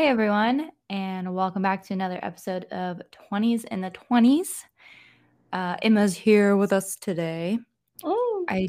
Hi, 0.00 0.06
everyone, 0.06 0.70
and 0.88 1.34
welcome 1.34 1.60
back 1.60 1.84
to 1.84 1.92
another 1.92 2.18
episode 2.22 2.64
of 2.72 3.02
20s 3.30 3.66
in 3.66 3.82
the 3.82 3.90
20s. 3.90 4.62
Uh, 5.52 5.76
Emma's 5.82 6.16
here 6.16 6.56
with 6.56 6.72
us 6.72 6.96
today. 6.96 7.58
Oh, 8.02 8.46
I 8.48 8.68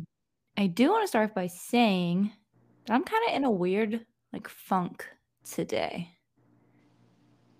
I 0.58 0.68
do 0.68 0.90
want 0.90 1.06
to 1.06 1.08
start 1.08 1.34
by 1.34 1.48
saying 1.48 2.34
that 2.86 2.94
I'm 2.94 3.06
kind 3.06 3.24
of 3.30 3.36
in 3.38 3.46
a 3.46 3.50
weird 3.50 4.06
like 4.34 4.50
funk 4.50 5.08
today. 5.50 6.10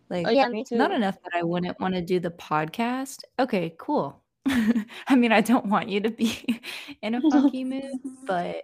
Like, 0.10 0.28
oh 0.28 0.32
yeah, 0.32 0.50
me 0.50 0.66
not 0.72 0.92
enough 0.92 1.16
that 1.24 1.32
I 1.34 1.42
wouldn't 1.42 1.80
want 1.80 1.94
to 1.94 2.02
do 2.02 2.20
the 2.20 2.32
podcast. 2.32 3.20
Okay, 3.40 3.74
cool. 3.78 4.22
I 4.48 5.16
mean, 5.16 5.32
I 5.32 5.40
don't 5.40 5.68
want 5.68 5.88
you 5.88 6.02
to 6.02 6.10
be 6.10 6.62
in 7.02 7.16
a 7.16 7.22
funky 7.22 7.64
mood, 7.74 7.86
but 8.26 8.64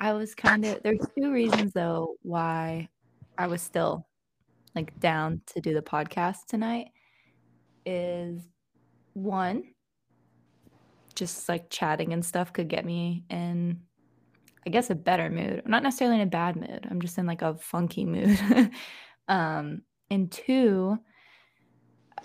I 0.00 0.14
was 0.14 0.34
kind 0.34 0.64
of 0.64 0.82
there's 0.82 1.06
two 1.16 1.30
reasons 1.30 1.72
though 1.74 2.16
why 2.22 2.88
I 3.38 3.46
was 3.46 3.62
still 3.62 4.04
like 4.74 4.98
down 5.00 5.40
to 5.46 5.60
do 5.60 5.74
the 5.74 5.82
podcast 5.82 6.46
tonight 6.48 6.88
is 7.84 8.40
one 9.14 9.64
just 11.14 11.48
like 11.48 11.68
chatting 11.68 12.12
and 12.12 12.24
stuff 12.24 12.52
could 12.52 12.68
get 12.68 12.84
me 12.84 13.24
in 13.30 13.80
I 14.64 14.70
guess 14.70 14.90
a 14.90 14.94
better 14.94 15.28
mood. 15.28 15.62
I'm 15.64 15.70
not 15.70 15.82
necessarily 15.82 16.20
in 16.20 16.28
a 16.28 16.30
bad 16.30 16.54
mood. 16.54 16.86
I'm 16.88 17.00
just 17.00 17.18
in 17.18 17.26
like 17.26 17.42
a 17.42 17.54
funky 17.56 18.04
mood. 18.04 18.38
um 19.28 19.82
and 20.10 20.30
two, 20.30 20.98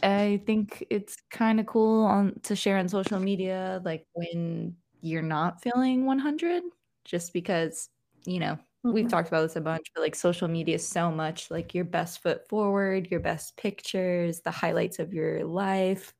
I 0.03 0.41
think 0.45 0.85
it's 0.89 1.17
kind 1.31 1.59
of 1.59 1.65
cool 1.65 2.03
on 2.05 2.39
to 2.43 2.55
share 2.55 2.77
on 2.77 2.89
social 2.89 3.19
media 3.19 3.81
like 3.83 4.05
when 4.13 4.75
you're 5.01 5.21
not 5.21 5.61
feeling 5.61 6.05
100 6.05 6.63
just 7.05 7.33
because, 7.33 7.89
you 8.25 8.39
know, 8.39 8.57
we've 8.91 9.07
Mhm. 9.07 9.09
talked 9.09 9.27
about 9.27 9.41
this 9.43 9.55
a 9.55 9.61
bunch, 9.61 9.87
but 9.95 10.01
like 10.01 10.15
social 10.15 10.47
media 10.47 10.75
is 10.75 10.87
so 10.87 11.11
much 11.11 11.51
like 11.51 11.73
your 11.75 11.85
best 11.85 12.21
foot 12.21 12.47
forward, 12.49 13.09
your 13.11 13.19
best 13.19 13.57
pictures, 13.57 14.41
the 14.41 14.51
highlights 14.51 14.99
of 14.99 15.13
your 15.13 15.45
life, 15.45 16.13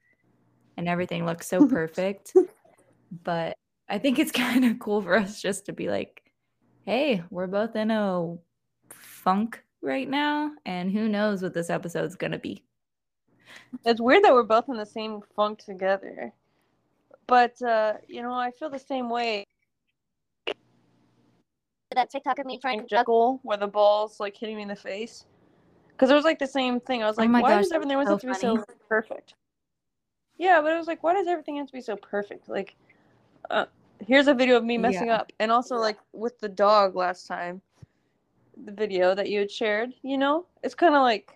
and 0.77 0.87
everything 0.89 1.25
looks 1.25 1.47
so 1.47 1.63
perfect. 1.63 2.35
But 3.11 3.57
I 3.89 3.99
think 3.99 4.19
it's 4.19 4.31
kind 4.33 4.65
of 4.65 4.79
cool 4.79 5.01
for 5.01 5.15
us 5.15 5.41
just 5.41 5.65
to 5.67 5.73
be 5.73 5.89
like, 5.89 6.31
hey, 6.85 7.23
we're 7.31 7.47
both 7.47 7.75
in 7.75 7.91
a 7.91 8.37
funk 8.91 9.63
right 9.81 10.09
now, 10.09 10.53
and 10.65 10.91
who 10.91 11.09
knows 11.09 11.43
what 11.43 11.53
this 11.55 11.69
episode's 11.71 12.15
gonna 12.17 12.39
be. 12.39 12.65
It's 13.85 14.01
weird 14.01 14.23
that 14.23 14.33
we're 14.33 14.43
both 14.43 14.69
in 14.69 14.77
the 14.77 14.85
same 14.85 15.21
funk 15.35 15.59
together. 15.59 16.33
But 17.27 17.61
uh, 17.61 17.95
you 18.07 18.21
know, 18.21 18.33
I 18.33 18.51
feel 18.51 18.69
the 18.69 18.79
same 18.79 19.09
way. 19.09 19.45
That 21.97 22.11
TikTok 22.11 22.37
of 22.37 22.45
me 22.45 22.59
trying 22.59 22.79
to 22.79 22.85
juggle 22.85 23.39
where 23.41 23.57
the 23.57 23.65
ball's 23.65 24.19
like 24.19 24.37
hitting 24.37 24.55
me 24.55 24.61
in 24.61 24.67
the 24.67 24.75
face. 24.75 25.25
Because 25.87 26.11
it 26.11 26.13
was 26.13 26.25
like 26.25 26.37
the 26.37 26.45
same 26.45 26.79
thing. 26.79 27.01
I 27.01 27.07
was 27.07 27.17
Oh 27.17 27.21
like, 27.21 27.31
my 27.31 27.41
why 27.41 27.49
gosh, 27.49 27.63
does 27.63 27.71
everything 27.71 27.93
always 27.95 28.07
so 28.07 28.13
have 28.13 28.21
to 28.21 28.27
be 28.27 28.33
so 28.35 28.63
perfect? 28.87 29.33
Yeah, 30.37 30.61
but 30.61 30.71
it 30.73 30.77
was 30.77 30.85
like, 30.85 31.01
why 31.01 31.13
does 31.15 31.25
everything 31.25 31.57
have 31.57 31.65
to 31.65 31.73
be 31.73 31.81
so 31.81 31.95
perfect? 31.95 32.49
Like, 32.49 32.75
uh, 33.49 33.65
here's 34.05 34.27
a 34.27 34.35
video 34.35 34.57
of 34.57 34.63
me 34.63 34.77
messing 34.77 35.07
Yeah. 35.07 35.15
up, 35.15 35.31
and 35.39 35.51
also 35.51 35.77
like 35.77 35.97
with 36.13 36.37
the 36.39 36.49
dog 36.49 36.95
last 36.95 37.25
time, 37.25 37.63
the 38.63 38.73
video 38.73 39.15
that 39.15 39.27
you 39.27 39.39
had 39.39 39.49
shared. 39.49 39.91
You 40.03 40.19
know, 40.19 40.45
it's 40.61 40.75
kind 40.75 40.93
of 40.93 41.01
like, 41.01 41.35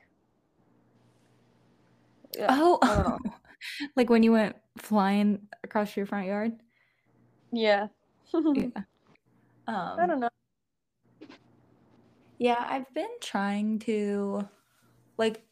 yeah, 2.37 2.49
Oh, 2.51 3.17
like 3.95 4.11
when 4.11 4.21
you 4.21 4.31
went 4.33 4.57
flying 4.77 5.47
across 5.63 5.97
your 5.97 6.05
front 6.05 6.27
yard? 6.27 6.51
Yeah. 7.51 7.87
Yeah. 8.53 8.67
I 9.67 9.71
Um, 9.73 10.07
don't 10.07 10.19
know. 10.19 10.29
Yeah, 12.41 12.65
I've 12.67 12.91
been 12.95 13.19
trying 13.21 13.77
to 13.81 14.41
like 15.19 15.43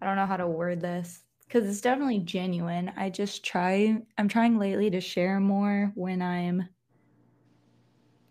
I 0.00 0.06
don't 0.06 0.16
know 0.16 0.24
how 0.24 0.38
to 0.38 0.46
word 0.46 0.80
this 0.80 1.22
because 1.46 1.68
it's 1.68 1.82
definitely 1.82 2.20
genuine. 2.20 2.90
I 2.96 3.10
just 3.10 3.44
try 3.44 4.00
I'm 4.16 4.28
trying 4.28 4.58
lately 4.58 4.88
to 4.88 5.02
share 5.02 5.38
more 5.38 5.92
when 5.96 6.22
I'm 6.22 6.66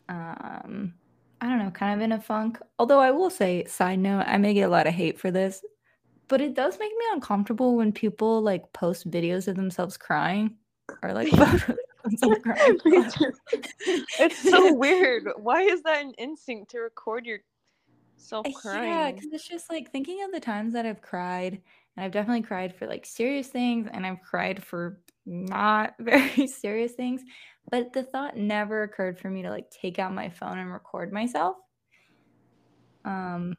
um 0.10 0.96
I 1.40 1.46
don't 1.48 1.60
know, 1.60 1.70
kind 1.70 1.94
of 1.94 2.04
in 2.04 2.14
a 2.14 2.20
funk. 2.20 2.58
Although 2.80 3.00
I 3.00 3.12
will 3.12 3.30
say, 3.30 3.66
side 3.66 4.00
note, 4.00 4.24
I 4.26 4.40
may 4.40 4.56
get 4.56 4.64
a 4.64 4.70
lot 4.70 4.88
of 4.88 4.96
hate 4.96 5.20
for 5.20 5.30
this, 5.30 5.64
but 6.28 6.42
it 6.42 6.56
does 6.56 6.80
make 6.80 6.92
me 6.92 7.06
uncomfortable 7.14 7.76
when 7.76 7.92
people 7.92 8.42
like 8.42 8.74
post 8.74 9.08
videos 9.08 9.48
of 9.48 9.56
themselves 9.56 9.98
crying 9.98 10.56
or 11.04 11.14
like 11.14 11.30
photos 11.30 11.87
of 12.14 12.20
themselves 12.20 12.40
crying. 12.44 12.80
It's 14.20 14.50
so 14.50 14.74
weird. 14.74 15.28
Why 15.38 15.62
is 15.62 15.84
that 15.84 16.04
an 16.04 16.14
instinct 16.18 16.72
to 16.72 16.80
record 16.80 17.26
yourself 17.26 18.46
crying? 18.56 18.90
Yeah, 18.90 19.12
because 19.12 19.30
it's 19.32 19.48
just 19.48 19.70
like 19.70 19.92
thinking 19.92 20.24
of 20.24 20.32
the 20.32 20.40
times 20.40 20.74
that 20.74 20.86
I've 20.86 21.02
cried, 21.02 21.62
and 21.96 22.06
I've 22.06 22.12
definitely 22.12 22.44
cried 22.44 22.76
for 22.76 22.88
like 22.88 23.06
serious 23.06 23.48
things, 23.48 23.88
and 23.92 24.06
I've 24.06 24.22
cried 24.22 24.64
for 24.64 25.00
not 25.26 25.94
very 26.00 26.48
serious 26.48 26.94
things. 26.94 27.22
But 27.70 27.92
the 27.92 28.04
thought 28.04 28.38
never 28.38 28.84
occurred 28.84 29.20
for 29.20 29.30
me 29.30 29.42
to 29.42 29.50
like 29.50 29.70
take 29.70 30.00
out 30.00 30.14
my 30.14 30.30
phone 30.30 30.58
and 30.58 30.72
record 30.72 31.12
myself. 31.12 31.58
Um, 33.04 33.56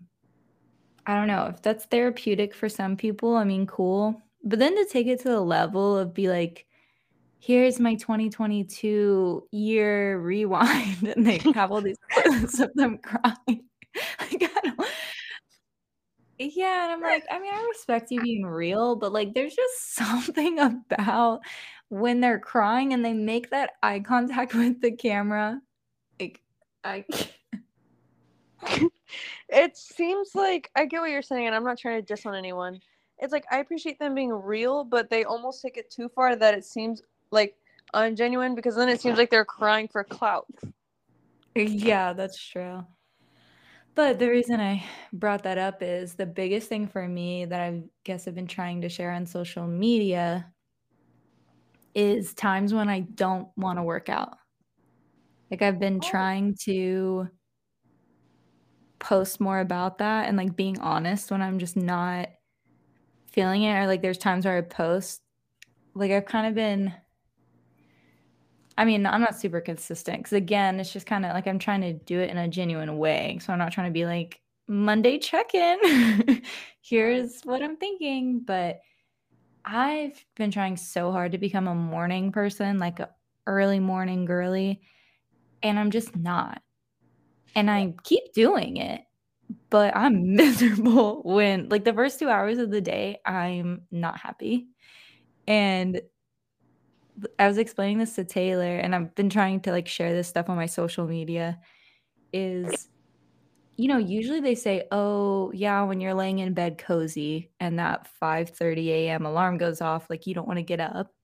I 1.06 1.15
don't 1.15 1.26
know 1.28 1.47
if 1.47 1.62
that's 1.62 1.86
therapeutic 1.86 2.54
for 2.54 2.69
some 2.69 2.97
people. 2.97 3.34
I 3.36 3.44
mean, 3.44 3.66
cool. 3.66 4.20
But 4.44 4.59
then 4.59 4.76
to 4.76 4.84
take 4.84 5.06
it 5.06 5.20
to 5.20 5.28
the 5.28 5.41
level 5.41 5.97
of 5.97 6.15
be 6.15 6.28
like, 6.28 6.66
here's 7.38 7.78
my 7.81 7.94
2022 7.94 9.47
year 9.53 10.19
rewind, 10.19 11.03
and 11.16 11.26
they 11.26 11.38
have 11.54 11.72
all 11.72 11.81
these 11.81 11.99
photos 12.15 12.60
of 12.60 12.72
them 12.75 12.99
crying. 12.99 13.65
Like, 14.21 14.49
yeah, 16.54 16.84
and 16.84 16.93
I'm 16.93 17.00
like, 17.00 17.25
I 17.32 17.41
mean, 17.41 17.53
I 17.53 17.66
respect 17.69 18.12
you 18.12 18.21
being 18.21 18.47
real, 18.47 18.94
but 18.94 19.12
like, 19.12 19.34
there's 19.34 19.56
just 19.56 19.94
something 19.97 20.60
about 20.60 21.41
when 21.88 22.21
they're 22.21 22.38
crying 22.38 22.93
and 22.93 23.04
they 23.04 23.12
make 23.12 23.50
that 23.50 23.72
eye 23.82 23.98
contact 23.98 24.54
with 24.54 24.81
the 24.81 24.93
camera. 24.93 25.60
Like, 26.21 26.41
I, 26.84 27.04
It 29.48 29.77
seems 29.77 30.34
like 30.34 30.71
I 30.77 30.84
get 30.84 31.00
what 31.00 31.10
you're 31.10 31.22
saying, 31.22 31.47
and 31.47 31.54
I'm 31.54 31.65
not 31.65 31.78
trying 31.78 31.97
to 31.97 32.03
diss 32.03 32.27
on 32.27 32.34
anyone. 32.34 32.81
It's 33.19 33.32
like 33.32 33.47
I 33.50 33.59
appreciate 33.59 33.98
them 33.98 34.15
being 34.15 34.32
real, 34.32 34.84
but 34.84 35.10
they 35.10 35.25
almost 35.25 35.62
take 35.62 35.77
it 35.77 35.91
too 35.91 36.09
far 36.09 36.37
that 36.37 36.54
it 36.54 36.65
seems 36.65 37.03
like 37.31 37.56
ungenuine 37.94 38.55
because 38.55 38.77
then 38.77 38.89
it 38.89 39.00
seems 39.00 39.19
like 39.19 39.31
they're 39.31 39.44
crying 39.44 39.89
for 39.89 40.05
clout. 40.05 40.47
yeah, 41.55 42.12
that's 42.12 42.39
true. 42.43 42.84
But 43.94 44.19
the 44.21 44.28
reason 44.28 44.61
I 44.61 44.84
brought 45.12 45.43
that 45.43 45.59
up 45.59 45.83
is 45.83 46.15
the 46.15 46.27
biggest 46.27 46.69
thing 46.69 46.87
for 46.87 47.06
me 47.06 47.44
that 47.47 47.61
I 47.61 47.83
guess 48.05 48.28
I've 48.28 48.34
been 48.34 48.47
trying 48.47 48.83
to 48.83 48.89
share 48.89 49.11
on 49.11 49.27
social 49.27 49.66
media 49.66 50.53
is 51.94 52.33
times 52.34 52.72
when 52.72 52.89
I 52.89 53.00
don't 53.00 53.49
want 53.56 53.78
to 53.78 53.83
work 53.83 54.09
out. 54.09 54.39
Like 55.50 55.62
I've 55.62 55.81
been 55.81 56.00
Oh. 56.00 56.09
trying 56.09 56.55
to 56.65 57.28
post 59.00 59.41
more 59.41 59.60
about 59.60 59.99
that 59.99 60.28
and 60.28 60.37
like 60.37 60.56
being 60.56 60.78
honest 60.81 61.31
when 61.31 61.41
I'm 61.43 61.59
just 61.59 61.77
not 61.77 62.28
feeling 63.31 63.62
it 63.62 63.75
or 63.75 63.87
like 63.87 64.03
there's 64.03 64.19
times 64.19 64.45
where 64.45 64.56
I 64.59 64.60
post 64.62 65.22
like 65.95 66.10
I've 66.10 66.27
kind 66.27 66.47
of 66.47 66.55
been 66.55 66.95
I 68.78 68.84
mean, 68.84 69.06
I'm 69.06 69.21
not 69.21 69.39
super 69.39 69.61
consistent 69.61 70.25
cuz 70.25 70.33
again, 70.33 70.78
it's 70.81 70.93
just 70.93 71.06
kind 71.06 71.27
of 71.27 71.34
like 71.34 71.49
I'm 71.49 71.59
trying 71.59 71.81
to 71.83 71.93
do 71.93 72.21
it 72.21 72.31
in 72.31 72.39
a 72.39 72.49
genuine 72.49 72.97
way. 72.97 73.39
So 73.43 73.53
I'm 73.53 73.59
not 73.59 73.72
trying 73.72 73.89
to 73.89 73.93
be 73.93 74.06
like 74.06 74.41
Monday 74.69 75.19
check-in. 75.19 76.43
Here's 76.81 77.43
what 77.43 77.62
I'm 77.62 77.77
thinking, 77.77 78.41
but 78.41 78.81
I've 79.65 80.25
been 80.37 80.50
trying 80.53 80.77
so 80.77 81.12
hard 81.12 81.33
to 81.33 81.39
become 81.39 81.69
a 81.69 81.75
morning 81.75 82.33
person, 82.33 82.78
like 82.78 83.00
a 83.00 83.11
early 83.47 83.81
morning 83.81 84.25
girly, 84.25 84.81
and 85.63 85.78
I'm 85.78 85.91
just 85.91 86.16
not. 86.16 86.63
And 87.54 87.71
I 87.71 87.95
keep 88.04 88.33
doing 88.34 88.77
it, 88.77 89.03
but 89.71 89.97
I'm 89.97 90.36
miserable 90.36 91.22
when 91.25 91.69
like 91.69 91.84
the 91.84 91.92
first 91.95 92.19
2 92.21 92.28
hours 92.28 92.59
of 92.59 92.71
the 92.71 92.80
day, 92.80 93.19
I'm 93.27 93.83
not 93.91 94.19
happy. 94.21 94.69
And 95.48 96.01
I 97.38 97.48
was 97.48 97.59
explaining 97.59 97.98
this 97.98 98.15
to 98.16 98.24
Taylor, 98.24 98.76
and 98.76 98.94
I've 98.94 99.15
been 99.15 99.30
trying 99.30 99.60
to 99.62 99.72
like 99.72 99.88
share 99.88 100.12
this 100.12 100.28
stuff 100.28 100.48
on 100.48 100.56
my 100.56 100.66
social 100.66 101.06
media 101.06 101.60
is 102.32 102.88
you 103.76 103.86
know, 103.86 103.98
usually 103.98 104.41
they 104.41 104.56
say, 104.56 104.88
"Oh, 104.91 105.53
yeah, 105.53 105.84
when 105.84 106.00
you're 106.00 106.15
laying 106.15 106.41
in 106.41 106.53
bed 106.53 106.78
cozy 106.78 107.53
and 107.60 107.78
that 107.78 108.09
5:30 108.20 108.91
AM 108.91 109.24
alarm 109.24 109.56
goes 109.56 109.80
off, 109.80 110.10
like 110.10 110.26
you 110.26 110.34
don't 110.34 110.48
want 110.48 110.59
to 110.59 110.65
get 110.65 110.80
up." 110.80 111.15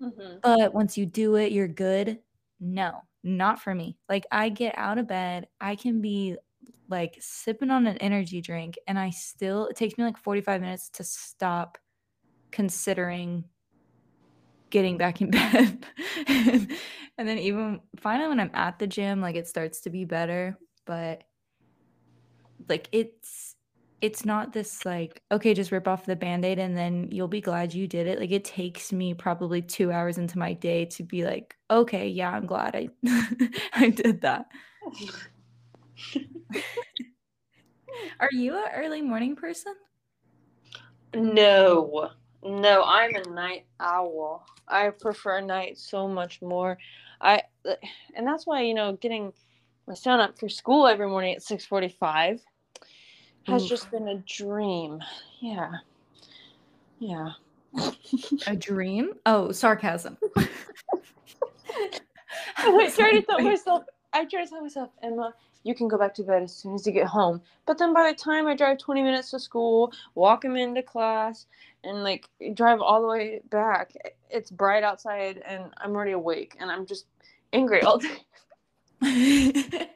Mm-hmm. 0.00 0.38
But 0.42 0.74
once 0.74 0.98
you 0.98 1.06
do 1.06 1.36
it, 1.36 1.52
you're 1.52 1.68
good. 1.68 2.20
No, 2.60 3.02
not 3.24 3.60
for 3.60 3.74
me. 3.74 3.98
Like 4.08 4.26
I 4.30 4.50
get 4.50 4.74
out 4.76 4.98
of 4.98 5.08
bed, 5.08 5.48
I 5.60 5.76
can 5.76 6.00
be 6.02 6.36
like 6.88 7.16
sipping 7.20 7.70
on 7.70 7.86
an 7.86 7.96
energy 7.98 8.40
drink 8.40 8.76
and 8.86 8.98
I 8.98 9.10
still 9.10 9.66
it 9.66 9.76
takes 9.76 9.98
me 9.98 10.04
like 10.04 10.16
45 10.16 10.60
minutes 10.60 10.88
to 10.90 11.04
stop 11.04 11.78
considering 12.52 13.44
getting 14.70 14.96
back 14.96 15.20
in 15.20 15.30
bed. 15.32 15.84
and, 16.26 16.68
then 17.18 17.38
even 17.38 17.80
finally 17.98 18.28
when 18.28 18.40
I'm 18.40 18.50
at 18.54 18.78
the 18.78 18.86
gym, 18.86 19.20
like 19.20 19.36
it 19.36 19.48
starts 19.48 19.80
to 19.82 19.90
be 19.90 20.04
better, 20.04 20.58
but 20.84 21.24
like 22.68 22.88
it's 22.92 23.54
it's 24.02 24.26
not 24.26 24.52
this 24.52 24.84
like, 24.84 25.22
okay, 25.32 25.54
just 25.54 25.72
rip 25.72 25.88
off 25.88 26.04
the 26.04 26.14
band-aid 26.14 26.58
and 26.58 26.76
then 26.76 27.08
you'll 27.10 27.28
be 27.28 27.40
glad 27.40 27.72
you 27.72 27.88
did 27.88 28.06
it. 28.06 28.20
Like 28.20 28.30
it 28.30 28.44
takes 28.44 28.92
me 28.92 29.14
probably 29.14 29.62
2 29.62 29.90
hours 29.90 30.18
into 30.18 30.38
my 30.38 30.52
day 30.52 30.84
to 30.86 31.02
be 31.02 31.24
like, 31.24 31.56
okay, 31.70 32.06
yeah, 32.06 32.30
I'm 32.30 32.44
glad 32.46 32.76
I 32.76 32.90
I 33.72 33.90
did 33.90 34.20
that. 34.20 34.46
Are 38.20 38.30
you 38.32 38.56
an 38.56 38.64
early 38.74 39.00
morning 39.02 39.36
person? 39.36 39.74
No. 41.14 42.10
No, 42.46 42.84
I'm 42.84 43.14
a 43.16 43.28
night 43.28 43.66
owl. 43.80 44.46
I 44.68 44.90
prefer 44.90 45.40
night 45.40 45.78
so 45.78 46.06
much 46.06 46.40
more. 46.40 46.78
I 47.20 47.42
and 48.14 48.26
that's 48.26 48.46
why, 48.46 48.62
you 48.62 48.74
know, 48.74 48.92
getting 48.94 49.32
my 49.88 49.94
son 49.94 50.20
up 50.20 50.38
for 50.38 50.48
school 50.48 50.86
every 50.86 51.08
morning 51.08 51.34
at 51.34 51.42
6:45 51.42 52.40
has 53.46 53.62
Oof. 53.62 53.68
just 53.68 53.90
been 53.90 54.08
a 54.08 54.18
dream. 54.18 55.00
Yeah. 55.40 55.72
Yeah. 56.98 57.32
a 58.46 58.54
dream? 58.54 59.14
Oh, 59.24 59.50
sarcasm. 59.50 60.16
I 62.58 62.90
try 62.94 63.12
to 63.12 63.22
tell 63.26 63.40
myself 63.40 63.82
I 64.12 64.24
try 64.24 64.44
to 64.44 64.50
tell 64.50 64.62
myself, 64.62 64.90
Emma, 65.02 65.34
you 65.66 65.74
can 65.74 65.88
go 65.88 65.98
back 65.98 66.14
to 66.14 66.22
bed 66.22 66.44
as 66.44 66.54
soon 66.54 66.74
as 66.74 66.86
you 66.86 66.92
get 66.92 67.08
home. 67.08 67.42
But 67.66 67.76
then 67.76 67.92
by 67.92 68.10
the 68.10 68.16
time 68.16 68.46
I 68.46 68.54
drive 68.54 68.78
20 68.78 69.02
minutes 69.02 69.32
to 69.32 69.40
school, 69.40 69.92
walk 70.14 70.44
him 70.44 70.54
into 70.56 70.80
class, 70.82 71.46
and 71.82 72.04
like 72.04 72.28
drive 72.54 72.80
all 72.80 73.00
the 73.00 73.08
way 73.08 73.40
back, 73.50 73.92
it's 74.30 74.50
bright 74.50 74.84
outside 74.84 75.42
and 75.46 75.64
I'm 75.78 75.94
already 75.94 76.12
awake 76.12 76.56
and 76.60 76.70
I'm 76.70 76.86
just 76.86 77.06
angry 77.52 77.82
all 77.82 77.98
day. 77.98 78.22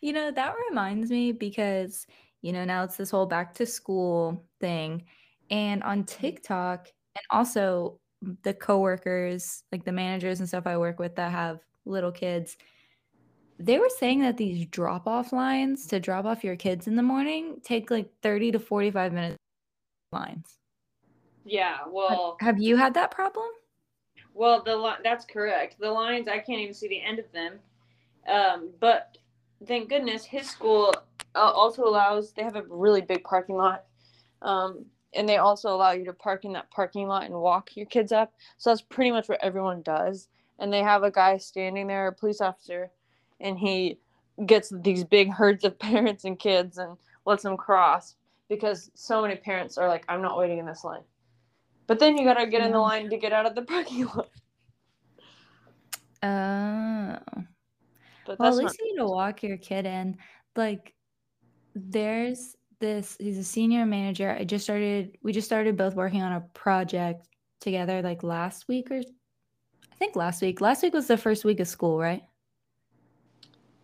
you 0.00 0.12
know, 0.12 0.30
that 0.32 0.54
reminds 0.68 1.10
me 1.10 1.30
because, 1.32 2.06
you 2.42 2.52
know, 2.52 2.64
now 2.64 2.82
it's 2.82 2.96
this 2.96 3.10
whole 3.10 3.26
back 3.26 3.54
to 3.54 3.66
school 3.66 4.44
thing. 4.60 5.04
And 5.50 5.82
on 5.84 6.04
mm-hmm. 6.04 6.20
TikTok, 6.20 6.88
and 7.14 7.24
also 7.30 8.00
the 8.42 8.52
coworkers, 8.52 9.62
like 9.70 9.84
the 9.84 9.92
managers 9.92 10.40
and 10.40 10.48
stuff 10.48 10.66
I 10.66 10.76
work 10.76 10.98
with 10.98 11.14
that 11.16 11.30
have 11.30 11.60
little 11.84 12.12
kids, 12.12 12.56
they 13.58 13.78
were 13.78 13.88
saying 13.88 14.20
that 14.20 14.36
these 14.36 14.66
drop 14.66 15.06
off 15.06 15.32
lines 15.32 15.86
to 15.86 16.00
drop 16.00 16.24
off 16.24 16.44
your 16.44 16.56
kids 16.56 16.86
in 16.86 16.96
the 16.96 17.02
morning 17.02 17.60
take 17.62 17.90
like 17.90 18.10
30 18.22 18.52
to 18.52 18.58
45 18.58 19.12
minutes 19.12 19.36
lines. 20.12 20.58
Yeah, 21.44 21.78
well, 21.88 22.36
have, 22.40 22.58
you 22.58 22.76
had 22.76 22.94
that 22.94 23.10
problem? 23.10 23.48
Well, 24.34 24.62
the 24.62 24.76
li- 24.76 25.02
that's 25.02 25.24
correct. 25.24 25.76
The 25.78 25.90
lines 25.90 26.28
I 26.28 26.38
can't 26.38 26.60
even 26.60 26.74
see 26.74 26.88
the 26.88 27.00
end 27.00 27.18
of 27.18 27.30
them. 27.32 27.58
Um, 28.28 28.70
but 28.80 29.16
thank 29.66 29.88
goodness 29.88 30.24
his 30.24 30.48
school 30.48 30.92
uh, 31.34 31.38
also 31.38 31.84
allows. 31.84 32.32
They 32.32 32.42
have 32.42 32.56
a 32.56 32.64
really 32.68 33.00
big 33.00 33.22
parking 33.24 33.56
lot, 33.56 33.84
um, 34.42 34.84
and 35.14 35.28
they 35.28 35.36
also 35.36 35.70
allow 35.70 35.92
you 35.92 36.04
to 36.04 36.12
park 36.12 36.44
in 36.44 36.52
that 36.52 36.70
parking 36.70 37.06
lot 37.06 37.24
and 37.24 37.34
walk 37.34 37.76
your 37.76 37.86
kids 37.86 38.12
up. 38.12 38.34
So 38.58 38.70
that's 38.70 38.82
pretty 38.82 39.12
much 39.12 39.28
what 39.28 39.42
everyone 39.42 39.82
does. 39.82 40.28
And 40.58 40.72
they 40.72 40.82
have 40.82 41.04
a 41.04 41.10
guy 41.10 41.36
standing 41.36 41.86
there, 41.86 42.08
a 42.08 42.12
police 42.12 42.40
officer, 42.40 42.90
and 43.40 43.58
he 43.58 43.98
gets 44.44 44.72
these 44.82 45.04
big 45.04 45.30
herds 45.30 45.64
of 45.64 45.78
parents 45.78 46.24
and 46.24 46.38
kids 46.38 46.78
and 46.78 46.96
lets 47.24 47.42
them 47.42 47.56
cross 47.56 48.16
because 48.48 48.90
so 48.94 49.22
many 49.22 49.36
parents 49.36 49.76
are 49.78 49.88
like, 49.88 50.04
I'm 50.08 50.22
not 50.22 50.38
waiting 50.38 50.58
in 50.58 50.66
this 50.66 50.84
line. 50.84 51.02
But 51.86 51.98
then 51.98 52.16
you 52.16 52.24
gotta 52.24 52.46
get 52.46 52.62
in 52.62 52.72
the 52.72 52.78
line 52.78 53.10
to 53.10 53.16
get 53.16 53.32
out 53.32 53.46
of 53.46 53.54
the 53.54 53.62
parking 53.62 54.06
lot. 54.06 54.28
Oh. 56.22 57.18
But 58.26 58.40
well, 58.40 58.48
at 58.48 58.56
least 58.56 58.78
you 58.80 58.92
need 58.92 58.98
to 58.98 59.06
walk 59.06 59.42
your 59.42 59.56
kid 59.56 59.86
in. 59.86 60.16
Like, 60.56 60.94
there's 61.74 62.56
this. 62.80 63.16
He's 63.20 63.38
a 63.38 63.44
senior 63.44 63.86
manager. 63.86 64.30
I 64.30 64.44
just 64.44 64.64
started. 64.64 65.16
We 65.22 65.32
just 65.32 65.46
started 65.46 65.76
both 65.76 65.94
working 65.94 66.22
on 66.22 66.32
a 66.32 66.40
project 66.54 67.28
together. 67.60 68.02
Like 68.02 68.24
last 68.24 68.66
week 68.66 68.90
or, 68.90 68.98
I 68.98 69.96
think 69.96 70.16
last 70.16 70.42
week. 70.42 70.60
Last 70.60 70.82
week 70.82 70.94
was 70.94 71.06
the 71.06 71.16
first 71.16 71.44
week 71.44 71.60
of 71.60 71.68
school, 71.68 71.98
right? 71.98 72.22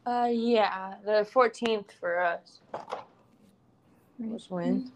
Uh, 0.04 0.28
yeah, 0.30 0.94
the 1.04 1.24
fourteenth 1.24 1.92
for 2.00 2.20
us 2.20 2.60
was 4.18 4.50
when. 4.50 4.90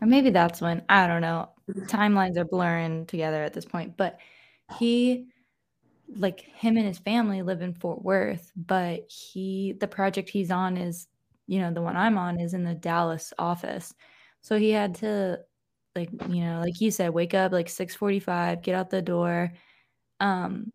Or 0.00 0.06
maybe 0.06 0.30
that's 0.30 0.60
when. 0.60 0.82
I 0.88 1.06
don't 1.06 1.20
know. 1.20 1.50
Timelines 1.86 2.36
are 2.36 2.44
blurring 2.44 3.06
together 3.06 3.42
at 3.42 3.52
this 3.52 3.64
point. 3.64 3.96
But 3.96 4.18
he, 4.78 5.26
like, 6.16 6.40
him 6.40 6.76
and 6.76 6.86
his 6.86 6.98
family 6.98 7.42
live 7.42 7.62
in 7.62 7.74
Fort 7.74 8.02
Worth, 8.02 8.52
but 8.56 9.10
he, 9.10 9.74
the 9.78 9.88
project 9.88 10.30
he's 10.30 10.50
on 10.50 10.76
is, 10.76 11.08
you 11.46 11.60
know, 11.60 11.72
the 11.72 11.82
one 11.82 11.96
I'm 11.96 12.16
on 12.16 12.40
is 12.40 12.54
in 12.54 12.64
the 12.64 12.74
Dallas 12.74 13.32
office. 13.38 13.94
So 14.40 14.56
he 14.58 14.70
had 14.70 14.94
to, 14.96 15.40
like, 15.94 16.10
you 16.28 16.44
know, 16.44 16.60
like 16.60 16.80
you 16.80 16.90
said, 16.90 17.10
wake 17.10 17.34
up 17.34 17.52
like 17.52 17.68
6:45, 17.68 18.62
get 18.62 18.74
out 18.74 18.90
the 18.90 19.02
door. 19.02 19.52
Um, 20.20 20.72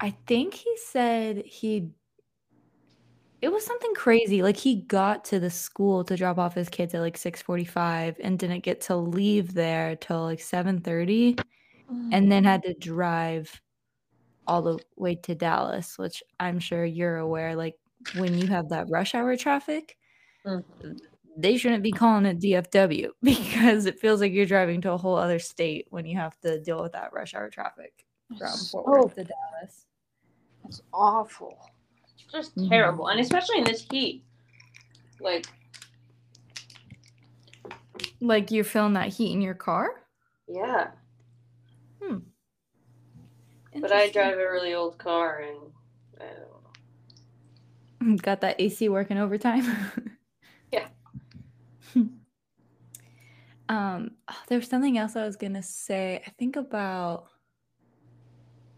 I 0.00 0.14
think 0.26 0.54
he 0.54 0.76
said 0.76 1.38
he 1.44 1.90
it 3.42 3.52
was 3.52 3.64
something 3.64 3.94
crazy. 3.94 4.42
Like 4.42 4.56
he 4.56 4.76
got 4.82 5.24
to 5.26 5.38
the 5.38 5.50
school 5.50 6.04
to 6.04 6.16
drop 6.16 6.38
off 6.38 6.54
his 6.54 6.68
kids 6.68 6.94
at 6.94 7.00
like 7.00 7.16
6:45 7.16 8.16
and 8.22 8.38
didn't 8.38 8.64
get 8.64 8.80
to 8.82 8.96
leave 8.96 9.54
there 9.54 9.96
till 9.96 10.22
like 10.22 10.40
7:30 10.40 11.38
and 12.12 12.32
then 12.32 12.44
had 12.44 12.62
to 12.64 12.74
drive 12.74 13.60
all 14.46 14.62
the 14.62 14.78
way 14.96 15.14
to 15.16 15.34
Dallas, 15.34 15.98
which 15.98 16.22
I'm 16.40 16.58
sure 16.58 16.84
you're 16.84 17.18
aware 17.18 17.56
like 17.56 17.74
when 18.16 18.38
you 18.38 18.46
have 18.48 18.68
that 18.70 18.88
rush 18.90 19.14
hour 19.14 19.36
traffic, 19.36 19.96
mm-hmm. 20.46 20.92
they 21.36 21.56
shouldn't 21.56 21.82
be 21.82 21.92
calling 21.92 22.26
it 22.26 22.40
DFW 22.40 23.10
because 23.22 23.86
it 23.86 24.00
feels 24.00 24.20
like 24.20 24.32
you're 24.32 24.46
driving 24.46 24.80
to 24.82 24.92
a 24.92 24.98
whole 24.98 25.16
other 25.16 25.38
state 25.38 25.86
when 25.90 26.06
you 26.06 26.16
have 26.16 26.38
to 26.40 26.60
deal 26.62 26.82
with 26.82 26.92
that 26.92 27.12
rush 27.12 27.34
hour 27.34 27.50
traffic 27.50 28.05
from 28.28 28.58
Fort 28.70 28.86
Worth 28.86 29.14
to 29.16 29.24
Dallas. 29.24 29.86
It's 30.68 30.82
awful 30.92 31.56
It's 32.14 32.24
just 32.32 32.56
mm-hmm. 32.56 32.68
terrible, 32.68 33.08
and 33.08 33.20
especially 33.20 33.58
in 33.58 33.64
this 33.64 33.86
heat. 33.90 34.24
Like, 35.20 35.46
like 38.20 38.50
you're 38.50 38.64
feeling 38.64 38.94
that 38.94 39.08
heat 39.08 39.32
in 39.32 39.40
your 39.40 39.54
car. 39.54 40.02
Yeah. 40.48 40.88
Hmm. 42.02 42.18
But 43.80 43.92
I 43.92 44.10
drive 44.10 44.34
a 44.34 44.50
really 44.50 44.74
old 44.74 44.98
car, 44.98 45.40
and 45.40 45.58
I 46.20 46.24
don't 48.00 48.10
know. 48.10 48.16
Got 48.22 48.40
that 48.42 48.56
AC 48.60 48.88
working 48.88 49.18
overtime. 49.18 49.64
yeah. 50.72 50.88
um, 53.68 54.10
oh, 54.28 54.42
there 54.48 54.58
was 54.58 54.68
something 54.68 54.98
else 54.98 55.16
I 55.16 55.24
was 55.24 55.36
gonna 55.36 55.62
say. 55.62 56.22
I 56.26 56.30
think 56.38 56.56
about 56.56 57.28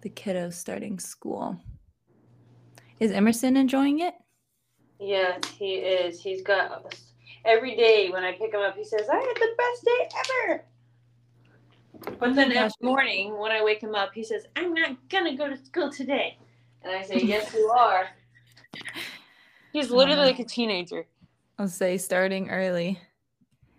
the 0.00 0.11
kiddos 0.11 0.55
starting 0.55 0.99
school. 0.99 1.59
Is 3.00 3.12
Emerson 3.12 3.57
enjoying 3.57 4.00
it? 4.00 4.14
Yes, 4.99 5.45
he 5.59 5.75
is. 5.76 6.21
He's 6.21 6.43
got 6.43 6.95
every 7.45 7.76
day 7.76 8.11
when 8.11 8.25
I 8.25 8.33
pick 8.33 8.52
him 8.52 8.61
up, 8.61 8.76
he 8.76 8.85
says, 8.85 9.09
"I 9.09 9.17
had 9.17 9.37
the 9.37 9.55
best 9.57 9.85
day 9.85 10.09
ever." 10.19 10.64
But 12.19 12.35
then 12.35 12.52
every 12.52 12.73
morning 12.83 13.38
when 13.38 13.52
I 13.52 13.62
wake 13.62 13.81
him 13.81 13.95
up, 13.95 14.12
he 14.14 14.25
says, 14.25 14.47
"I'm 14.57 14.75
not 14.75 15.09
gonna 15.09 15.37
go 15.37 15.49
to 15.49 15.57
school 15.57 15.90
today," 15.90 16.37
and 16.83 16.93
I 16.93 17.02
say, 17.02 17.19
"Yes, 17.19 17.52
you 17.55 17.71
are." 17.71 18.09
He's 19.73 19.90
literally 19.90 20.26
like 20.26 20.38
a 20.38 20.45
teenager. 20.45 21.07
I'll 21.59 21.69
say 21.69 21.99
starting 21.99 22.50
early. 22.50 23.00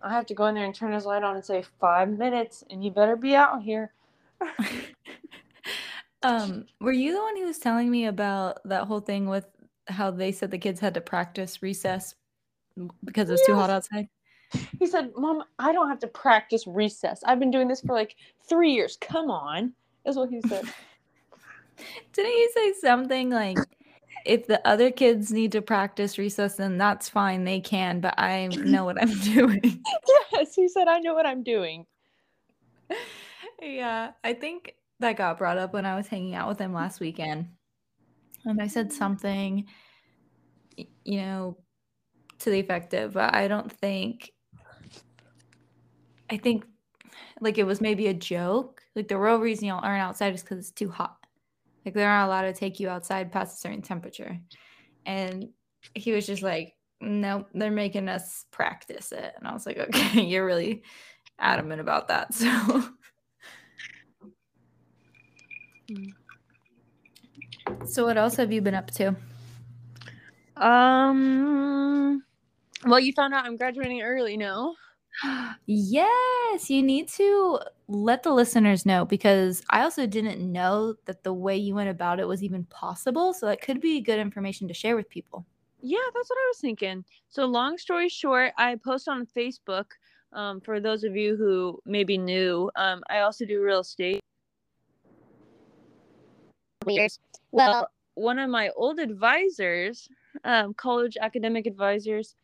I 0.02 0.12
have 0.12 0.26
to 0.28 0.34
go 0.34 0.46
in 0.46 0.56
there 0.56 0.66
and 0.66 0.76
turn 0.76 0.94
his 0.94 1.06
light 1.06 1.24
on 1.24 1.36
and 1.36 1.44
say 1.44 1.64
five 1.80 2.10
minutes, 2.10 2.64
and 2.70 2.84
you 2.84 2.92
better 2.92 3.16
be 3.16 3.36
out 3.36 3.62
here. 3.62 3.94
Um, 6.22 6.66
were 6.82 6.92
you 6.92 7.14
the 7.14 7.22
one 7.22 7.38
who 7.38 7.46
was 7.46 7.60
telling 7.60 7.90
me 7.90 8.06
about 8.06 8.60
that 8.66 8.86
whole 8.86 9.00
thing 9.00 9.28
with 9.28 9.48
how 9.88 10.12
they 10.12 10.32
said 10.32 10.52
the 10.52 10.58
kids 10.58 10.80
had 10.80 10.94
to 10.96 11.02
practice 11.02 11.62
recess 11.62 12.16
because 13.04 13.30
it 13.30 13.34
was 13.34 13.44
too 13.46 13.56
hot 13.56 13.70
outside? 13.70 14.08
He 14.80 14.88
said, 14.88 15.12
Mom, 15.16 15.44
I 15.60 15.72
don't 15.72 15.90
have 15.90 16.00
to 16.00 16.08
practice 16.08 16.66
recess. 16.68 17.22
I've 17.26 17.40
been 17.40 17.52
doing 17.52 17.68
this 17.68 17.82
for 17.82 17.94
like 17.94 18.16
three 18.48 18.72
years. 18.72 18.98
Come 19.00 19.30
on. 19.30 19.74
Is 20.06 20.16
what 20.16 20.30
he 20.30 20.42
said. 20.42 20.66
Didn't 22.14 22.32
he 22.32 22.50
say 22.54 22.74
something 22.82 23.30
like 23.30 23.58
if 24.26 24.48
the 24.48 24.66
other 24.68 24.92
kids 24.92 25.32
need 25.32 25.52
to 25.54 25.62
practice 25.62 26.18
recess, 26.18 26.56
then 26.56 26.78
that's 26.78 27.08
fine. 27.08 27.44
They 27.44 27.60
can, 27.60 28.00
but 28.02 28.16
I 28.20 28.48
know 28.48 28.86
what 28.86 29.02
I'm 29.02 29.18
doing. 29.24 29.84
yes, 30.34 30.56
he 30.56 30.68
said, 30.68 30.88
I 30.88 31.00
know 31.00 31.14
what 31.14 31.26
I'm 31.26 31.44
doing. 31.44 31.86
Yeah, 33.62 34.12
I 34.24 34.34
think 34.34 34.76
that 35.00 35.18
got 35.18 35.38
brought 35.38 35.58
up 35.58 35.74
when 35.74 35.86
I 35.86 35.96
was 35.96 36.08
hanging 36.08 36.36
out 36.36 36.48
with 36.48 36.60
him 36.60 36.74
last 36.74 37.00
weekend. 37.00 37.48
And 38.46 38.62
I 38.62 38.68
said 38.68 38.92
something, 38.92 39.66
you 40.78 41.18
know, 41.18 41.58
to 42.40 42.50
the 42.50 42.60
effect 42.60 42.94
of, 42.94 43.18
uh, 43.18 43.30
I 43.34 43.48
don't 43.48 43.72
think, 43.72 44.32
I 46.30 46.38
think 46.38 46.66
like 47.42 47.58
it 47.58 47.66
was 47.66 47.82
maybe 47.82 48.08
a 48.08 48.14
joke. 48.14 48.82
Like 48.96 49.08
the 49.08 49.18
real 49.18 49.38
reason 49.38 49.68
y'all 49.68 49.84
aren't 49.84 50.02
outside 50.02 50.34
is 50.34 50.42
because 50.42 50.60
it's 50.60 50.72
too 50.72 50.90
hot. 50.90 51.18
Like 51.86 51.94
they're 51.94 52.10
not 52.10 52.28
allowed 52.28 52.44
to 52.44 52.54
take 52.54 52.80
you 52.80 52.90
outside 52.90 53.32
past 53.32 53.58
a 53.58 53.60
certain 53.60 53.82
temperature. 53.82 54.40
And 55.06 55.50
he 55.96 56.12
was 56.12 56.26
just 56.26 56.44
like, 56.44 56.76
nope, 57.02 57.48
they're 57.54 57.72
making 57.72 58.10
us 58.10 58.46
practice 58.52 59.12
it. 59.12 59.34
And 59.38 59.48
I 59.48 59.54
was 59.54 59.66
like, 59.66 59.78
okay, 59.78 60.22
you're 60.26 60.46
really 60.46 60.84
adamant 61.40 61.82
about 61.82 62.10
that. 62.10 62.34
So. 62.34 62.90
So 67.86 68.06
what 68.06 68.18
else 68.18 68.36
have 68.36 68.52
you 68.52 68.62
been 68.62 68.76
up 68.76 68.92
to? 68.92 69.16
Um. 70.58 72.24
Well, 72.86 73.00
you 73.00 73.14
found 73.14 73.34
out 73.34 73.46
I'm 73.46 73.58
graduating 73.58 74.02
early. 74.02 74.38
No. 74.38 74.76
Yes, 75.66 76.70
you 76.70 76.82
need 76.82 77.08
to 77.10 77.60
let 77.88 78.24
the 78.24 78.32
listeners 78.32 78.86
know 78.86 79.06
because 79.06 79.62
I 79.70 79.82
also 79.82 80.08
didn't 80.08 80.40
know 80.40 80.96
that 81.06 81.24
the 81.24 81.34
way 81.34 81.58
you 81.58 81.76
went 81.76 81.90
about 81.90 82.20
it 82.20 82.28
was 82.28 82.42
even 82.44 82.64
possible. 82.66 83.34
So 83.34 83.46
that 83.46 83.62
could 83.62 83.80
be 83.80 84.02
good 84.02 84.20
information 84.20 84.68
to 84.68 84.74
share 84.74 84.96
with 84.96 85.10
people. 85.10 85.46
Yeah, 85.82 85.98
that's 86.14 86.30
what 86.30 86.38
I 86.38 86.48
was 86.50 86.60
thinking. 86.60 87.06
So, 87.30 87.46
long 87.46 87.78
story 87.78 88.10
short, 88.10 88.54
I 88.58 88.76
post 88.84 89.08
on 89.08 89.28
Facebook. 89.28 89.86
Um, 90.34 90.62
for 90.62 90.80
those 90.80 91.04
of 91.04 91.16
you 91.16 91.36
who 91.36 91.80
may 91.86 92.04
be 92.04 92.18
new, 92.18 92.70
um, 92.76 93.02
I 93.10 93.20
also 93.20 93.46
do 93.46 93.62
real 93.62 93.80
estate. 93.80 94.22
Years. 96.88 97.20
Well, 97.52 97.90
one 98.16 98.40
of 98.40 98.50
my 98.50 98.70
old 98.76 99.00
advisors, 99.00 100.10
um, 100.44 100.74
college 100.74 101.18
academic 101.20 101.66
advisors, 101.66 102.36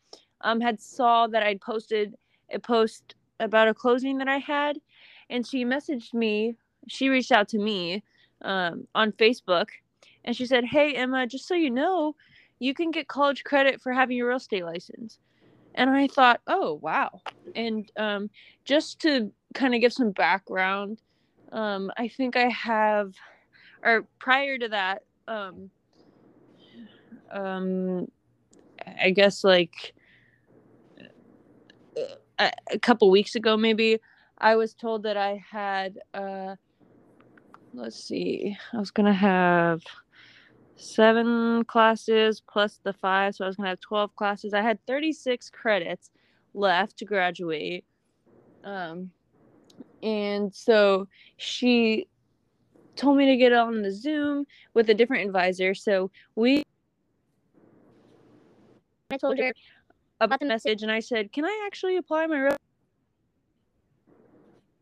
um, 0.42 0.60
had 0.60 0.80
saw 0.80 1.26
that 1.28 1.42
I'd 1.42 1.60
posted 1.60 2.14
a 2.52 2.58
post 2.58 3.14
about 3.40 3.68
a 3.68 3.74
closing 3.74 4.18
that 4.18 4.28
I 4.28 4.38
had, 4.38 4.78
and 5.30 5.46
she 5.46 5.64
messaged 5.64 6.14
me. 6.14 6.56
She 6.88 7.08
reached 7.08 7.32
out 7.32 7.48
to 7.50 7.58
me 7.58 8.02
um, 8.42 8.86
on 8.94 9.12
Facebook, 9.12 9.68
and 10.24 10.36
she 10.36 10.46
said, 10.46 10.64
"Hey 10.64 10.94
Emma, 10.94 11.26
just 11.26 11.48
so 11.48 11.54
you 11.54 11.70
know, 11.70 12.14
you 12.58 12.74
can 12.74 12.90
get 12.90 13.08
college 13.08 13.42
credit 13.44 13.80
for 13.80 13.92
having 13.92 14.16
your 14.16 14.28
real 14.28 14.36
estate 14.36 14.64
license." 14.64 15.18
And 15.74 15.90
I 15.90 16.06
thought, 16.06 16.40
"Oh 16.46 16.74
wow!" 16.74 17.20
And 17.54 17.90
um, 17.96 18.30
just 18.64 19.00
to 19.00 19.32
kind 19.54 19.74
of 19.74 19.80
give 19.80 19.92
some 19.92 20.10
background, 20.12 21.00
um, 21.52 21.90
I 21.96 22.08
think 22.08 22.36
I 22.36 22.48
have, 22.48 23.14
or 23.82 24.06
prior 24.18 24.58
to 24.58 24.68
that, 24.68 25.02
um, 25.28 25.70
um, 27.30 28.10
I 29.00 29.10
guess 29.10 29.44
like 29.44 29.94
a, 32.38 32.50
a 32.72 32.78
couple 32.78 33.10
weeks 33.10 33.34
ago 33.34 33.56
maybe 33.56 33.98
i 34.38 34.54
was 34.56 34.74
told 34.74 35.02
that 35.02 35.16
i 35.16 35.42
had 35.50 35.98
uh 36.14 36.54
let's 37.74 38.02
see 38.02 38.56
i 38.72 38.78
was 38.78 38.90
gonna 38.90 39.12
have 39.12 39.82
seven 40.76 41.64
classes 41.64 42.42
plus 42.46 42.80
the 42.82 42.92
five 42.92 43.34
so 43.34 43.44
i 43.44 43.48
was 43.48 43.56
gonna 43.56 43.70
have 43.70 43.80
12 43.80 44.14
classes. 44.16 44.52
I 44.52 44.60
had 44.60 44.84
36 44.86 45.50
credits 45.50 46.10
left 46.54 46.98
to 46.98 47.04
graduate 47.04 47.84
um 48.64 49.10
and 50.02 50.54
so 50.54 51.08
she 51.36 52.08
told 52.96 53.16
me 53.16 53.26
to 53.26 53.36
get 53.36 53.52
on 53.52 53.82
the 53.82 53.92
zoom 53.92 54.46
with 54.74 54.90
a 54.90 54.94
different 54.94 55.26
advisor 55.26 55.74
so 55.74 56.10
we 56.34 56.62
i 59.10 59.16
told 59.16 59.38
her 59.38 59.52
about 60.20 60.40
the 60.40 60.46
message 60.46 60.82
and 60.82 60.90
I 60.90 61.00
said, 61.00 61.32
Can 61.32 61.44
I 61.44 61.64
actually 61.66 61.96
apply 61.96 62.26
my 62.26 62.38
real 62.38 62.56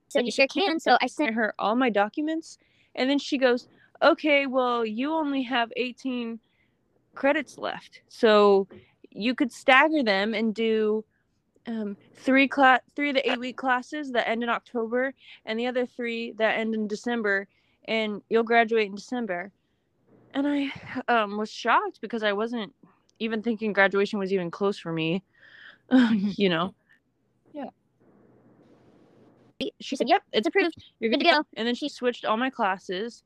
So 0.08 0.20
you 0.20 0.30
sure 0.30 0.46
can. 0.46 0.78
So 0.80 0.96
I 1.00 1.06
sent 1.06 1.34
her 1.34 1.54
all 1.58 1.76
my 1.76 1.90
documents 1.90 2.58
and 2.94 3.08
then 3.10 3.18
she 3.18 3.38
goes, 3.38 3.68
Okay, 4.02 4.46
well 4.46 4.84
you 4.84 5.12
only 5.12 5.42
have 5.42 5.72
18 5.76 6.38
credits 7.14 7.58
left. 7.58 8.02
So 8.08 8.68
you 9.10 9.34
could 9.34 9.52
stagger 9.52 10.02
them 10.02 10.34
and 10.34 10.54
do 10.54 11.04
um, 11.66 11.96
three 12.14 12.46
class 12.46 12.80
three 12.94 13.10
of 13.10 13.14
the 13.14 13.30
eight 13.30 13.40
week 13.40 13.56
classes 13.56 14.12
that 14.12 14.28
end 14.28 14.42
in 14.42 14.50
October 14.50 15.14
and 15.46 15.58
the 15.58 15.66
other 15.66 15.86
three 15.86 16.32
that 16.32 16.58
end 16.58 16.74
in 16.74 16.86
December 16.86 17.48
and 17.86 18.22
you'll 18.28 18.42
graduate 18.42 18.88
in 18.88 18.94
December. 18.94 19.50
And 20.32 20.46
I 20.48 20.72
um, 21.08 21.36
was 21.36 21.50
shocked 21.50 22.00
because 22.00 22.22
I 22.22 22.32
wasn't 22.32 22.74
even 23.18 23.42
thinking 23.42 23.72
graduation 23.72 24.18
was 24.18 24.32
even 24.32 24.50
close 24.50 24.78
for 24.78 24.92
me. 24.92 25.22
you 26.10 26.48
know. 26.48 26.74
Yeah. 27.52 27.68
She 29.80 29.96
said, 29.96 30.08
"Yep, 30.08 30.22
it's 30.32 30.48
approved. 30.48 30.74
You're 30.98 31.10
good 31.10 31.20
to 31.20 31.24
go." 31.24 31.42
And 31.56 31.66
then 31.66 31.74
she 31.74 31.88
switched 31.88 32.24
all 32.24 32.36
my 32.36 32.50
classes, 32.50 33.22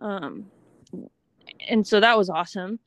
um, 0.00 0.46
and 1.68 1.86
so 1.86 2.00
that 2.00 2.16
was 2.16 2.30
awesome. 2.30 2.78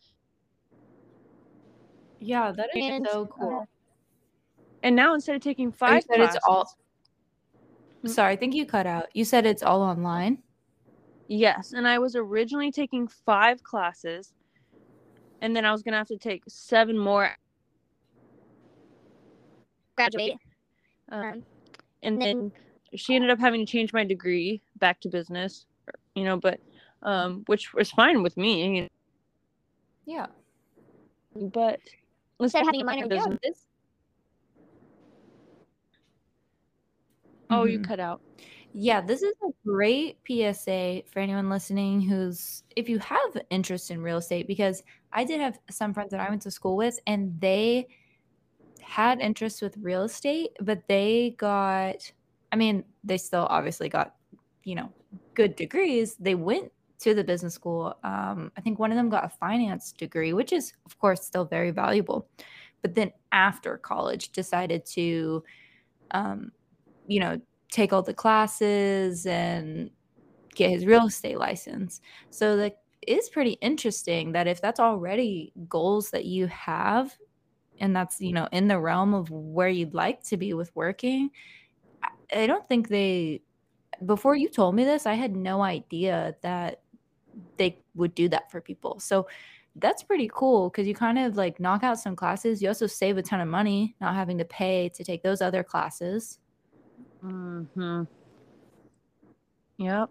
Yeah, 2.19 2.51
that 2.51 2.69
is 2.75 2.85
And, 2.85 3.07
so 3.07 3.25
cool. 3.27 3.67
And 4.83 4.95
now 4.95 5.13
instead 5.13 5.35
of 5.35 5.41
taking 5.41 5.67
Oh, 5.67 5.71
five 5.71 6.07
classes, 6.07 6.35
it's 6.35 6.45
all. 6.47 6.69
Sorry, 8.05 8.33
I 8.33 8.35
think 8.35 8.55
you 8.55 8.65
cut 8.65 8.87
out. 8.87 9.07
You 9.13 9.25
said 9.25 9.45
it's 9.45 9.63
all 9.63 9.81
online. 9.81 10.41
Yes, 11.27 11.73
and 11.73 11.87
I 11.87 11.99
was 11.99 12.15
originally 12.15 12.71
taking 12.71 13.07
five 13.07 13.63
classes, 13.63 14.33
and 15.41 15.55
then 15.55 15.65
I 15.65 15.71
was 15.71 15.83
gonna 15.83 15.97
have 15.97 16.07
to 16.07 16.17
take 16.17 16.43
seven 16.47 16.97
more. 16.97 17.29
graduate. 19.95 20.33
Um, 21.09 21.43
and 22.03 22.21
then 22.21 22.51
she 22.95 23.15
ended 23.15 23.31
up 23.31 23.39
having 23.39 23.65
to 23.65 23.71
change 23.71 23.93
my 23.93 24.03
degree 24.03 24.61
back 24.77 24.99
to 25.01 25.09
business, 25.09 25.65
you 26.15 26.23
know, 26.23 26.37
but 26.37 26.59
um, 27.01 27.43
which 27.47 27.73
was 27.73 27.89
fine 27.89 28.21
with 28.21 28.37
me. 28.37 28.77
you 28.77 28.87
Yeah. 30.05 30.27
But 31.35 31.79
Instead 32.39 32.61
of 32.61 32.67
having 32.67 32.81
a 32.81 32.85
minor, 32.85 33.07
business. 33.07 33.27
yeah, 33.43 33.49
this- 33.49 33.65
Oh, 37.49 37.63
you 37.63 37.79
cut 37.79 37.99
out. 37.99 38.21
Yeah, 38.79 39.01
this 39.01 39.23
is 39.23 39.33
a 39.43 39.49
great 39.67 40.19
PSA 40.23 41.01
for 41.11 41.19
anyone 41.19 41.49
listening 41.49 41.99
who's, 41.99 42.61
if 42.75 42.87
you 42.87 42.99
have 42.99 43.35
interest 43.49 43.89
in 43.89 44.03
real 44.03 44.17
estate, 44.17 44.45
because 44.45 44.83
I 45.11 45.23
did 45.23 45.41
have 45.41 45.59
some 45.71 45.95
friends 45.95 46.11
that 46.11 46.19
I 46.19 46.29
went 46.29 46.43
to 46.43 46.51
school 46.51 46.77
with 46.77 46.99
and 47.07 47.41
they 47.41 47.87
had 48.81 49.19
interest 49.19 49.63
with 49.63 49.75
real 49.77 50.03
estate, 50.03 50.51
but 50.61 50.87
they 50.87 51.35
got, 51.39 52.11
I 52.51 52.55
mean, 52.55 52.83
they 53.03 53.17
still 53.17 53.47
obviously 53.49 53.89
got, 53.89 54.15
you 54.63 54.75
know, 54.75 54.93
good 55.33 55.55
degrees. 55.55 56.15
They 56.17 56.35
went 56.35 56.71
to 56.99 57.15
the 57.15 57.23
business 57.23 57.55
school. 57.55 57.97
Um, 58.03 58.51
I 58.57 58.61
think 58.61 58.77
one 58.77 58.91
of 58.91 58.97
them 58.97 59.09
got 59.09 59.25
a 59.25 59.29
finance 59.29 59.91
degree, 59.91 60.33
which 60.33 60.53
is, 60.53 60.73
of 60.85 60.99
course, 60.99 61.25
still 61.25 61.45
very 61.45 61.71
valuable. 61.71 62.29
But 62.83 62.93
then 62.93 63.11
after 63.31 63.79
college, 63.79 64.29
decided 64.33 64.85
to, 64.87 65.43
um, 66.11 66.51
you 67.07 67.19
know, 67.19 67.41
take 67.77 67.93
all 67.93 68.01
the 68.01 68.13
classes 68.13 69.27
and 69.27 69.91
get 70.55 70.71
his 70.71 70.87
real 70.87 71.05
estate 71.05 71.37
license. 71.37 72.01
So 72.31 72.57
that 72.57 72.79
is 73.05 73.29
pretty 73.29 73.51
interesting 73.61 74.31
that 74.31 74.47
if 74.47 74.59
that's 74.59 74.79
already 74.79 75.53
goals 75.69 76.09
that 76.09 76.25
you 76.25 76.47
have 76.47 77.15
and 77.79 77.95
that's, 77.95 78.19
you 78.19 78.33
know, 78.33 78.49
in 78.51 78.67
the 78.67 78.79
realm 78.79 79.13
of 79.13 79.29
where 79.29 79.69
you'd 79.69 79.93
like 79.93 80.23
to 80.23 80.37
be 80.37 80.55
with 80.55 80.75
working, 80.75 81.29
I, 82.33 82.47
don't 82.47 82.67
think 82.67 82.89
they 82.89 83.41
before 84.03 84.35
you 84.35 84.49
told 84.49 84.73
me 84.73 84.83
this, 84.83 85.05
I 85.05 85.13
had 85.13 85.35
no 85.35 85.61
idea 85.61 86.35
that 86.41 86.81
they 87.57 87.77
would 87.93 88.15
do 88.15 88.27
that 88.29 88.49
for 88.49 88.59
people. 88.59 88.99
So 88.99 89.27
that's 89.75 90.01
pretty 90.01 90.31
cool 90.33 90.71
because 90.71 90.87
you 90.87 90.95
kind 90.95 91.19
of 91.19 91.37
like 91.37 91.59
knock 91.59 91.83
out 91.83 91.99
some 91.99 92.15
classes. 92.15 92.59
You 92.59 92.69
also 92.69 92.87
save 92.87 93.17
a 93.17 93.21
ton 93.21 93.39
of 93.39 93.47
money 93.47 93.95
not 94.01 94.15
having 94.15 94.39
to 94.39 94.45
pay 94.45 94.89
to 94.95 95.03
take 95.03 95.21
those 95.21 95.43
other 95.43 95.63
classes. 95.63 96.39
Mm-hmm. 97.23 98.03
Yep. 99.77 100.09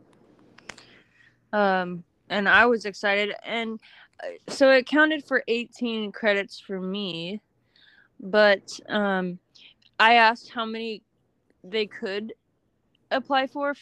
Um, 1.53 2.05
and 2.29 2.49
I 2.49 2.67
was 2.67 2.85
excited, 2.85 3.35
and 3.45 3.81
uh, 4.23 4.53
so 4.53 4.71
it 4.71 4.87
counted 4.87 5.25
for 5.25 5.43
18 5.49 6.13
credits 6.13 6.61
for 6.61 6.81
me, 6.81 7.41
but 8.21 8.63
um, 8.89 9.39
I 9.99 10.15
asked 10.15 10.51
how 10.53 10.65
many 10.65 11.03
they 11.63 11.87
could 11.87 12.33
apply 13.11 13.47
for, 13.47 13.75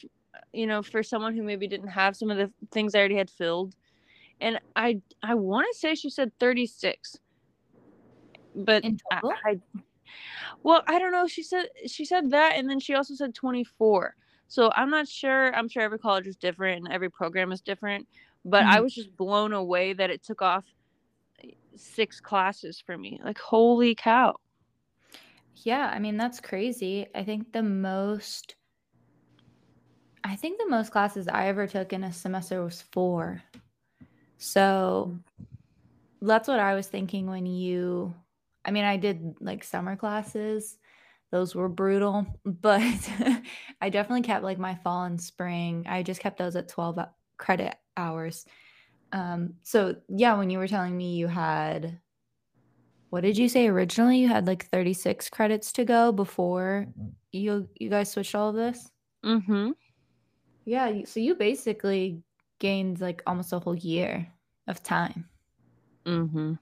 you 0.52 0.66
know, 0.66 0.82
for 0.82 1.02
someone 1.02 1.34
who 1.34 1.42
maybe 1.42 1.66
didn't 1.66 1.88
have 1.88 2.16
some 2.16 2.30
of 2.30 2.36
the 2.36 2.50
things 2.70 2.94
I 2.94 2.98
already 2.98 3.16
had 3.16 3.30
filled, 3.30 3.74
and 4.40 4.60
I 4.76 5.00
I 5.22 5.34
want 5.34 5.66
to 5.72 5.78
say 5.78 5.94
she 5.94 6.10
said 6.10 6.32
36, 6.38 7.16
but 8.54 8.84
In 8.84 8.98
I? 9.10 9.20
I 9.44 9.60
well, 10.62 10.82
I 10.86 10.98
don't 10.98 11.12
know. 11.12 11.26
She 11.26 11.42
said 11.42 11.66
she 11.86 12.04
said 12.04 12.30
that, 12.30 12.54
and 12.56 12.68
then 12.68 12.80
she 12.80 12.94
also 12.94 13.14
said 13.14 13.34
24. 13.34 14.14
So 14.48 14.70
I'm 14.74 14.90
not 14.90 15.08
sure. 15.08 15.54
I'm 15.54 15.68
sure 15.68 15.82
every 15.82 15.98
college 15.98 16.26
is 16.26 16.36
different 16.36 16.84
and 16.84 16.92
every 16.92 17.10
program 17.10 17.52
is 17.52 17.60
different. 17.60 18.06
But 18.44 18.66
I 18.66 18.80
Mhm. 18.80 18.82
was 18.82 18.94
just 18.94 19.16
blown 19.16 19.52
away 19.52 19.92
that 19.94 20.10
it 20.10 20.22
took 20.22 20.42
off 20.42 20.64
six 21.76 22.20
classes 22.20 22.80
for 22.84 22.96
me. 22.96 23.20
Like 23.24 23.38
holy 23.38 23.94
cow! 23.94 24.36
Yeah, 25.56 25.90
I 25.92 25.98
mean 25.98 26.16
that's 26.16 26.40
crazy. 26.40 27.06
I 27.14 27.24
think 27.24 27.52
the 27.52 27.62
most 27.62 28.56
I 30.24 30.36
think 30.36 30.58
the 30.58 30.68
most 30.68 30.90
classes 30.90 31.28
I 31.28 31.48
ever 31.48 31.66
took 31.66 31.92
in 31.92 32.02
a 32.04 32.12
semester 32.12 32.64
was 32.64 32.82
4. 32.92 33.42
So 34.38 35.18
that's 36.20 36.48
what 36.48 36.60
I 36.60 36.74
was 36.74 36.86
thinking 36.88 37.26
when 37.26 37.46
you 37.46 38.14
I 38.64 38.70
mean, 38.70 38.84
I 38.84 38.96
did 38.96 39.36
like 39.40 39.64
summer 39.64 39.96
classes. 39.96 40.78
Those 41.30 41.54
were 41.54 41.68
brutal, 41.68 42.26
but 42.44 42.82
I 43.80 43.90
definitely 43.90 44.22
kept 44.22 44.44
like 44.44 44.58
my 44.58 44.74
fall 44.76 45.04
and 45.04 45.20
spring. 45.20 45.86
I 45.88 46.02
just 46.02 46.20
kept 46.20 46.38
those 46.38 46.56
at 46.56 46.68
12 46.68 46.98
credit 47.38 47.74
hours. 47.96 48.46
Um, 49.12 49.54
so 49.62 49.96
yeah, 50.08 50.36
when 50.36 50.50
you 50.50 50.58
were 50.58 50.68
telling 50.68 50.96
me 50.96 51.14
you 51.14 51.28
had 51.28 52.00
what 53.10 53.22
did 53.22 53.38
you 53.38 53.48
say 53.48 53.68
originally? 53.68 54.18
You 54.18 54.26
had 54.26 54.48
like 54.48 54.66
36 54.66 55.30
credits 55.30 55.70
to 55.74 55.84
go 55.84 56.10
before 56.10 56.88
you 57.30 57.68
you 57.78 57.88
guys 57.88 58.10
switched 58.10 58.34
all 58.34 58.48
of 58.48 58.56
this? 58.56 58.90
Mm-hmm. 59.24 59.70
Yeah, 60.64 61.04
so 61.04 61.20
you 61.20 61.36
basically 61.36 62.22
gained 62.58 63.00
like 63.00 63.22
almost 63.26 63.52
a 63.52 63.60
whole 63.60 63.76
year 63.76 64.26
of 64.66 64.82
time. 64.82 65.28
Mm-hmm. 66.06 66.54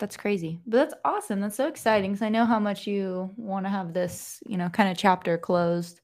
That's 0.00 0.16
crazy. 0.16 0.58
But 0.66 0.78
that's 0.78 0.94
awesome. 1.04 1.40
That's 1.40 1.56
so 1.56 1.68
exciting 1.68 2.12
because 2.12 2.22
I 2.22 2.30
know 2.30 2.46
how 2.46 2.58
much 2.58 2.86
you 2.86 3.30
want 3.36 3.66
to 3.66 3.70
have 3.70 3.92
this, 3.92 4.42
you 4.46 4.56
know, 4.56 4.70
kind 4.70 4.90
of 4.90 4.96
chapter 4.96 5.36
closed. 5.36 6.00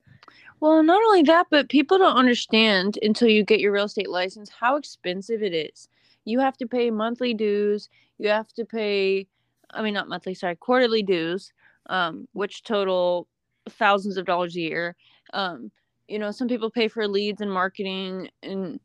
Well, 0.61 0.83
not 0.83 1.03
only 1.03 1.23
that, 1.23 1.47
but 1.51 1.71
people 1.71 1.97
don't 1.97 2.17
understand 2.17 2.99
until 3.03 3.29
you 3.29 3.43
get 3.43 3.59
your 3.61 3.73
real 3.73 3.87
estate 3.87 4.11
license 4.11 4.51
how 4.51 4.77
expensive 4.77 5.43
it 5.43 5.55
is. 5.55 5.89
You 6.27 6.39
have 6.41 6.59
to 6.59 6.67
pay 6.67 6.91
monthly 6.91 7.33
dues. 7.33 7.89
You 8.19 8.29
have 8.29 8.53
to 8.55 8.67
pay, 8.67 9.27
I 9.71 9.81
mean, 9.83 9.95
not 9.95 10.09
monthly, 10.09 10.35
sorry, 10.35 10.57
quarterly 10.57 11.03
dues, 11.03 11.53
um, 11.89 12.29
which 12.33 12.65
total 12.65 13.29
thousands 13.71 14.19
of 14.19 14.27
dollars 14.27 14.57
a 14.57 14.61
year. 14.61 14.97
Um, 15.33 15.71
you 16.07 16.19
know, 16.19 16.31
some 16.31 16.49
people 16.49 16.71
pay 16.71 16.89
for 16.89 17.09
leads 17.09 17.41
and 17.41 17.51
marketing 17.51 18.29
and 18.43 18.79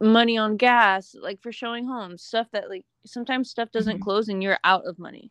money 0.00 0.36
on 0.38 0.56
gas, 0.56 1.14
like 1.20 1.42
for 1.42 1.52
showing 1.52 1.86
homes, 1.86 2.22
stuff 2.22 2.48
that, 2.52 2.68
like, 2.70 2.84
sometimes 3.06 3.50
stuff 3.50 3.70
doesn't 3.72 3.98
Mhm. 3.98 4.00
close 4.00 4.28
and 4.28 4.42
you're 4.42 4.58
out 4.64 4.86
of 4.86 4.98
money. 4.98 5.30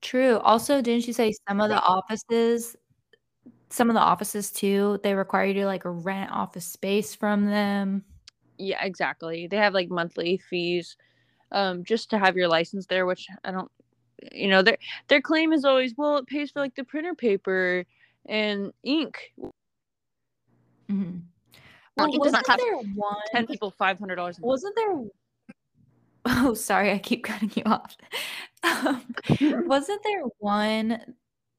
True. 0.00 0.38
Also, 0.38 0.80
didn't 0.80 1.06
you 1.06 1.12
say 1.12 1.32
some 1.48 1.60
of 1.60 1.68
the 1.68 1.80
offices, 1.82 2.76
some 3.70 3.90
of 3.90 3.94
the 3.94 4.00
offices 4.00 4.52
too, 4.52 5.00
they 5.04 5.14
require 5.14 5.46
you 5.46 5.54
to 5.54 5.66
like 5.66 5.82
rent 5.84 6.32
office 6.32 6.66
space 6.66 7.14
from 7.14 7.46
them? 7.46 8.04
Yeah, 8.58 8.84
exactly. 8.84 9.46
They 9.46 9.56
have 9.56 9.74
like 9.74 9.88
monthly 9.90 10.38
fees 10.38 10.96
um 11.52 11.84
just 11.84 12.10
to 12.10 12.18
have 12.18 12.36
your 12.36 12.48
license 12.48 12.86
there, 12.86 13.06
which 13.06 13.28
I 13.44 13.52
don't 13.52 13.70
you 14.32 14.48
know, 14.48 14.62
their 14.62 14.78
their 15.08 15.22
claim 15.22 15.52
is 15.52 15.64
always, 15.64 15.94
well, 15.96 16.18
it 16.18 16.26
pays 16.28 16.50
for 16.52 16.60
like 16.60 16.74
the 16.76 16.84
printer 16.84 17.14
paper 17.14 17.86
and 18.28 18.72
ink. 18.84 19.32
Mhm. 20.88 21.29
Well, 22.00 22.14
it 22.14 22.22
does 22.22 22.32
not 22.32 22.48
wasn't 22.48 22.60
there 22.60 22.92
one? 22.94 23.16
Ten 23.32 23.46
people 23.46 23.70
five 23.70 23.98
hundred 23.98 24.16
dollars 24.16 24.38
Wasn't 24.40 24.74
there? 24.76 25.04
Oh, 26.26 26.54
sorry, 26.54 26.92
I 26.92 26.98
keep 26.98 27.24
cutting 27.24 27.52
you 27.54 27.62
off. 27.66 27.96
Um, 28.62 29.14
wasn't 29.66 30.02
there 30.02 30.20
one, 30.36 31.00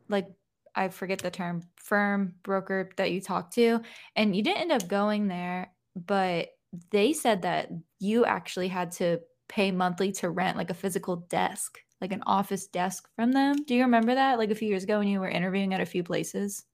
like, 0.07 0.27
I 0.75 0.89
forget 0.89 1.17
the 1.17 1.31
term, 1.31 1.63
firm 1.77 2.35
broker 2.43 2.91
that 2.97 3.09
you 3.09 3.19
talked 3.19 3.55
to, 3.55 3.79
and 4.15 4.35
you 4.35 4.43
didn't 4.43 4.61
end 4.61 4.71
up 4.71 4.87
going 4.87 5.27
there, 5.27 5.71
but 5.95 6.49
they 6.91 7.13
said 7.13 7.41
that 7.41 7.71
you 7.97 8.23
actually 8.23 8.67
had 8.67 8.91
to 8.93 9.19
pay 9.47 9.71
monthly 9.71 10.11
to 10.13 10.29
rent 10.29 10.57
like 10.57 10.69
a 10.69 10.75
physical 10.75 11.15
desk, 11.27 11.79
like 11.99 12.11
an 12.11 12.23
office 12.27 12.67
desk 12.67 13.09
from 13.15 13.31
them. 13.31 13.63
Do 13.65 13.73
you 13.73 13.81
remember 13.81 14.15
that? 14.15 14.37
Like 14.37 14.51
a 14.51 14.55
few 14.55 14.67
years 14.67 14.83
ago 14.83 14.99
when 14.99 15.07
you 15.07 15.19
were 15.19 15.27
interviewing 15.27 15.73
at 15.73 15.81
a 15.81 15.85
few 15.85 16.03
places? 16.03 16.65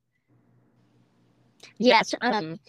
Yes. 1.78 2.14
Um 2.22 2.60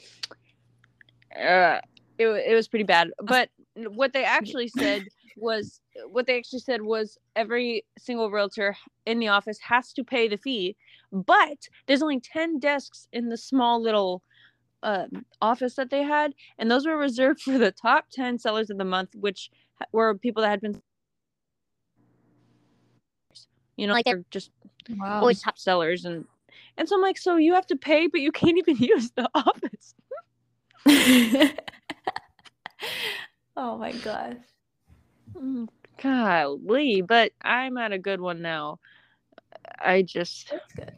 uh, 1.39 1.81
it, 2.19 2.29
it 2.29 2.55
was 2.55 2.69
pretty 2.69 2.85
bad 2.85 3.11
but 3.23 3.51
what 3.89 4.13
they 4.13 4.25
actually 4.25 4.69
said 4.69 5.09
was 5.37 5.81
what 6.11 6.27
they 6.27 6.39
actually 6.39 6.61
said 6.61 6.83
was 6.83 7.19
every 7.37 7.85
single 7.99 8.31
realtor 8.31 8.77
in 9.07 9.19
the 9.21 9.29
office 9.29 9.59
has 9.69 9.93
to 9.93 10.05
pay 10.05 10.29
the 10.29 10.37
fee 10.39 10.77
but 11.13 11.69
there's 11.87 12.03
only 12.03 12.21
10 12.21 12.59
desks 12.59 13.09
in 13.13 13.29
the 13.29 13.39
small 13.39 13.81
little 13.83 14.23
um, 14.83 15.27
office 15.43 15.75
that 15.77 15.91
they 15.91 16.03
had 16.05 16.35
and 16.59 16.71
those 16.71 16.87
were 16.87 16.97
reserved 16.97 17.43
for 17.43 17.59
the 17.59 17.73
top 17.73 18.07
10 18.13 18.39
sellers 18.39 18.71
of 18.71 18.79
the 18.79 18.85
month 18.85 19.15
which 19.17 19.51
were 19.93 20.15
people 20.17 20.43
that 20.43 20.51
had 20.51 20.61
been 20.61 20.81
you 23.77 23.87
know 23.87 23.93
Like 23.95 24.05
they're 24.07 24.25
just 24.31 24.51
Wow. 24.99 25.21
always 25.21 25.43
top 25.43 25.59
sellers 25.59 26.05
and 26.05 26.27
and 26.77 26.89
so 26.89 26.97
i'm 26.97 27.03
like 27.03 27.19
so 27.19 27.37
you 27.37 27.55
have 27.55 27.67
to 27.69 27.77
pay 27.77 28.07
but 28.09 28.21
you 28.21 28.33
can't 28.33 28.59
even 28.59 28.77
use 28.79 29.13
the 29.13 29.29
office 29.35 29.95
oh 33.57 33.77
my 33.77 33.93
gosh. 33.93 34.37
Mm, 35.37 35.69
Golly, 36.03 37.03
but 37.03 37.33
I'm 37.43 37.77
at 37.77 37.93
a 37.93 37.99
good 37.99 38.21
one 38.21 38.41
now. 38.41 38.79
I 39.79 40.03
just 40.03 40.51
That's 40.51 40.73
good. 40.73 40.93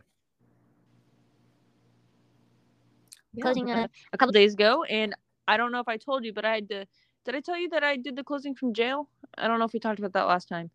Closing 3.41 3.71
uh, 3.71 3.87
a 4.13 4.19
couple 4.19 4.33
days 4.33 4.55
ago, 4.55 4.85
and 4.85 5.15
I 5.47 5.57
don't 5.57 5.73
know 5.73 5.81
if 5.81 5.89
I 5.89 5.97
told 5.97 6.25
you, 6.25 6.33
but 6.33 6.45
I 6.45 6.57
had 6.57 6.69
to. 6.69 6.87
Did 7.25 7.37
I 7.37 7.41
tell 7.41 7.57
you 7.57 7.69
that 7.71 7.85
I 7.85 7.97
did 7.97 8.17
the 8.17 8.25
closing 8.25 8.55
from 8.55 8.75
jail? 8.75 9.09
I 9.39 9.47
don't 9.47 9.59
know 9.59 9.65
if 9.65 9.73
we 9.73 9.81
talked 9.81 9.99
about 9.99 10.13
that 10.15 10.27
last 10.27 10.49
time. 10.49 10.71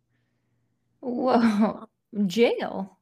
Whoa, 1.02 1.88
jail. 2.28 2.98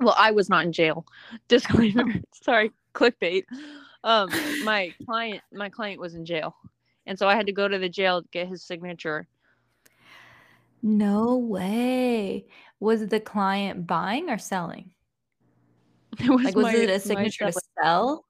Well, 0.00 0.14
I 0.18 0.32
was 0.32 0.48
not 0.48 0.64
in 0.64 0.72
jail. 0.72 1.06
Disclaimer. 1.48 2.04
Sorry, 2.42 2.72
clickbait. 2.94 3.44
Um, 4.04 4.30
my 4.64 4.94
client, 5.04 5.42
my 5.50 5.68
client 5.70 5.98
was 6.00 6.14
in 6.14 6.24
jail, 6.24 6.54
and 7.06 7.18
so 7.18 7.26
I 7.26 7.34
had 7.34 7.46
to 7.46 7.52
go 7.52 7.66
to 7.66 7.78
the 7.78 7.88
jail 7.88 8.22
to 8.22 8.28
get 8.30 8.46
his 8.46 8.62
signature. 8.62 9.26
No 10.82 11.36
way. 11.38 12.46
Was 12.80 13.06
the 13.06 13.18
client 13.18 13.86
buying 13.86 14.28
or 14.30 14.38
selling? 14.38 14.90
It 16.20 16.28
was 16.28 16.44
Like, 16.44 16.54
was 16.54 16.64
my- 16.64 16.74
it 16.76 16.90
a 16.90 17.00
signature 17.00 17.50
to 17.50 17.60
sell? 17.82 18.24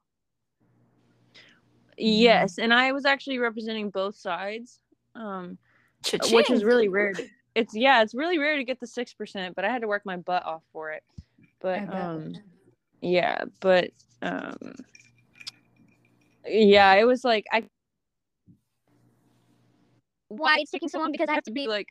Yes, 1.98 2.58
and 2.58 2.72
I 2.72 2.92
was 2.92 3.04
actually 3.04 3.38
representing 3.38 3.90
both 3.90 4.16
sides. 4.16 4.80
Um, 5.14 5.58
which 6.30 6.50
is 6.50 6.64
really 6.64 6.88
rare. 6.88 7.12
To, 7.12 7.26
it's 7.54 7.74
yeah, 7.74 8.02
it's 8.02 8.14
really 8.14 8.38
rare 8.38 8.56
to 8.56 8.64
get 8.64 8.80
the 8.80 8.86
six 8.86 9.12
percent, 9.12 9.54
but 9.54 9.64
I 9.64 9.72
had 9.72 9.82
to 9.82 9.88
work 9.88 10.02
my 10.04 10.16
butt 10.16 10.44
off 10.44 10.62
for 10.72 10.92
it. 10.92 11.02
But 11.60 11.92
um, 11.92 12.34
yeah, 13.00 13.44
but 13.60 13.90
um, 14.22 14.74
yeah, 16.46 16.94
it 16.94 17.04
was 17.06 17.24
like 17.24 17.46
I 17.52 17.64
why 20.28 20.58
it's 20.58 20.70
taking 20.70 20.88
so 20.88 20.98
long 20.98 21.12
because 21.12 21.28
I 21.28 21.34
have 21.34 21.44
to 21.44 21.52
be 21.52 21.66
like, 21.68 21.88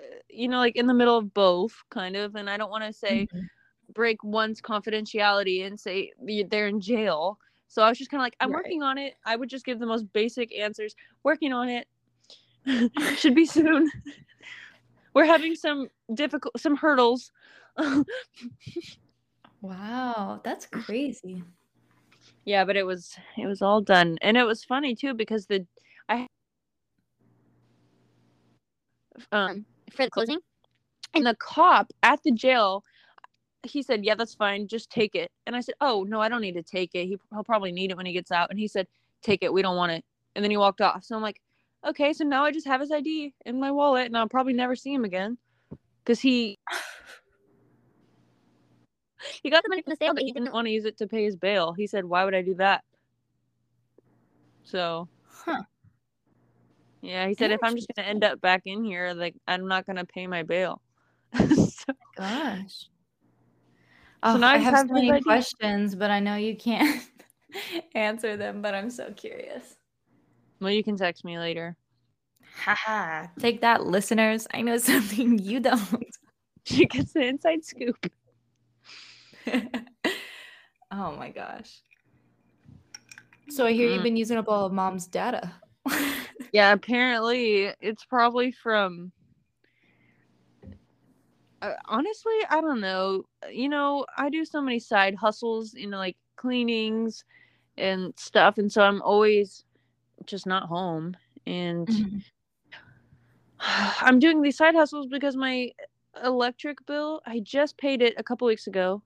uh, 0.00 0.04
you 0.28 0.48
know, 0.48 0.58
like 0.58 0.76
in 0.76 0.86
the 0.86 0.94
middle 0.94 1.16
of 1.16 1.32
both, 1.34 1.74
kind 1.90 2.16
of, 2.16 2.34
and 2.34 2.48
I 2.50 2.56
don't 2.56 2.70
want 2.70 2.84
to 2.84 2.92
say 2.92 3.28
Mhm. 3.32 3.48
break 3.94 4.22
one's 4.24 4.60
confidentiality 4.60 5.66
and 5.66 5.78
say 5.78 6.12
they're 6.48 6.68
in 6.68 6.80
jail. 6.80 7.38
So 7.68 7.82
I 7.82 7.88
was 7.88 7.98
just 7.98 8.10
kind 8.10 8.20
of 8.20 8.24
like, 8.24 8.36
I'm 8.40 8.50
Right. 8.50 8.64
working 8.64 8.82
on 8.82 8.98
it. 8.98 9.14
I 9.24 9.36
would 9.36 9.48
just 9.48 9.64
give 9.64 9.78
the 9.78 9.86
most 9.86 10.12
basic 10.12 10.54
answers. 10.56 10.94
Working 11.22 11.52
on 11.52 11.68
it. 11.68 11.86
Should 13.16 13.34
be 13.34 13.46
soon. 13.46 13.90
We're 15.14 15.24
having 15.26 15.54
some 15.54 15.88
difficult, 16.12 16.58
some 16.60 16.76
hurdles. 16.76 17.32
Wow, 19.60 20.40
that's 20.44 20.66
crazy. 20.66 21.44
Yeah, 22.48 22.64
but 22.64 22.76
it 22.76 22.86
was 22.86 23.14
it 23.36 23.46
was 23.46 23.60
all 23.60 23.82
done, 23.82 24.16
and 24.22 24.36
it 24.38 24.44
was 24.44 24.64
funny 24.64 24.94
too 24.94 25.12
because 25.12 25.46
the 25.46 25.66
I 26.08 26.26
um 29.32 29.66
for 29.92 30.06
the 30.06 30.10
closing. 30.10 30.38
and 31.14 31.26
the 31.26 31.34
cop 31.34 31.92
at 32.02 32.22
the 32.22 32.30
jail 32.32 32.84
he 33.64 33.82
said 33.82 34.04
yeah 34.04 34.14
that's 34.14 34.34
fine 34.34 34.66
just 34.68 34.90
take 34.90 35.14
it. 35.14 35.30
And 35.46 35.54
i 35.56 35.60
said 35.60 35.74
oh 35.82 36.06
no 36.08 36.20
i 36.22 36.28
don't 36.30 36.40
need 36.40 36.54
to 36.54 36.62
take 36.62 36.94
it. 36.94 37.04
He, 37.06 37.18
he'll 37.30 37.44
probably 37.44 37.72
need 37.72 37.90
it 37.90 37.96
when 37.98 38.06
he 38.06 38.12
gets 38.14 38.32
out. 38.32 38.50
And 38.50 38.58
he 38.58 38.68
said 38.68 38.86
take 39.22 39.42
it 39.42 39.52
we 39.52 39.62
don't 39.62 39.76
want 39.76 39.92
it. 39.92 40.04
And 40.34 40.42
then 40.42 40.50
he 40.50 40.56
walked 40.56 40.80
off. 40.80 41.04
So 41.04 41.16
i'm 41.16 41.22
like 41.22 41.40
okay 41.86 42.12
so 42.14 42.24
now 42.24 42.44
i 42.44 42.50
just 42.50 42.66
have 42.66 42.80
his 42.80 42.90
id 42.90 43.34
in 43.46 43.60
my 43.60 43.70
wallet 43.70 44.06
and 44.06 44.16
i'll 44.16 44.28
probably 44.28 44.54
never 44.54 44.74
see 44.74 44.94
him 44.94 45.04
again. 45.04 45.36
Because 46.04 46.20
he 46.20 46.58
he 49.42 49.50
got 49.50 49.62
the 49.62 49.68
money 49.68 49.82
from 49.82 49.90
the 49.92 49.96
sale 50.00 50.14
but 50.14 50.22
he 50.22 50.32
didn't 50.32 50.52
want 50.52 50.66
to 50.66 50.70
use 50.72 50.84
it 50.84 50.96
to 50.98 51.06
pay 51.06 51.24
his 51.24 51.36
bail 51.36 51.72
he 51.72 51.86
said 51.86 52.04
why 52.04 52.24
would 52.24 52.34
i 52.34 52.42
do 52.42 52.54
that 52.54 52.84
so 54.64 55.08
Huh. 55.44 55.62
yeah 57.02 57.26
he 57.28 57.34
said 57.34 57.50
if 57.50 57.60
i'm 57.62 57.74
just 57.76 57.88
going 57.94 58.04
to 58.04 58.08
end 58.10 58.24
up 58.24 58.40
back 58.40 58.62
in 58.66 58.84
here 58.84 59.12
like 59.14 59.34
i'm 59.46 59.66
not 59.68 59.86
going 59.86 59.96
to 59.96 60.04
pay 60.04 60.26
my 60.26 60.42
bail 60.42 60.80
so, 61.38 61.92
Gosh. 62.16 62.86
So 64.24 64.32
Oh, 64.34 64.36
now 64.38 64.48
I 64.48 64.54
I 64.54 64.56
have 64.58 64.74
have 64.74 64.88
so 64.88 64.94
many 64.94 65.12
idea. 65.12 65.22
questions, 65.22 65.94
but 65.94 66.10
I 66.10 66.18
know 66.18 66.34
you 66.34 66.56
can't 66.56 67.02
answer 67.94 68.36
them, 68.36 68.60
but 68.62 68.74
I'm 68.74 68.90
so 68.90 69.12
curious. 69.12 69.76
well 70.60 70.72
you 70.72 70.82
can 70.82 70.96
text 70.96 71.24
me 71.24 71.38
later 71.38 71.76
Haha. 72.64 73.28
Take 73.38 73.60
that, 73.60 73.86
listeners. 73.86 74.46
I 74.52 74.62
know 74.62 74.78
something 74.78 75.38
you 75.38 75.60
don't. 75.60 76.16
she 76.64 76.86
gets 76.86 77.12
the 77.12 77.22
inside 77.24 77.64
scoop 77.64 77.96
oh 80.92 81.12
my 81.16 81.30
gosh. 81.30 81.82
So 83.48 83.66
I 83.66 83.72
hear 83.72 83.88
you've 83.88 84.02
Mm. 84.02 84.04
been 84.04 84.16
using 84.16 84.38
up 84.38 84.48
all 84.48 84.66
of 84.66 84.72
mom's 84.72 85.06
data. 85.06 85.52
Yeah, 86.52 86.72
apparently 86.72 87.72
it's 87.80 88.04
probably 88.04 88.52
from 88.52 89.12
uh, 91.62 91.74
honestly, 91.86 92.32
I 92.50 92.60
don't 92.60 92.80
know. 92.80 93.24
You 93.50 93.68
know, 93.68 94.06
I 94.16 94.30
do 94.30 94.44
so 94.44 94.60
many 94.62 94.78
side 94.78 95.14
hustles, 95.16 95.74
you 95.74 95.88
know, 95.88 95.98
like 95.98 96.16
cleanings 96.36 97.24
and 97.76 98.12
stuff, 98.16 98.58
and 98.58 98.70
so 98.70 98.82
I'm 98.82 99.02
always 99.02 99.64
just 100.26 100.46
not 100.46 100.68
home. 100.68 101.16
And 101.46 101.88
Mhm. 101.88 102.22
I'm 104.00 104.18
doing 104.18 104.42
these 104.42 104.56
side 104.56 104.74
hustles 104.74 105.06
because 105.06 105.36
my 105.36 105.70
electric 106.24 106.84
bill, 106.86 107.20
I 107.26 107.40
just 107.40 107.76
paid 107.78 108.02
it 108.02 108.14
a 108.18 108.22
couple 108.22 108.46
weeks 108.46 108.66
ago, 108.66 109.02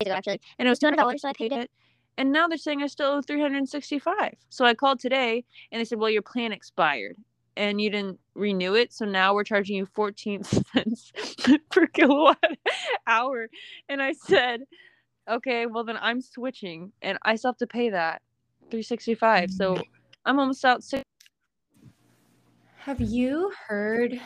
days 0.00 0.06
ago 0.06 0.16
actually, 0.16 0.40
and 0.58 0.66
it 0.66 0.70
was 0.70 0.78
two 0.78 0.86
hundred 0.86 0.96
dollars, 0.98 1.22
so 1.22 1.28
I 1.28 1.32
paid 1.32 1.52
it. 1.52 1.70
and 2.18 2.32
now 2.32 2.46
they're 2.46 2.58
saying 2.58 2.82
I 2.82 2.86
still 2.86 3.08
owe 3.08 3.22
365. 3.22 4.34
So 4.48 4.64
I 4.64 4.74
called 4.74 5.00
today 5.00 5.44
and 5.72 5.80
they 5.80 5.84
said, 5.84 5.98
"Well, 5.98 6.10
your 6.10 6.22
plan 6.22 6.52
expired 6.52 7.16
and 7.56 7.80
you 7.80 7.90
didn't 7.90 8.18
renew 8.34 8.74
it, 8.74 8.92
so 8.92 9.04
now 9.04 9.34
we're 9.34 9.44
charging 9.44 9.76
you 9.76 9.86
14 9.86 10.42
cents 10.44 11.12
per 11.70 11.86
kilowatt 11.86 12.38
hour." 13.06 13.48
And 13.88 14.02
I 14.02 14.12
said, 14.12 14.62
"Okay, 15.28 15.66
well 15.66 15.84
then 15.84 15.98
I'm 16.00 16.20
switching 16.20 16.92
and 17.02 17.18
I 17.22 17.36
still 17.36 17.50
have 17.50 17.58
to 17.58 17.66
pay 17.66 17.90
that 17.90 18.22
365." 18.70 19.50
So 19.50 19.74
mm. 19.76 19.82
I'm 20.24 20.38
almost 20.38 20.64
out 20.64 20.82
six 20.82 21.02
Have 22.78 23.00
you 23.00 23.52
heard? 23.66 24.20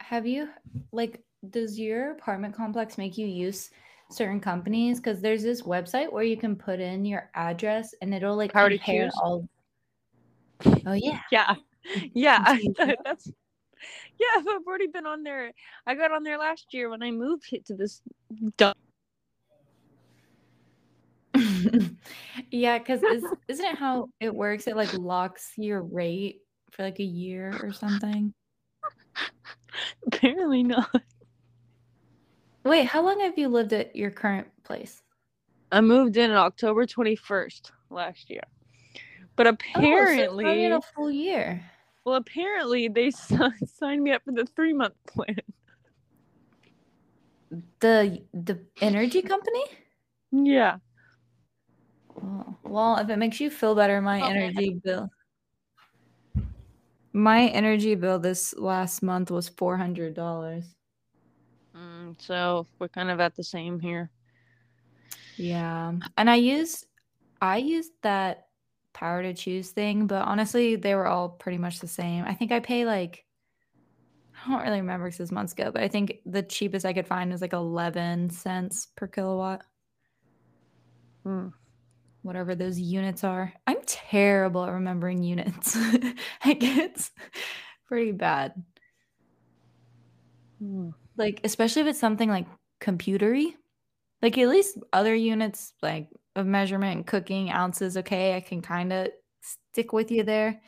Have 0.00 0.26
you 0.26 0.48
like? 0.92 1.22
Does 1.48 1.78
your 1.78 2.10
apartment 2.10 2.54
complex 2.54 2.98
make 2.98 3.16
you 3.16 3.26
use 3.26 3.70
certain 4.10 4.40
companies? 4.40 4.98
Because 4.98 5.20
there's 5.20 5.42
this 5.42 5.62
website 5.62 6.12
where 6.12 6.24
you 6.24 6.36
can 6.36 6.56
put 6.56 6.80
in 6.80 7.04
your 7.04 7.30
address 7.34 7.94
and 8.02 8.14
it'll 8.14 8.36
like 8.36 8.52
Power 8.52 8.70
compare 8.70 9.10
all. 9.22 9.48
Oh 10.86 10.92
yeah, 10.92 11.20
Yeah. 11.32 11.54
Yeah, 12.12 12.44
I, 12.44 12.52
you 12.58 12.74
do? 12.74 12.94
that's 13.04 13.26
Yeah, 14.18 14.26
I've 14.38 14.66
already 14.66 14.86
been 14.86 15.06
on 15.06 15.22
there. 15.22 15.50
I 15.86 15.94
got 15.94 16.12
on 16.12 16.22
there 16.22 16.38
last 16.38 16.66
year 16.72 16.90
when 16.90 17.02
I 17.02 17.10
moved 17.10 17.44
to 17.64 17.74
this 17.74 18.02
dumb 18.58 18.74
yeah. 22.50 22.78
Because 22.78 23.02
is, 23.02 23.24
isn't 23.48 23.64
it 23.64 23.76
how 23.76 24.08
it 24.20 24.34
works? 24.34 24.66
It 24.66 24.76
like 24.76 24.92
locks 24.94 25.52
your 25.56 25.82
rate 25.82 26.40
for 26.70 26.82
like 26.82 27.00
a 27.00 27.04
year 27.04 27.58
or 27.62 27.72
something. 27.72 28.34
apparently 30.06 30.62
not. 30.62 30.90
Wait, 32.64 32.84
how 32.86 33.02
long 33.02 33.20
have 33.20 33.38
you 33.38 33.48
lived 33.48 33.72
at 33.72 33.96
your 33.96 34.10
current 34.10 34.48
place? 34.64 35.02
I 35.72 35.80
moved 35.80 36.16
in 36.16 36.30
on 36.30 36.36
October 36.36 36.84
21st 36.86 37.70
last 37.90 38.28
year. 38.28 38.42
But 39.36 39.46
apparently, 39.46 39.84
Oh, 39.92 40.06
so 40.06 40.22
it's 40.22 40.42
not 40.42 40.56
apparently, 40.56 40.66
a 40.72 40.80
full 40.94 41.10
year. 41.10 41.62
well, 42.04 42.16
apparently 42.16 42.88
they 42.88 43.10
signed 43.66 44.02
me 44.02 44.12
up 44.12 44.22
for 44.24 44.32
the 44.32 44.46
three 44.46 44.72
month 44.72 44.94
plan. 45.06 45.36
The 47.80 48.22
the 48.34 48.60
energy 48.80 49.22
company? 49.22 49.64
Yeah. 50.32 50.78
Oh, 52.22 52.56
well, 52.64 52.96
if 52.98 53.08
it 53.08 53.16
makes 53.16 53.40
you 53.40 53.50
feel 53.50 53.74
better, 53.74 54.00
my 54.00 54.20
Okay. 54.22 54.30
energy 54.30 54.80
bill. 54.84 55.08
My 57.12 57.46
energy 57.48 57.94
bill 57.96 58.18
this 58.18 58.54
last 58.56 59.02
month 59.02 59.30
was 59.30 59.48
four 59.48 59.76
hundred 59.76 60.14
dollars. 60.14 60.64
Mm, 60.64 60.79
so 62.18 62.66
we're 62.78 62.88
kind 62.88 63.10
of 63.10 63.20
at 63.20 63.36
the 63.36 63.44
same 63.44 63.80
here. 63.80 64.10
Yeah, 65.36 65.92
and 66.16 66.30
I 66.30 66.36
used 66.36 66.86
I 67.40 67.58
used 67.58 67.92
that 68.02 68.48
power 68.92 69.22
to 69.22 69.32
choose 69.34 69.70
thing, 69.70 70.06
but 70.06 70.26
honestly, 70.26 70.76
they 70.76 70.94
were 70.94 71.06
all 71.06 71.28
pretty 71.28 71.58
much 71.58 71.80
the 71.80 71.88
same. 71.88 72.24
I 72.24 72.34
think 72.34 72.52
I 72.52 72.60
pay 72.60 72.84
like 72.84 73.24
I 74.46 74.50
don't 74.50 74.62
really 74.62 74.80
remember 74.80 75.06
because 75.06 75.20
it's 75.20 75.32
months 75.32 75.52
ago, 75.52 75.70
but 75.72 75.82
I 75.82 75.88
think 75.88 76.18
the 76.26 76.42
cheapest 76.42 76.86
I 76.86 76.92
could 76.92 77.06
find 77.06 77.30
was 77.30 77.40
like 77.40 77.52
eleven 77.52 78.30
cents 78.30 78.88
per 78.96 79.06
kilowatt. 79.06 79.62
Mm. 81.26 81.52
whatever 82.22 82.54
those 82.54 82.78
units 82.78 83.24
are. 83.24 83.52
I'm 83.66 83.82
terrible 83.86 84.64
at 84.64 84.72
remembering 84.72 85.22
units. 85.22 85.76
like 86.46 86.62
it's 86.62 87.10
pretty 87.86 88.12
bad. 88.12 88.54
Mm. 90.62 90.94
Like 91.20 91.42
especially 91.44 91.82
if 91.82 91.88
it's 91.88 92.00
something 92.00 92.30
like 92.30 92.46
computery. 92.80 93.54
Like 94.22 94.38
at 94.38 94.48
least 94.48 94.78
other 94.92 95.14
units 95.14 95.74
like 95.82 96.08
of 96.36 96.46
measurement 96.46 96.96
and 96.96 97.06
cooking 97.06 97.50
ounces 97.50 97.96
okay, 97.98 98.36
I 98.36 98.40
can 98.40 98.62
kind 98.62 98.92
of 98.92 99.08
stick 99.42 99.92
with 99.92 100.10
you 100.10 100.24
there. 100.24 100.60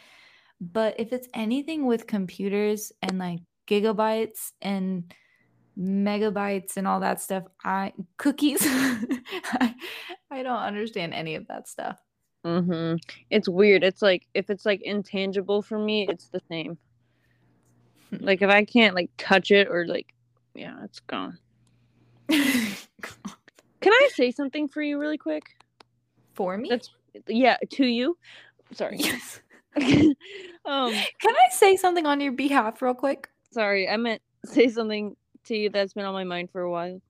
But 0.60 1.00
if 1.00 1.12
it's 1.12 1.28
anything 1.34 1.86
with 1.86 2.06
computers 2.06 2.92
and 3.02 3.18
like 3.18 3.40
gigabytes 3.68 4.52
and 4.62 5.12
megabytes 5.78 6.76
and 6.76 6.86
all 6.88 7.00
that 7.00 7.20
stuff, 7.20 7.44
I 7.64 7.94
cookies 8.18 8.60
I, 8.64 9.74
I 10.30 10.42
don't 10.42 10.58
understand 10.58 11.14
any 11.14 11.34
of 11.36 11.48
that 11.48 11.68
stuff. 11.68 11.98
hmm 12.44 12.96
It's 13.30 13.48
weird. 13.48 13.84
It's 13.84 14.02
like 14.02 14.26
if 14.34 14.50
it's 14.50 14.66
like 14.66 14.82
intangible 14.82 15.62
for 15.62 15.78
me, 15.78 16.06
it's 16.08 16.28
the 16.28 16.40
same. 16.50 16.78
Like 18.20 18.42
if 18.42 18.50
I 18.50 18.64
can't 18.64 18.94
like 18.94 19.10
touch 19.16 19.50
it 19.50 19.68
or 19.68 19.86
like, 19.86 20.11
yeah, 20.54 20.76
it's 20.84 21.00
gone. 21.00 21.38
Can 22.28 23.92
I 23.92 24.08
say 24.14 24.30
something 24.30 24.68
for 24.68 24.82
you 24.82 24.98
really 24.98 25.18
quick? 25.18 25.42
For 26.34 26.56
me? 26.56 26.68
That's 26.68 26.90
yeah, 27.26 27.56
to 27.72 27.86
you. 27.86 28.16
Sorry. 28.72 28.96
yes. 28.98 29.40
um, 29.76 30.14
Can 30.92 31.34
I 31.34 31.48
say 31.50 31.76
something 31.76 32.06
on 32.06 32.20
your 32.20 32.32
behalf 32.32 32.82
real 32.82 32.94
quick? 32.94 33.28
sorry, 33.52 33.88
I 33.88 33.96
meant 33.98 34.22
say 34.46 34.68
something 34.68 35.14
to 35.44 35.56
you 35.56 35.68
that's 35.70 35.92
been 35.92 36.04
on 36.04 36.14
my 36.14 36.24
mind 36.24 36.50
for 36.50 36.62
a 36.62 36.70
while. 36.70 37.00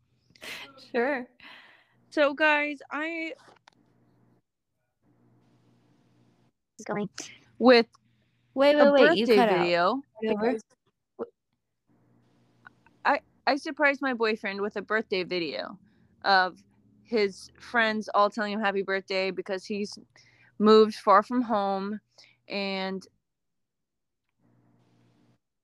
Sure. 0.93 1.27
So 2.11 2.35
guys, 2.35 2.79
I 2.91 3.33
It's 6.79 6.85
going. 6.85 7.09
with 7.59 7.87
Wait, 8.55 8.75
a 8.75 8.93
wait, 8.93 8.93
wait. 8.93 9.17
You 9.19 9.27
birthday 9.27 9.37
cut 9.37 9.49
out. 9.49 9.59
video, 9.61 10.03
Over. 10.29 10.59
I 13.47 13.57
surprised 13.57 14.01
my 14.03 14.15
boyfriend 14.15 14.61
with 14.61 14.77
a 14.77 14.83
birthday 14.83 15.25
video 15.25 15.79
of 16.25 16.63
his 17.05 17.51
friends 17.59 18.09
all 18.15 18.31
telling 18.31 18.53
him 18.53 18.61
happy 18.61 18.83
birthday 18.83 19.31
because 19.31 19.65
he's 19.67 19.99
moved 20.59 20.95
far 20.95 21.23
from 21.23 21.43
home 21.43 22.01
and 22.49 23.07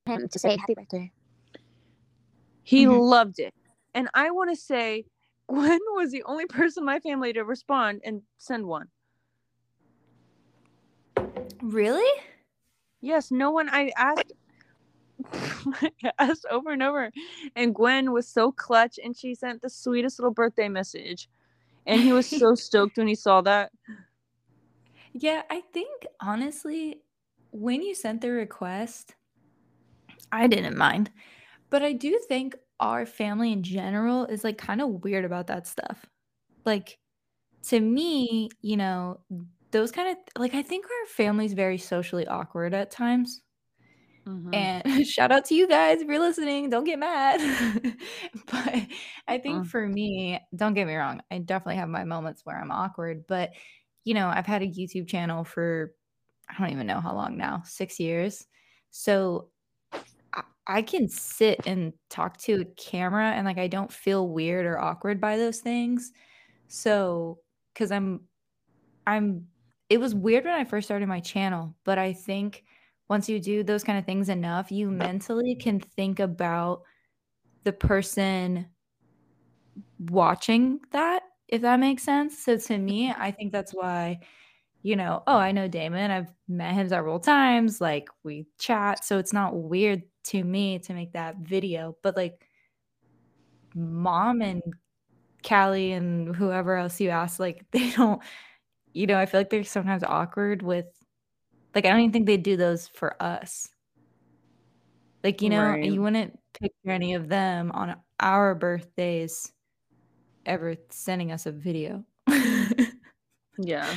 Him 0.07 0.29
to 0.29 0.39
say 0.39 0.57
happy 0.57 0.75
birthday. 0.75 1.13
he 2.63 2.87
Mhm. 2.87 3.01
loved 3.01 3.39
it. 3.39 3.55
And 3.95 4.09
I 4.15 4.31
want 4.31 4.51
to 4.51 4.57
say 4.57 5.07
Gwen 5.49 5.81
was 5.95 6.11
the 6.13 6.23
only 6.25 6.47
person 6.47 6.83
in 6.83 6.87
my 6.87 7.01
family 7.01 7.33
to 7.33 7.43
respond 7.43 8.03
and 8.05 8.23
send 8.37 8.67
one. 8.67 8.89
Really? 11.63 12.09
Yes, 13.01 13.31
no 13.31 13.51
one 13.51 13.69
I 13.71 13.93
asked 13.97 14.33
Asked 16.19 16.47
over 16.51 16.71
and 16.71 16.83
over 16.83 17.11
and 17.57 17.75
Gwen 17.75 18.13
was 18.13 18.29
so 18.29 18.53
clutch 18.53 18.99
and 19.03 19.17
she 19.17 19.35
sent 19.35 19.63
the 19.63 19.71
sweetest 19.71 20.19
little 20.19 20.33
birthday 20.33 20.69
message. 20.69 21.29
And 21.87 22.01
he 22.01 22.13
was 22.13 22.27
so 22.27 22.55
stoked 22.55 22.99
when 22.99 23.09
he 23.09 23.15
saw 23.15 23.41
that. 23.43 23.71
Yeah, 25.13 25.43
I 25.51 25.63
think 25.73 26.07
honestly, 26.21 27.01
when 27.51 27.83
you 27.83 27.95
sent 27.95 28.21
the 28.21 28.31
request, 28.31 29.15
I 30.31 30.47
didn't 30.47 30.77
mind. 30.77 31.11
But 31.71 31.83
I 31.83 31.93
do 31.93 32.21
think 32.29 32.57
our 32.81 33.07
family 33.07 33.53
in 33.53 33.63
general 33.63 34.27
is 34.27 34.45
like 34.45 34.59
kind 34.59 34.81
of 34.81 35.05
weird 35.05 35.25
about 35.25 35.49
that 35.49 35.67
stuff. 35.67 36.07
Like 36.65 36.99
to 37.65 37.81
me, 37.81 38.51
you 38.61 38.77
know, 38.77 39.21
those 39.71 39.91
kind 39.91 40.11
of 40.11 40.41
like 40.41 40.55
I 40.55 40.63
think 40.63 40.85
our 40.85 41.07
family's 41.09 41.53
very 41.53 41.79
socially 41.79 42.27
awkward 42.27 42.75
at 42.75 42.91
times. 42.91 43.43
Mhm. 44.29 44.69
And 44.85 44.85
shout 45.07 45.33
out 45.33 45.45
to 45.47 45.55
you 45.55 45.69
guys 45.69 46.01
if 46.01 46.09
you're 46.09 46.19
listening. 46.19 46.71
Don't 46.71 46.85
get 46.85 46.99
mad. 46.99 47.41
but 48.47 48.75
I 49.29 49.39
think 49.39 49.65
Mm. 49.65 49.67
for 49.67 49.87
me, 49.87 50.41
don't 50.57 50.75
get 50.75 50.87
me 50.87 50.95
wrong, 50.97 51.21
I 51.31 51.39
definitely 51.39 51.77
have 51.77 51.89
my 51.89 52.05
moments 52.05 52.45
where 52.45 52.59
I'm 52.61 52.71
awkward. 52.73 53.27
But, 53.27 53.53
you 54.05 54.15
know, 54.15 54.29
I've 54.29 54.47
had 54.47 54.63
a 54.63 54.67
YouTube 54.69 55.09
channel 55.09 55.45
for 55.45 55.95
I 56.49 56.59
don't 56.59 56.73
even 56.73 56.87
know 56.87 57.01
how 57.01 57.15
long 57.15 57.37
now, 57.39 57.63
six 57.67 58.01
years. 58.01 58.47
So 58.91 59.51
I, 60.35 60.43
I 60.67 60.83
can 60.83 61.09
sit 61.09 61.61
and 61.67 61.93
talk 62.11 62.39
to 62.39 62.63
a 62.63 62.65
camera 62.65 63.33
and 63.33 63.47
like 63.47 63.59
I 63.59 63.69
don't 63.69 63.93
feel 63.93 64.29
weird 64.29 64.67
or 64.67 64.79
awkward 64.79 65.21
by 65.21 65.37
those 65.39 65.61
things. 65.61 66.13
So, 66.69 67.41
because 67.75 67.93
I'm, 67.93 68.23
I'm, 69.07 69.49
it 69.89 69.99
was 70.01 70.15
weird 70.15 70.45
when 70.45 70.55
I 70.55 70.65
first 70.65 70.87
started 70.87 71.09
my 71.09 71.21
channel, 71.21 71.75
but 71.85 71.99
I 71.99 72.13
think 72.13 72.65
once 73.09 73.29
you 73.29 73.41
do 73.41 73.63
those 73.63 73.85
kind 73.85 73.99
of 73.99 74.05
things 74.05 74.29
enough, 74.29 74.71
you 74.71 74.89
mm-hmm. 74.89 74.99
mentally 74.99 75.55
can 75.55 75.81
think 75.81 76.21
about 76.21 76.83
the 77.65 77.73
person 77.73 78.67
watching 79.99 80.81
that, 80.93 81.23
if 81.49 81.63
that 81.63 81.81
makes 81.81 82.03
sense. 82.03 82.39
So 82.39 82.57
to 82.57 82.79
me, 82.79 83.09
mm-hmm. 83.09 83.21
I 83.21 83.31
think 83.31 83.53
that's 83.53 83.73
why, 83.73 84.21
you 84.83 84.97
know, 84.97 85.23
oh, 85.27 85.39
I 85.39 85.53
know 85.53 85.69
Damon. 85.69 86.11
I've 86.11 86.33
met 86.49 86.75
him 86.75 86.89
several 86.89 87.19
times. 87.19 87.81
Like 87.81 88.09
we 88.23 88.47
chat. 88.59 89.05
So 89.05 89.19
it's 89.19 89.33
not 89.33 89.57
weird 89.57 90.03
to 90.25 90.45
me 90.45 90.79
to 90.81 90.93
make 90.93 91.13
that 91.15 91.39
video. 91.39 91.97
But 92.03 92.17
like 92.17 92.47
mom 93.75 94.43
and 94.43 94.63
Callie 95.47 95.93
and 95.93 96.35
whoever 96.35 96.77
else 96.77 97.01
you 97.01 97.09
ask, 97.09 97.41
like 97.41 97.65
they 97.71 97.91
don't, 97.91 98.21
you 98.93 99.07
know, 99.07 99.19
I 99.19 99.27
feel 99.27 99.41
like 99.41 99.51
they're 99.51 99.65
sometimes 99.65 100.05
awkward 100.05 100.63
with, 100.63 100.87
like, 101.75 101.85
I 101.85 101.91
don't 101.91 102.01
even 102.01 102.13
think 102.13 102.27
they 102.27 102.37
do 102.37 102.57
those 102.57 102.89
for 102.89 103.21
us. 103.23 103.69
Like, 105.25 105.43
you 105.43 105.51
know, 105.51 105.63
Right. 105.71 105.85
you 105.85 106.01
wouldn't 106.03 106.39
picture 106.55 106.91
any 106.91 107.15
of 107.15 107.29
them 107.29 107.71
on 107.73 107.97
our 108.21 108.55
birthdays 108.55 109.53
ever 110.47 110.77
sending 110.91 111.33
us 111.33 111.47
a 111.47 111.53
video. 111.53 112.05
Yeah. 113.59 113.97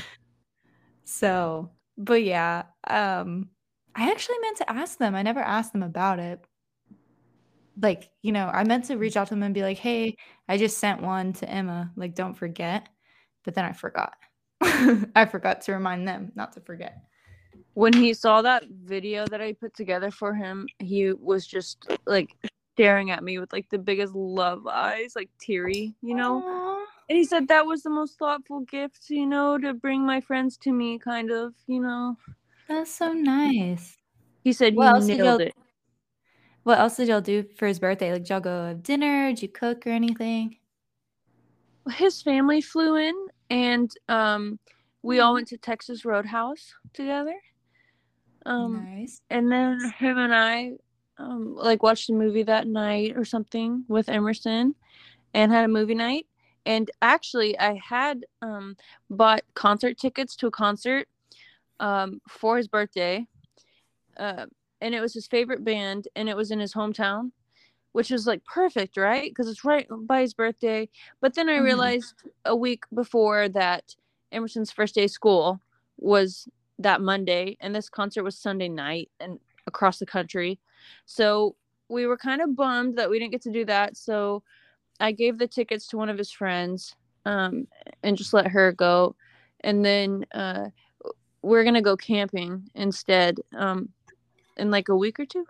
so, 1.04 1.72
but 1.98 2.24
yeah, 2.24 2.64
um, 2.88 3.50
I 3.96 4.10
actually 4.12 4.40
meant 4.40 4.58
to 4.58 4.70
ask 4.72 4.98
them. 4.98 5.16
I 5.16 5.22
never 5.22 5.40
asked 5.40 5.74
them 5.74 5.84
about 5.84 6.20
it. 6.20 6.44
Like, 7.82 8.10
you 8.22 8.32
know, 8.32 8.48
I 8.48 8.64
meant 8.64 8.86
to 8.86 8.98
reach 8.98 9.16
out 9.18 9.28
to 9.28 9.34
them 9.34 9.44
and 9.44 9.54
be 9.54 9.62
like, 9.64 9.78
hey, 9.78 10.16
I 10.48 10.58
just 10.58 10.78
sent 10.78 11.02
one 11.02 11.34
to 11.34 11.50
Emma. 11.50 11.92
Like, 11.96 12.16
don't 12.16 12.34
forget. 12.36 12.90
But 13.44 13.56
then 13.56 13.66
I 13.66 13.72
forgot. 13.72 14.14
I 14.62 15.26
forgot 15.30 15.62
to 15.62 15.74
remind 15.74 16.08
them 16.08 16.32
not 16.36 16.54
to 16.54 16.62
forget. 16.62 16.98
When 17.74 17.94
he 17.94 18.14
saw 18.14 18.42
that 18.42 18.66
video 18.84 19.26
that 19.28 19.42
I 19.42 19.54
put 19.54 19.74
together 19.74 20.12
for 20.12 20.34
him, 20.34 20.68
he 20.80 21.14
was 21.14 21.48
just 21.48 21.88
like 22.06 22.36
staring 22.76 23.12
at 23.12 23.24
me 23.24 23.40
with 23.40 23.54
like 23.54 23.70
the 23.70 23.78
biggest 23.78 24.14
love 24.14 24.68
eyes, 24.68 25.14
like 25.16 25.30
teary, 25.40 25.96
you 26.02 26.16
know? 26.16 26.44
Aw, 26.46 26.86
And 27.10 27.18
he 27.18 27.24
said 27.24 27.48
that 27.48 27.66
was 27.66 27.82
the 27.84 27.90
most 27.90 28.18
thoughtful 28.20 28.62
gift, 28.62 29.10
you 29.10 29.26
know, 29.26 29.58
to 29.58 29.74
bring 29.74 30.06
my 30.06 30.20
friends 30.20 30.58
to 30.58 30.72
me, 30.74 31.00
kind 31.00 31.32
of, 31.32 31.54
you 31.68 31.82
know. 31.82 32.18
that's 32.68 32.92
so 32.94 33.14
nice. 33.14 33.98
He 34.44 34.52
said 34.54 34.76
What 34.76 34.86
you 34.88 34.90
else 34.96 35.06
did 35.08 35.18
nailed 35.18 35.40
y'all- 35.42 35.48
it. 35.48 35.56
What 36.64 36.78
else 36.80 36.98
did 36.98 37.08
y'all 37.08 37.22
do 37.22 37.44
for 37.58 37.68
his 37.68 37.80
birthday? 37.80 38.12
Like, 38.12 38.22
did 38.24 38.30
y'all 38.30 38.40
go 38.40 38.68
have 38.68 38.84
dinner? 38.84 39.30
Did 39.32 39.42
you 39.42 39.48
cook 39.50 39.88
or 39.88 39.90
anything? 39.90 40.58
His 41.94 42.22
family 42.22 42.62
flew 42.62 42.98
in 42.98 43.16
and 43.50 43.92
um 44.10 44.60
we 45.02 45.20
all 45.20 45.34
went 45.34 45.48
to 45.48 45.58
Texas 45.58 46.06
Roadhouse 46.06 46.76
together. 46.94 47.34
Um 48.46 48.74
nice. 48.84 49.22
and 49.30 49.52
then 49.52 49.80
him 50.00 50.18
and 50.18 50.34
I 50.34 50.74
um 51.18 51.56
like 51.56 51.84
watched 51.84 52.10
a 52.10 52.14
movie 52.14 52.44
that 52.44 52.68
night 52.68 53.14
or 53.16 53.26
something 53.26 53.86
with 53.88 54.10
Emerson 54.10 54.76
and 55.34 55.52
had 55.52 55.66
a 55.66 55.70
movie 55.70 55.96
night. 55.96 56.28
And 56.66 56.90
actually 57.02 57.58
I 57.60 57.80
had 57.88 58.26
um 58.42 58.76
bought 59.10 59.42
concert 59.56 59.98
tickets 59.98 60.36
to 60.38 60.48
a 60.48 60.52
concert 60.52 61.08
um 61.80 62.22
for 62.28 62.58
his 62.58 62.68
birthday. 62.68 63.28
Uh, 64.18 64.46
and 64.82 64.94
it 64.96 65.02
was 65.02 65.14
his 65.14 65.28
favorite 65.28 65.64
band 65.64 66.08
and 66.16 66.28
it 66.30 66.36
was 66.36 66.52
in 66.52 66.60
his 66.60 66.74
hometown, 66.74 67.32
which 67.94 68.12
is 68.12 68.28
like 68.28 68.44
perfect, 68.46 68.98
right? 68.98 69.30
Because 69.32 69.48
it's 69.48 69.64
right 69.64 69.88
by 69.90 70.22
his 70.22 70.34
birthday. 70.34 70.90
But 71.22 71.36
then 71.36 71.50
I 71.50 71.54
Mhm. 71.54 71.64
realized 71.64 72.16
a 72.46 72.56
week 72.56 72.84
before 72.94 73.48
that 73.50 73.96
Emerson's 74.32 74.72
first 74.72 74.96
day 74.96 75.06
of 75.06 75.12
school 75.12 75.62
was 75.98 76.48
that 76.84 77.02
Monday, 77.02 77.58
and 77.60 77.74
this 77.76 77.90
concert 77.90 78.24
was 78.24 78.38
Sunday 78.38 78.70
night 78.70 79.10
and 79.20 79.40
across 79.68 80.00
the 80.00 80.06
country. 80.06 80.60
So 81.06 81.56
we 81.90 82.06
were 82.06 82.18
kind 82.18 82.42
of 82.42 82.56
bummed 82.56 82.98
that 82.98 83.10
we 83.10 83.20
didn't 83.20 83.32
get 83.32 83.42
to 83.44 83.52
do 83.52 83.66
that. 83.66 83.98
So 83.98 84.44
I 85.00 85.12
gave 85.12 85.38
the 85.38 85.48
tickets 85.48 85.88
to 85.88 85.98
one 85.98 86.10
of 86.10 86.18
his 86.18 86.32
friends 86.32 86.96
um, 87.26 87.68
and 88.04 88.18
just 88.18 88.34
let 88.34 88.48
her 88.48 88.72
go. 88.72 89.16
And 89.62 89.84
then 89.86 90.26
uh, 90.34 90.70
we're 91.42 91.64
going 91.64 91.76
to 91.76 91.82
go 91.82 91.98
camping 91.98 92.70
instead 92.76 93.40
um, 93.56 93.90
in 94.58 94.72
like 94.72 94.90
a 94.90 94.96
week 94.96 95.20
or 95.20 95.26
2 95.26 95.46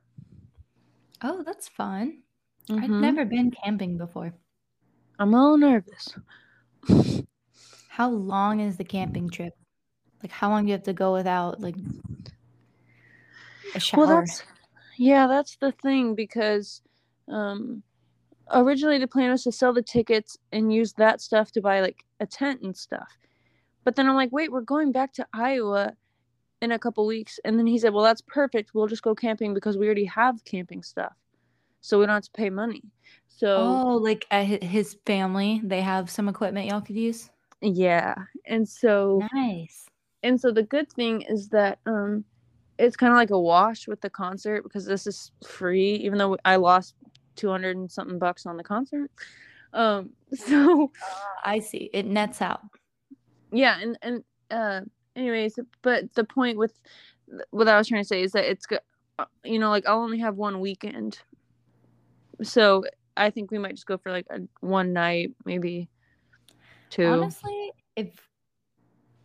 Oh, 1.23 1.43
that's 1.43 1.67
fun. 1.67 2.23
I've 2.69 2.89
Mhm. 2.89 3.01
never 3.01 3.25
been 3.25 3.51
camping 3.51 3.97
before. 3.97 4.33
I'm 5.19 5.33
a 5.33 5.41
little 5.41 5.57
nervous. 5.57 6.15
How 7.89 8.09
long 8.09 8.59
is 8.59 8.77
the 8.77 8.83
camping 8.83 9.29
trip? 9.29 9.53
Like, 10.23 10.31
how 10.31 10.49
long 10.49 10.63
do 10.63 10.67
you 10.67 10.73
have 10.73 10.83
to 10.83 10.93
go 10.93 11.13
without 11.13 11.59
like 11.59 11.75
a 13.75 13.79
shower? 13.79 14.05
Well, 14.05 14.21
that's 14.21 14.43
yeah, 14.97 15.27
that's 15.27 15.55
the 15.57 15.71
thing 15.71 16.15
because 16.15 16.81
um, 17.27 17.83
originally 18.53 18.99
the 18.99 19.07
plan 19.07 19.31
was 19.31 19.43
to 19.43 19.51
sell 19.51 19.73
the 19.73 19.81
tickets 19.81 20.37
and 20.51 20.73
use 20.73 20.93
that 20.93 21.21
stuff 21.21 21.51
to 21.53 21.61
buy 21.61 21.81
like 21.81 22.03
a 22.19 22.25
tent 22.25 22.61
and 22.61 22.75
stuff. 22.75 23.17
But 23.83 23.95
then 23.95 24.07
I'm 24.07 24.15
like, 24.15 24.31
wait, 24.31 24.51
we're 24.51 24.61
going 24.61 24.91
back 24.91 25.13
to 25.13 25.25
Iowa 25.33 25.93
in 26.61 26.71
a 26.71 26.79
couple 26.79 27.07
weeks, 27.07 27.39
and 27.43 27.57
then 27.57 27.65
he 27.65 27.79
said, 27.79 27.93
well, 27.93 28.03
that's 28.03 28.21
perfect. 28.21 28.71
We'll 28.73 28.87
just 28.87 29.01
go 29.01 29.15
camping 29.15 29.53
because 29.53 29.77
we 29.77 29.87
already 29.87 30.05
have 30.05 30.43
camping 30.45 30.83
stuff, 30.83 31.13
so 31.81 31.99
we 31.99 32.05
don't 32.05 32.13
have 32.13 32.23
to 32.23 32.31
pay 32.31 32.51
money. 32.51 32.83
So 33.27 33.81
oh, 33.83 33.97
like 33.97 34.25
hi- 34.31 34.59
his 34.61 34.97
family, 35.05 35.61
they 35.63 35.81
have 35.81 36.11
some 36.11 36.29
equipment 36.29 36.67
y'all 36.67 36.81
could 36.81 36.95
use. 36.97 37.31
yeah, 37.61 38.13
and 38.45 38.67
so 38.69 39.23
Nice. 39.33 39.87
And 40.23 40.39
so 40.39 40.51
the 40.51 40.63
good 40.63 40.91
thing 40.91 41.21
is 41.21 41.49
that 41.49 41.79
um 41.85 42.23
it's 42.77 42.95
kind 42.95 43.11
of 43.11 43.17
like 43.17 43.29
a 43.29 43.39
wash 43.39 43.87
with 43.87 44.01
the 44.01 44.09
concert 44.09 44.63
because 44.63 44.85
this 44.85 45.05
is 45.05 45.31
free 45.45 45.95
even 45.95 46.17
though 46.17 46.37
i 46.45 46.55
lost 46.55 46.95
200 47.35 47.77
and 47.77 47.91
something 47.91 48.19
bucks 48.19 48.45
on 48.45 48.57
the 48.57 48.63
concert 48.63 49.09
um 49.73 50.09
so 50.33 50.91
I 51.43 51.59
see. 51.59 51.89
It 51.93 52.05
nets 52.05 52.41
out. 52.41 52.61
yeah 53.51 53.79
and 53.79 53.97
and 54.01 54.23
uh 54.49 54.81
anyways 55.15 55.57
but 55.81 56.13
the 56.13 56.23
point 56.23 56.57
with 56.57 56.79
what 57.51 57.67
i 57.67 57.77
was 57.77 57.87
trying 57.87 58.01
to 58.01 58.07
say 58.07 58.21
is 58.21 58.31
that 58.33 58.45
it's 58.45 58.65
uh, 59.19 59.25
you 59.43 59.59
know 59.59 59.69
like 59.69 59.85
i'll 59.87 60.01
only 60.01 60.19
have 60.19 60.35
one 60.35 60.59
weekend 60.59 61.19
so 62.43 62.83
i 63.15 63.29
think 63.29 63.51
we 63.51 63.57
might 63.57 63.75
just 63.75 63.85
go 63.85 63.97
for 63.97 64.11
like 64.11 64.25
a 64.29 64.39
one 64.59 64.93
night 64.93 65.31
maybe 65.45 65.89
two 66.89 67.05
Honestly, 67.05 67.71
if 67.95 68.30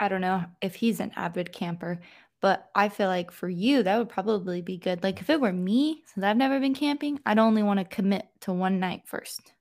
I 0.00 0.08
don't 0.08 0.20
know 0.20 0.44
if 0.60 0.74
he's 0.76 1.00
an 1.00 1.12
avid 1.16 1.52
camper, 1.52 2.00
but 2.40 2.70
I 2.74 2.88
feel 2.88 3.08
like 3.08 3.30
for 3.30 3.48
you 3.48 3.82
that 3.82 3.98
would 3.98 4.08
probably 4.08 4.62
be 4.62 4.76
good. 4.78 5.02
Like 5.02 5.20
if 5.20 5.30
it 5.30 5.40
were 5.40 5.52
me, 5.52 6.02
since 6.06 6.24
I've 6.24 6.36
never 6.36 6.60
been 6.60 6.74
camping, 6.74 7.20
I'd 7.26 7.38
only 7.38 7.62
want 7.62 7.80
to 7.80 7.84
commit 7.84 8.28
to 8.42 8.52
one 8.52 8.78
night 8.80 9.02
first. 9.06 9.52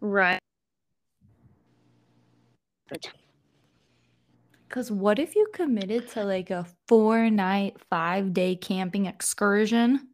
right 0.00 0.40
Because 4.68 4.90
what 4.90 5.18
if 5.18 5.36
you 5.36 5.46
committed 5.52 6.08
to 6.10 6.24
like 6.24 6.50
a 6.50 6.66
four 6.88 7.30
night, 7.30 7.76
five 7.90 8.32
day 8.32 8.56
camping 8.56 9.06
excursion 9.06 10.08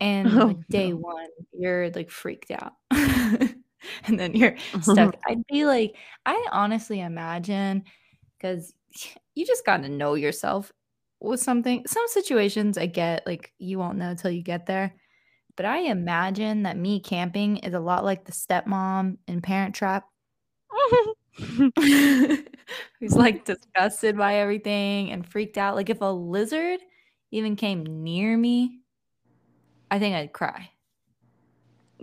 and 0.00 0.36
Oh, 0.36 0.46
like 0.46 0.58
day 0.70 0.92
no. 0.92 0.98
one, 0.98 1.28
you're 1.52 1.90
like 1.90 2.10
freaked 2.10 2.50
out. 2.50 2.74
and 4.04 4.18
then 4.18 4.34
you're 4.34 4.56
stuck. 4.80 4.96
Mm-hmm. 4.96 5.20
I'd 5.28 5.46
be 5.46 5.64
like, 5.64 5.96
I 6.26 6.46
honestly 6.52 7.00
imagine 7.00 7.84
because 8.38 8.74
you 9.34 9.46
just 9.46 9.64
got 9.66 9.82
to 9.82 9.88
know 9.88 10.14
yourself 10.14 10.72
with 11.20 11.40
something. 11.40 11.84
Some 11.86 12.06
situations 12.08 12.78
I 12.78 12.86
get, 12.86 13.26
like, 13.26 13.52
you 13.58 13.78
won't 13.78 13.98
know 13.98 14.14
till 14.14 14.30
you 14.30 14.42
get 14.42 14.66
there. 14.66 14.94
But 15.56 15.66
I 15.66 15.78
imagine 15.82 16.64
that 16.64 16.76
me 16.76 17.00
camping 17.00 17.58
is 17.58 17.74
a 17.74 17.80
lot 17.80 18.04
like 18.04 18.24
the 18.24 18.32
stepmom 18.32 19.18
in 19.28 19.40
Parent 19.40 19.74
Trap 19.74 20.04
who's 21.76 23.14
like 23.14 23.44
disgusted 23.44 24.16
by 24.16 24.36
everything 24.36 25.10
and 25.10 25.26
freaked 25.26 25.58
out. 25.58 25.74
Like 25.74 25.90
if 25.90 26.00
a 26.00 26.06
lizard 26.06 26.80
even 27.30 27.56
came 27.56 27.84
near 28.04 28.36
me, 28.36 28.80
I 29.90 29.98
think 29.98 30.14
I'd 30.14 30.32
cry. 30.32 30.70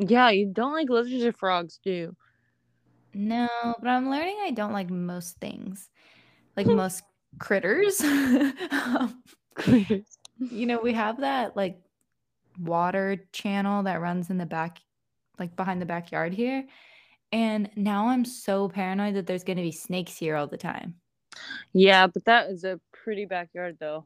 Yeah 0.02 0.30
you 0.30 0.48
don't 0.48 0.74
like 0.74 0.90
lizards 0.90 1.24
or 1.24 1.32
frogs 1.32 1.80
do 1.84 1.92
you 1.92 2.16
No, 3.14 3.48
but 3.80 3.88
I'm 3.88 4.10
learning 4.10 4.38
I 4.42 4.52
don't 4.52 4.74
like 4.74 4.90
most 4.90 5.38
things, 5.40 5.90
like 6.56 6.70
most 6.70 7.04
critters. 7.40 8.02
Um, 8.72 9.24
you 10.50 10.66
know, 10.66 10.80
we 10.82 10.94
have 10.94 11.22
that 11.22 11.56
like 11.56 11.80
water 12.60 13.18
channel 13.34 13.84
that 13.84 14.02
runs 14.02 14.30
in 14.30 14.38
the 14.38 14.46
back, 14.46 14.80
like 15.40 15.56
behind 15.56 15.82
the 15.82 15.86
backyard 15.86 16.34
here. 16.34 16.66
And 17.32 17.70
now 17.76 18.08
I'm 18.10 18.26
so 18.26 18.70
paranoid 18.70 19.16
that 19.16 19.28
there's 19.28 19.44
going 19.46 19.58
to 19.58 19.64
be 19.64 19.72
snakes 19.72 20.18
here 20.18 20.36
all 20.38 20.48
the 20.48 20.58
time. 20.58 20.96
Yeah, 21.74 22.08
but 22.08 22.26
that 22.26 22.50
is 22.50 22.64
a 22.64 22.80
pretty 22.92 23.26
backyard 23.26 23.78
though. 23.80 24.06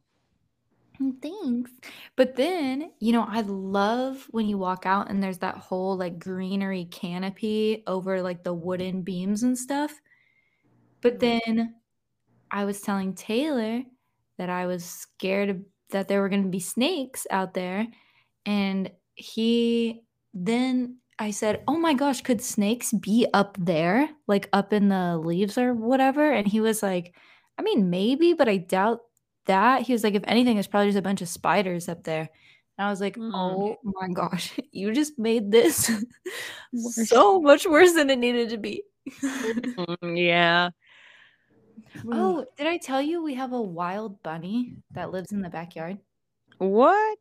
Mm, 1.01 1.21
Thanks. 1.21 1.71
But 2.15 2.36
then, 2.36 2.91
you 2.99 3.12
know, 3.12 3.25
I 3.27 3.41
love 3.41 4.27
when 4.31 4.47
you 4.47 4.58
walk 4.58 4.86
out 4.86 5.10
and 5.10 5.21
there's 5.21 5.39
that 5.39 5.58
whole 5.58 5.97
like 5.97 6.19
greenery 6.19 6.86
canopy 6.86 7.84
over 7.88 8.21
like 8.21 8.43
the 8.43 8.53
wooden 8.53 9.01
beams 9.01 9.43
and 9.43 9.58
stuff. 9.58 9.99
But 11.01 11.15
Mhm. 11.15 11.19
then 11.19 11.75
I 12.51 12.65
was 12.65 12.81
telling 12.81 13.15
Taylor 13.15 13.84
that 14.38 14.49
I 14.49 14.65
was 14.67 14.86
scared 14.86 15.49
of, 15.49 15.62
that 15.91 16.08
there 16.08 16.21
were 16.21 16.29
going 16.29 16.43
to 16.43 16.49
be 16.49 16.60
snakes 16.62 17.27
out 17.31 17.53
there. 17.55 17.88
And 18.45 18.91
he 19.15 20.03
then 20.34 20.99
I 21.19 21.31
said, 21.31 21.63
Oh 21.67 21.77
my 21.77 21.93
gosh, 21.93 22.21
could 22.21 22.41
snakes 22.41 22.93
be 22.93 23.27
up 23.34 23.58
there? 23.60 24.10
Like 24.27 24.49
up 24.53 24.73
in 24.73 24.89
the 24.89 25.17
leaves 25.17 25.58
or 25.58 25.73
whatever? 25.73 26.31
And 26.31 26.47
he 26.47 26.62
was 26.62 26.84
like, 26.84 27.15
I 27.60 27.63
mean, 27.63 27.89
maybe, 27.89 28.34
but 28.34 28.49
I 28.49 28.58
doubt 28.58 29.01
that. 29.45 29.84
He 29.84 29.93
was 29.93 30.03
like, 30.03 30.15
if 30.15 30.23
anything, 30.27 30.58
it's 30.58 30.67
probably 30.67 30.88
just 30.89 30.97
a 30.99 31.01
bunch 31.01 31.21
of 31.21 31.27
spiders 31.29 31.88
up 31.89 32.03
there. 32.03 32.29
And 32.77 32.88
I 32.88 32.89
was 32.89 32.99
like, 33.01 33.15
Mm. 33.15 33.31
oh 33.34 33.77
my 33.84 34.08
gosh, 34.10 34.58
you 34.71 34.91
just 34.93 35.17
made 35.17 35.51
this 35.51 35.89
so 37.08 37.39
much 37.41 37.65
worse 37.65 37.93
than 37.93 38.10
it 38.10 38.19
needed 38.19 38.49
to 38.49 38.58
be. 38.58 38.84
Mm, 39.21 40.17
yeah. 40.17 40.69
oh, 42.12 42.45
did 42.58 42.65
I 42.67 42.77
tell 42.77 43.01
you 43.01 43.21
we 43.23 43.36
have 43.36 43.53
a 43.53 43.62
wild 43.62 44.21
bunny 44.23 44.77
that 44.91 45.12
lives 45.12 45.31
in 45.31 45.41
the 45.41 45.49
backyard? 45.49 45.99
What? 46.58 47.19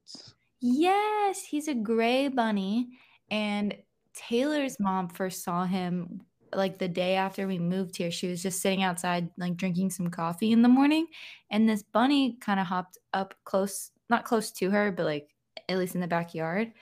Yes, 0.60 1.42
he's 1.42 1.68
a 1.68 1.74
gray 1.74 2.28
bunny. 2.28 2.88
And 3.30 3.74
Taylor's 4.14 4.80
mom 4.80 5.08
first 5.08 5.44
saw 5.44 5.64
him 5.64 6.22
like 6.56 6.78
the 6.78 6.88
day 6.88 7.16
after 7.16 7.46
we 7.46 7.58
moved 7.58 7.96
here. 7.96 8.10
She 8.10 8.28
was 8.28 8.42
just 8.42 8.60
sitting 8.60 8.82
outside, 8.82 9.30
like 9.36 9.56
drinking 9.56 9.90
some 9.90 10.08
coffee 10.08 10.52
in 10.52 10.62
the 10.62 10.68
morning. 10.68 11.06
And 11.50 11.68
this 11.68 11.82
bunny 11.82 12.36
kind 12.40 12.60
of 12.60 12.66
hopped 12.66 12.98
up 13.12 13.34
close, 13.44 13.90
not 14.08 14.24
close 14.24 14.50
to 14.52 14.70
her, 14.70 14.92
but 14.92 15.06
like 15.06 15.28
at 15.68 15.78
least 15.78 15.94
in 15.94 16.00
the 16.00 16.06
backyard. 16.06 16.72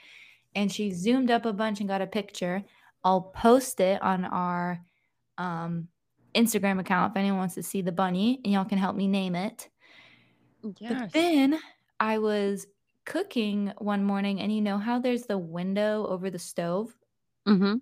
And 0.54 0.70
she 0.70 0.92
zoomed 0.92 1.30
up 1.30 1.46
a 1.46 1.52
bunch 1.52 1.80
and 1.80 1.88
got 1.88 2.02
a 2.02 2.06
picture. 2.06 2.62
I'll 3.04 3.20
post 3.22 3.80
it 3.80 4.00
on 4.02 4.24
our 4.24 4.80
um, 5.38 5.88
Instagram 6.34 6.80
account 6.80 7.12
if 7.12 7.16
anyone 7.16 7.38
wants 7.38 7.54
to 7.56 7.62
see 7.62 7.82
the 7.82 7.92
bunny, 7.92 8.40
and 8.44 8.52
y'all 8.52 8.64
can 8.64 8.78
help 8.78 8.96
me 8.96 9.08
name 9.08 9.34
it. 9.34 9.68
But 10.62 11.12
then 11.12 11.58
I 11.98 12.18
was 12.18 12.66
cooking 13.04 13.72
one 13.78 14.04
morning, 14.04 14.40
and 14.40 14.54
you 14.54 14.60
know 14.60 14.78
how 14.78 14.98
there's 14.98 15.24
the 15.24 15.38
window 15.38 16.06
over 16.06 16.30
the 16.30 16.38
stove? 16.38 16.96
Mm-hmm. 17.48 17.76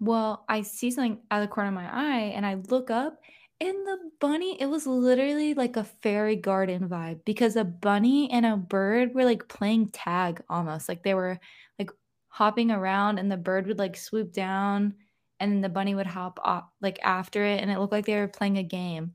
Well, 0.00 0.44
I 0.48 0.62
see 0.62 0.90
something 0.90 1.20
out 1.30 1.42
of 1.42 1.48
the 1.48 1.54
corner 1.54 1.68
of 1.68 1.74
my 1.74 1.88
eye, 1.90 2.32
and 2.34 2.44
I 2.44 2.54
look 2.68 2.90
up, 2.90 3.20
and 3.60 3.74
the 3.86 3.98
bunny, 4.20 4.60
it 4.60 4.66
was 4.66 4.86
literally 4.86 5.54
like 5.54 5.76
a 5.76 5.84
fairy 5.84 6.36
garden 6.36 6.88
vibe 6.88 7.24
because 7.24 7.56
a 7.56 7.64
bunny 7.64 8.30
and 8.30 8.44
a 8.44 8.56
bird 8.56 9.14
were 9.14 9.24
like 9.24 9.48
playing 9.48 9.88
tag 9.90 10.42
almost. 10.50 10.88
Like 10.88 11.02
they 11.02 11.14
were 11.14 11.38
like 11.78 11.90
hopping 12.28 12.70
around, 12.70 13.18
and 13.18 13.30
the 13.30 13.36
bird 13.36 13.66
would 13.66 13.78
like 13.78 13.96
swoop 13.96 14.32
down, 14.32 14.94
and 15.40 15.52
then 15.52 15.60
the 15.60 15.68
bunny 15.68 15.94
would 15.94 16.06
hop 16.06 16.40
off 16.42 16.64
like 16.80 16.98
after 17.02 17.44
it, 17.44 17.60
and 17.60 17.70
it 17.70 17.78
looked 17.78 17.92
like 17.92 18.06
they 18.06 18.16
were 18.16 18.28
playing 18.28 18.58
a 18.58 18.62
game. 18.62 19.14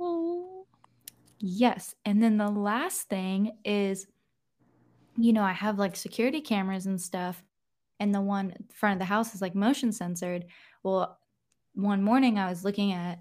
Oh. 0.00 0.66
Yes. 1.38 1.94
And 2.04 2.22
then 2.22 2.36
the 2.36 2.50
last 2.50 3.08
thing 3.08 3.52
is, 3.64 4.06
you 5.16 5.32
know, 5.32 5.42
I 5.42 5.52
have 5.52 5.78
like 5.78 5.96
security 5.96 6.40
cameras 6.40 6.86
and 6.86 7.00
stuff, 7.00 7.42
and 8.02 8.12
the 8.12 8.20
one 8.20 8.52
front 8.74 8.94
of 8.94 8.98
the 8.98 9.04
house 9.04 9.32
is 9.32 9.40
like 9.40 9.54
motion 9.54 9.92
sensored. 9.92 10.46
Well, 10.82 11.20
one 11.74 12.02
morning 12.02 12.36
I 12.36 12.50
was 12.50 12.64
looking 12.64 12.92
at 12.92 13.20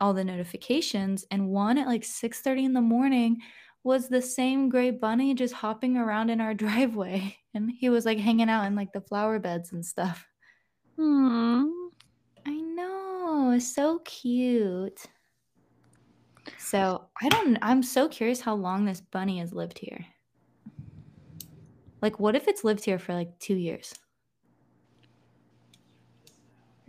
all 0.00 0.14
the 0.14 0.24
notifications, 0.24 1.26
and 1.30 1.50
one 1.50 1.76
at 1.76 1.86
like 1.86 2.02
6:30 2.02 2.64
in 2.64 2.72
the 2.72 2.80
morning 2.80 3.42
was 3.84 4.08
the 4.08 4.22
same 4.22 4.70
gray 4.70 4.90
bunny 4.90 5.34
just 5.34 5.52
hopping 5.52 5.98
around 5.98 6.30
in 6.30 6.40
our 6.40 6.54
driveway. 6.64 7.36
And 7.52 7.70
he 7.70 7.90
was 7.90 8.06
like 8.06 8.18
hanging 8.18 8.48
out 8.48 8.64
in 8.64 8.74
like 8.74 8.92
the 8.94 9.02
flower 9.02 9.38
beds 9.38 9.72
and 9.72 9.84
stuff. 9.84 10.26
Hmm. 10.96 11.66
I 12.46 12.54
know, 12.54 13.58
so 13.58 13.98
cute. 13.98 15.04
So 16.58 17.08
I 17.20 17.28
don't. 17.28 17.58
I'm 17.60 17.82
so 17.82 18.08
curious 18.08 18.40
how 18.40 18.54
long 18.54 18.86
this 18.86 19.02
bunny 19.02 19.40
has 19.40 19.52
lived 19.52 19.78
here. 19.78 20.06
Like, 22.00 22.18
what 22.18 22.34
if 22.34 22.48
it's 22.48 22.64
lived 22.64 22.84
here 22.84 22.98
for 22.98 23.12
like 23.12 23.38
two 23.38 23.56
years? 23.56 23.94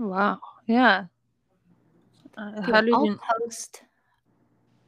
Wow. 0.03 0.39
Yeah. 0.67 1.05
Uh, 2.37 2.61
how 2.61 2.81
did 2.81 2.93
I'll 2.93 3.05
you? 3.05 3.19
post. 3.39 3.83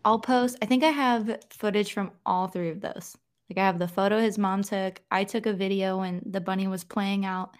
I'll 0.03 0.19
post. 0.19 0.57
I 0.61 0.65
think 0.65 0.83
I 0.83 0.89
have 0.89 1.39
footage 1.49 1.93
from 1.93 2.11
all 2.25 2.47
three 2.47 2.69
of 2.69 2.81
those. 2.81 3.15
Like, 3.49 3.57
I 3.57 3.65
have 3.65 3.79
the 3.79 3.87
photo 3.87 4.19
his 4.19 4.37
mom 4.37 4.61
took. 4.63 5.01
I 5.11 5.23
took 5.23 5.45
a 5.45 5.53
video 5.53 5.99
when 5.99 6.21
the 6.25 6.41
bunny 6.41 6.67
was 6.67 6.83
playing 6.83 7.25
out 7.25 7.55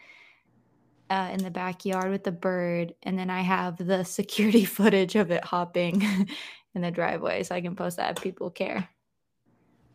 uh, 1.10 1.30
in 1.32 1.44
the 1.44 1.52
backyard 1.52 2.12
with 2.12 2.24
the 2.24 2.32
bird, 2.32 2.94
and 3.04 3.18
then 3.18 3.30
I 3.30 3.42
have 3.42 3.78
the 3.78 4.04
security 4.20 4.66
footage 4.66 5.16
of 5.16 5.32
it 5.32 5.44
hopping 5.46 6.02
in 6.76 6.82
the 6.82 6.92
driveway, 6.92 7.44
so 7.44 7.56
I 7.56 7.62
can 7.62 7.76
post 7.76 7.98
that 7.98 8.18
if 8.18 8.24
people 8.24 8.50
care. 8.50 8.90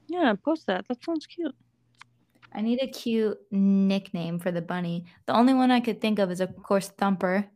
Yeah, 0.08 0.34
post 0.42 0.66
that. 0.66 0.86
That 0.88 1.04
sounds 1.04 1.26
cute. 1.26 1.54
I 2.52 2.60
need 2.62 2.82
a 2.82 2.88
cute 2.88 3.38
nickname 3.50 4.38
for 4.38 4.50
the 4.50 4.62
bunny. 4.62 5.06
The 5.26 5.34
only 5.34 5.54
one 5.54 5.70
I 5.70 5.80
could 5.80 6.00
think 6.00 6.18
of 6.18 6.30
is, 6.30 6.40
of 6.40 6.56
course, 6.62 6.88
Thumper, 6.88 7.46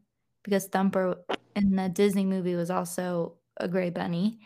because 0.44 0.66
Thumper 0.66 1.16
in 1.57 1.74
the 1.76 1.88
Disney 1.88 2.24
movie 2.24 2.54
was 2.54 2.70
also 2.70 3.37
a 3.57 3.68
gray 3.68 3.90
bunny. 3.90 4.38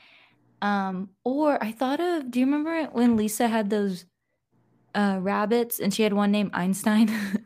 Um, 0.63 1.11
or 1.25 1.63
I 1.63 1.73
thought 1.73 2.01
of, 2.01 2.31
do 2.31 2.41
you 2.41 2.47
remember 2.47 2.85
when 2.93 3.17
Lisa 3.17 3.49
had 3.49 3.71
those 3.71 4.07
uh, 4.95 5.19
rabbits 5.21 5.79
and 5.81 5.93
she 5.93 6.03
had 6.03 6.13
one 6.13 6.33
named 6.33 6.51
Einstein? 6.55 7.09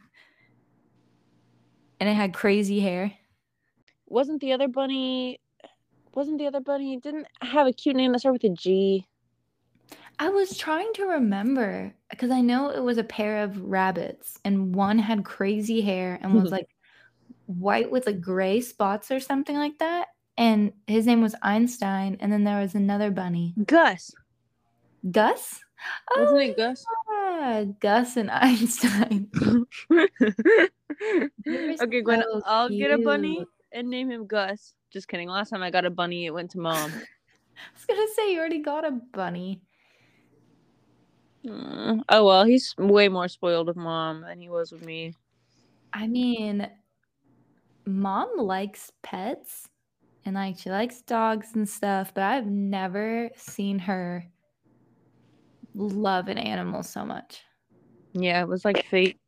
and 2.00 2.08
it 2.08 2.14
had 2.14 2.34
crazy 2.34 2.80
hair. 2.80 3.12
Wasn't 4.06 4.40
the 4.40 4.52
other 4.52 4.68
bunny? 4.68 5.40
Wasn't 6.14 6.38
the 6.38 6.46
other 6.46 6.60
bunny? 6.60 6.98
Didn't 6.98 7.26
have 7.40 7.66
a 7.66 7.72
cute 7.72 7.96
name 7.96 8.12
that 8.12 8.20
started 8.20 8.42
with 8.42 8.52
a 8.52 8.54
G. 8.54 9.06
I 10.22 10.28
was 10.28 10.56
trying 10.56 10.92
to 10.94 11.04
remember 11.04 11.92
because 12.08 12.30
I 12.30 12.42
know 12.42 12.70
it 12.70 12.78
was 12.80 12.96
a 12.96 13.02
pair 13.02 13.42
of 13.42 13.60
rabbits, 13.60 14.38
and 14.44 14.72
one 14.72 14.96
had 15.00 15.24
crazy 15.24 15.80
hair 15.80 16.16
and 16.22 16.40
was 16.40 16.52
like 16.56 16.68
white 17.46 17.90
with 17.90 18.06
like 18.06 18.20
gray 18.20 18.60
spots 18.60 19.10
or 19.10 19.18
something 19.18 19.56
like 19.56 19.78
that. 19.78 20.06
And 20.38 20.74
his 20.86 21.06
name 21.06 21.22
was 21.22 21.34
Einstein. 21.42 22.18
And 22.20 22.32
then 22.32 22.44
there 22.44 22.60
was 22.60 22.76
another 22.76 23.10
bunny, 23.10 23.52
Gus. 23.66 24.12
Gus. 25.10 25.58
Wasn't 26.16 26.36
Oh, 26.36 26.40
it 26.40 26.56
Gus? 26.56 26.84
yeah, 27.10 27.64
Gus 27.80 28.16
and 28.16 28.30
Einstein. 28.32 29.28
Okay, 31.82 32.00
Gwen. 32.02 32.22
so 32.22 32.40
I'll 32.46 32.68
get 32.68 32.92
a 32.92 32.98
bunny 32.98 33.44
and 33.72 33.88
name 33.90 34.08
him 34.08 34.26
Gus. 34.28 34.74
Just 34.92 35.08
kidding. 35.08 35.28
Last 35.28 35.50
time 35.50 35.62
I 35.64 35.70
got 35.72 35.84
a 35.84 35.90
bunny, 35.90 36.26
it 36.26 36.30
went 36.30 36.52
to 36.52 36.60
mom. 36.60 36.92
I 36.92 37.74
was 37.74 37.84
gonna 37.88 38.06
say 38.14 38.32
you 38.32 38.38
already 38.38 38.60
got 38.60 38.86
a 38.86 38.92
bunny. 38.92 39.60
Mm, 41.44 42.02
Oh 42.08 42.26
well, 42.26 42.44
he's 42.44 42.74
way 42.78 43.08
more 43.08 43.28
spoiled 43.28 43.66
with 43.66 43.76
mom 43.76 44.22
than 44.22 44.40
he 44.40 44.48
was 44.48 44.72
with 44.72 44.84
me. 44.84 45.14
I 45.92 46.06
mean, 46.06 46.68
mom 47.86 48.36
likes 48.38 48.92
pets 49.02 49.68
and 50.24 50.34
like 50.34 50.58
she 50.58 50.70
likes 50.70 51.02
dogs 51.02 51.48
and 51.54 51.68
stuff, 51.68 52.12
but 52.14 52.24
I've 52.24 52.46
never 52.46 53.30
seen 53.36 53.78
her 53.80 54.24
love 55.74 56.28
an 56.28 56.38
animal 56.38 56.82
so 56.82 57.04
much. 57.04 57.42
Yeah, 58.12 58.42
it 58.42 58.48
was 58.48 58.64
like 58.64 58.84
fate. 58.84 59.18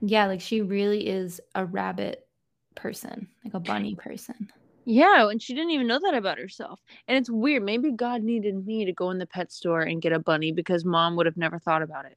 Yeah, 0.00 0.26
like 0.26 0.40
she 0.40 0.60
really 0.62 1.06
is 1.08 1.40
a 1.54 1.64
rabbit 1.64 2.26
person, 2.74 3.28
like 3.44 3.54
a 3.54 3.60
bunny 3.60 3.94
person. 3.94 4.50
Yeah, 4.90 5.28
and 5.28 5.40
she 5.40 5.52
didn't 5.52 5.72
even 5.72 5.86
know 5.86 6.00
that 6.02 6.14
about 6.14 6.38
herself. 6.38 6.80
And 7.08 7.18
it's 7.18 7.28
weird. 7.28 7.62
Maybe 7.62 7.90
God 7.90 8.22
needed 8.22 8.66
me 8.66 8.86
to 8.86 8.92
go 8.92 9.10
in 9.10 9.18
the 9.18 9.26
pet 9.26 9.52
store 9.52 9.82
and 9.82 10.00
get 10.00 10.12
a 10.14 10.18
bunny 10.18 10.50
because 10.50 10.82
mom 10.82 11.14
would 11.16 11.26
have 11.26 11.36
never 11.36 11.58
thought 11.58 11.82
about 11.82 12.06
it. 12.06 12.16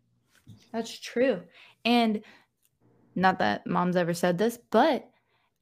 That's 0.72 0.98
true. 0.98 1.42
And 1.84 2.22
not 3.14 3.40
that 3.40 3.68
mom's 3.68 3.98
ever 3.98 4.14
said 4.14 4.38
this, 4.38 4.58
but 4.70 5.10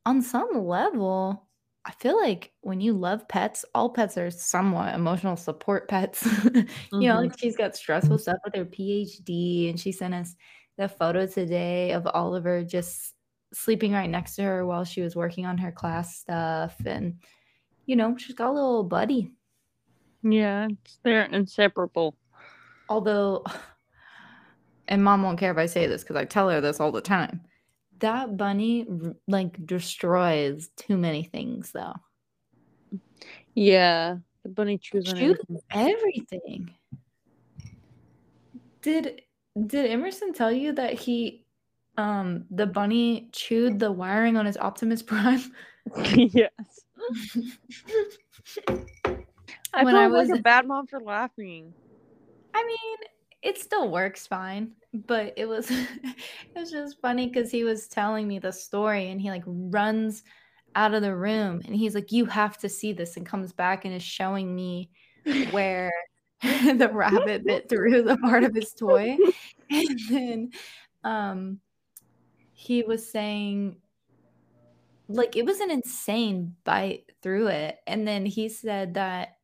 on 0.05 0.21
some 0.21 0.49
level, 0.67 1.47
I 1.83 1.93
feel 1.93 2.15
like 2.15 2.51
when 2.61 2.79
you 2.79 2.93
love 2.93 3.27
pets, 3.27 3.65
all 3.73 3.89
pets 3.89 4.15
are 4.15 4.29
somewhat 4.29 4.93
emotional 4.93 5.35
support 5.35 5.87
pets. 5.87 6.27
you 6.53 6.67
know, 6.91 7.15
like 7.15 7.31
mm-hmm. 7.31 7.37
she's 7.39 7.57
got 7.57 7.75
stressful 7.75 8.19
stuff 8.19 8.37
with 8.45 8.53
her 8.53 8.65
PhD, 8.65 9.71
and 9.71 9.79
she 9.79 9.91
sent 9.91 10.13
us 10.13 10.35
the 10.77 10.87
photo 10.87 11.25
today 11.25 11.91
of 11.91 12.05
Oliver 12.05 12.63
just 12.63 13.15
sleeping 13.53 13.93
right 13.93 14.09
next 14.09 14.35
to 14.35 14.43
her 14.43 14.65
while 14.65 14.83
she 14.83 15.01
was 15.01 15.15
working 15.15 15.45
on 15.45 15.57
her 15.57 15.71
class 15.71 16.17
stuff. 16.17 16.75
And, 16.85 17.19
you 17.85 17.95
know, 17.95 18.17
she's 18.17 18.35
got 18.35 18.49
a 18.49 18.53
little 18.53 18.83
buddy. 18.83 19.31
Yeah, 20.21 20.67
it's, 20.69 20.99
they're 21.03 21.25
inseparable. 21.25 22.15
Although, 22.89 23.43
and 24.87 25.03
mom 25.03 25.23
won't 25.23 25.39
care 25.39 25.51
if 25.51 25.57
I 25.57 25.65
say 25.65 25.87
this 25.87 26.03
because 26.03 26.15
I 26.15 26.25
tell 26.25 26.49
her 26.49 26.61
this 26.61 26.79
all 26.79 26.91
the 26.91 27.01
time. 27.01 27.41
That 27.99 28.37
bunny 28.37 28.87
like 29.27 29.65
destroys 29.65 30.69
too 30.77 30.97
many 30.97 31.23
things, 31.23 31.71
though. 31.71 31.95
Yeah, 33.55 34.17
the 34.43 34.49
bunny 34.49 34.77
chews 34.77 35.09
on 35.09 35.17
Chews 35.17 35.37
everything. 35.71 36.29
everything. 36.31 36.73
Did 38.81 39.21
did 39.67 39.91
Emerson 39.91 40.31
tell 40.31 40.51
you 40.51 40.71
that 40.73 40.93
he 40.93 41.45
um 41.99 42.45
the 42.49 42.65
bunny 42.65 43.29
chewed 43.33 43.77
the 43.79 43.91
wiring 43.91 44.37
on 44.37 44.45
his 44.45 44.57
Optimus 44.57 45.01
Prime? 45.11 45.41
yes. 46.15 46.51
I 49.73 49.83
When 49.83 49.95
I 49.95 50.07
like 50.07 50.29
was- 50.29 50.39
a 50.39 50.41
bad 50.41 50.65
mom 50.67 50.87
for 50.87 50.99
laughing. 50.99 51.73
I 52.53 52.63
mean, 52.65 52.97
it 53.41 53.57
still 53.57 53.89
works 53.91 54.25
fine, 54.27 54.71
but 54.93 55.33
it 55.37 55.45
was 55.45 55.69
it 55.71 56.15
was 56.55 56.71
just 56.71 56.99
funny 57.01 57.27
because 57.27 57.51
he 57.51 57.63
was 57.63 57.87
telling 57.87 58.27
me 58.27 58.39
the 58.39 58.51
story 58.51 59.09
and 59.11 59.21
he 59.21 59.29
like 59.29 59.43
runs 59.45 60.23
out 60.75 60.93
of 60.93 61.01
the 61.01 61.15
room 61.15 61.61
and 61.65 61.75
he's 61.75 61.95
like, 61.95 62.11
You 62.11 62.25
have 62.25 62.57
to 62.59 62.69
see 62.69 62.93
this, 62.93 63.17
and 63.17 63.25
comes 63.25 63.53
back 63.53 63.85
and 63.85 63.93
is 63.93 64.03
showing 64.03 64.53
me 64.55 64.89
where 65.51 65.91
the 66.41 66.89
rabbit 66.91 67.45
bit 67.45 67.67
through 67.69 68.03
the 68.03 68.17
part 68.17 68.43
of 68.43 68.55
his 68.55 68.73
toy. 68.73 69.17
And 69.69 69.99
then 70.09 70.49
um 71.03 71.59
he 72.59 72.83
was 72.83 73.09
saying 73.09 73.77
like 75.07 75.37
it 75.37 75.45
was 75.45 75.61
an 75.61 75.71
insane 75.71 76.57
bite 76.65 77.09
through 77.21 77.47
it. 77.47 77.77
And 77.87 78.05
then 78.05 78.25
he 78.25 78.49
said 78.49 78.95
that 78.95 79.37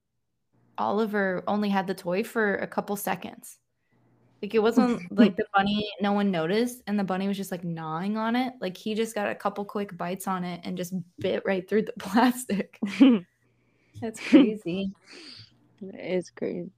Oliver 0.78 1.42
only 1.48 1.70
had 1.70 1.88
the 1.88 1.94
toy 1.94 2.26
for 2.26 2.56
a 2.56 2.68
couple 2.68 2.98
seconds. 2.98 3.58
Like 4.42 4.54
it 4.54 4.60
wasn't 4.60 5.10
like 5.18 5.38
the 5.38 5.46
bunny, 5.54 5.90
no 6.02 6.12
one 6.12 6.30
noticed, 6.30 6.84
and 6.88 7.00
the 7.00 7.06
bunny 7.06 7.30
was 7.30 7.38
just 7.38 7.52
like 7.52 7.64
gnawing 7.64 8.18
on 8.18 8.36
it. 8.36 8.52
Like 8.60 8.76
he 8.76 8.94
just 8.96 9.16
got 9.16 9.30
a 9.30 9.36
couple 9.36 9.64
quick 9.64 9.98
bites 9.98 10.28
on 10.28 10.44
it 10.44 10.60
and 10.66 10.76
just 10.76 10.94
bit 11.18 11.42
right 11.46 11.68
through 11.70 11.84
the 11.84 11.94
plastic. 12.00 12.78
That's 14.02 14.20
crazy. 14.20 14.92
It's 15.82 16.32
crazy. 16.32 16.70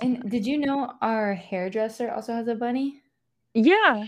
And 0.00 0.30
did 0.30 0.46
you 0.46 0.58
know 0.58 0.92
our 1.02 1.34
hairdresser 1.34 2.12
also 2.12 2.34
has 2.34 2.46
a 2.46 2.54
bunny? 2.54 3.02
Yeah. 3.52 4.06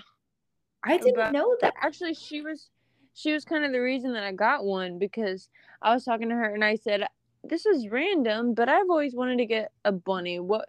I 0.84 0.96
didn't 0.98 1.14
But- 1.16 1.32
know 1.32 1.56
that. 1.60 1.74
Actually, 1.80 2.14
she 2.14 2.42
was 2.42 2.70
she 3.14 3.32
was 3.32 3.44
kind 3.44 3.64
of 3.64 3.72
the 3.72 3.80
reason 3.80 4.12
that 4.14 4.22
I 4.24 4.32
got 4.32 4.64
one 4.64 4.98
because 4.98 5.48
I 5.82 5.92
was 5.92 6.04
talking 6.04 6.30
to 6.30 6.34
her 6.34 6.54
and 6.54 6.64
I 6.64 6.76
said, 6.76 7.06
"This 7.44 7.66
is 7.66 7.88
random, 7.88 8.54
but 8.54 8.68
I've 8.70 8.88
always 8.88 9.14
wanted 9.14 9.36
to 9.38 9.46
get 9.46 9.70
a 9.84 9.92
bunny. 9.92 10.40
What 10.40 10.68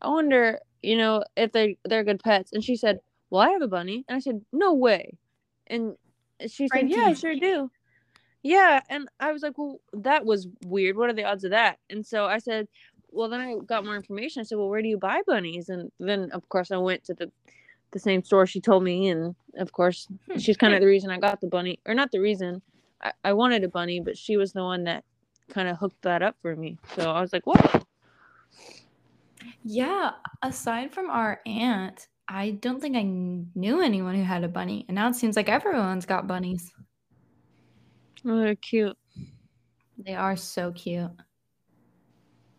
I 0.00 0.08
wonder, 0.08 0.60
you 0.82 0.96
know, 0.96 1.24
if 1.36 1.52
they 1.52 1.76
they're 1.84 2.04
good 2.04 2.22
pets." 2.22 2.52
And 2.52 2.62
she 2.62 2.76
said, 2.76 3.00
"Well, 3.30 3.42
I 3.42 3.50
have 3.50 3.62
a 3.62 3.68
bunny." 3.68 4.04
And 4.08 4.16
I 4.16 4.20
said, 4.20 4.44
"No 4.52 4.72
way." 4.74 5.18
And 5.66 5.96
she 6.46 6.68
said, 6.68 6.88
"Yeah, 6.88 7.06
I 7.06 7.14
sure 7.14 7.34
do." 7.34 7.70
Yeah, 8.44 8.80
and 8.88 9.08
I 9.20 9.32
was 9.32 9.42
like, 9.42 9.58
"Well, 9.58 9.80
that 9.92 10.24
was 10.24 10.48
weird. 10.66 10.96
What 10.96 11.10
are 11.10 11.14
the 11.14 11.24
odds 11.24 11.44
of 11.44 11.50
that?" 11.50 11.78
And 11.90 12.04
so 12.06 12.26
I 12.26 12.38
said, 12.38 12.68
"Well, 13.10 13.28
then 13.28 13.40
I 13.40 13.56
got 13.66 13.84
more 13.84 13.96
information. 13.96 14.40
I 14.40 14.44
said, 14.44 14.58
"Well, 14.58 14.68
where 14.68 14.82
do 14.82 14.88
you 14.88 14.98
buy 14.98 15.22
bunnies?" 15.26 15.68
And 15.68 15.90
then 15.98 16.30
of 16.32 16.48
course 16.48 16.70
I 16.70 16.76
went 16.78 17.04
to 17.04 17.14
the 17.14 17.30
the 17.92 17.98
same 17.98 18.22
store 18.24 18.46
she 18.46 18.60
told 18.60 18.82
me 18.82 19.08
and 19.08 19.34
of 19.58 19.72
course 19.72 20.08
Hmm. 20.30 20.38
she's 20.38 20.56
kind 20.56 20.74
of 20.74 20.80
the 20.80 20.86
reason 20.86 21.10
I 21.10 21.18
got 21.18 21.40
the 21.40 21.46
bunny 21.46 21.78
or 21.86 21.94
not 21.94 22.10
the 22.10 22.20
reason 22.20 22.62
I, 23.02 23.12
I 23.24 23.32
wanted 23.34 23.64
a 23.64 23.68
bunny 23.68 24.00
but 24.00 24.16
she 24.18 24.36
was 24.36 24.52
the 24.52 24.62
one 24.62 24.84
that 24.84 25.04
kind 25.50 25.68
of 25.68 25.76
hooked 25.78 26.02
that 26.02 26.22
up 26.22 26.36
for 26.42 26.56
me 26.56 26.78
so 26.96 27.10
I 27.10 27.20
was 27.20 27.32
like 27.32 27.46
whoa 27.46 27.82
Yeah, 29.64 30.12
aside 30.42 30.92
from 30.92 31.10
our 31.10 31.40
aunt, 31.46 32.08
I 32.28 32.50
don't 32.52 32.80
think 32.80 32.96
I 32.96 33.02
knew 33.02 33.80
anyone 33.80 34.14
who 34.14 34.22
had 34.24 34.44
a 34.44 34.48
bunny. 34.48 34.84
And 34.88 34.94
now 34.94 35.08
it 35.08 35.14
seems 35.16 35.36
like 35.36 35.48
everyone's 35.48 36.06
got 36.06 36.26
bunnies. 36.26 36.72
oh, 38.26 38.38
they're 38.38 38.54
cute 38.56 38.96
They 39.98 40.14
are 40.14 40.36
so 40.36 40.72
cute. 40.72 41.10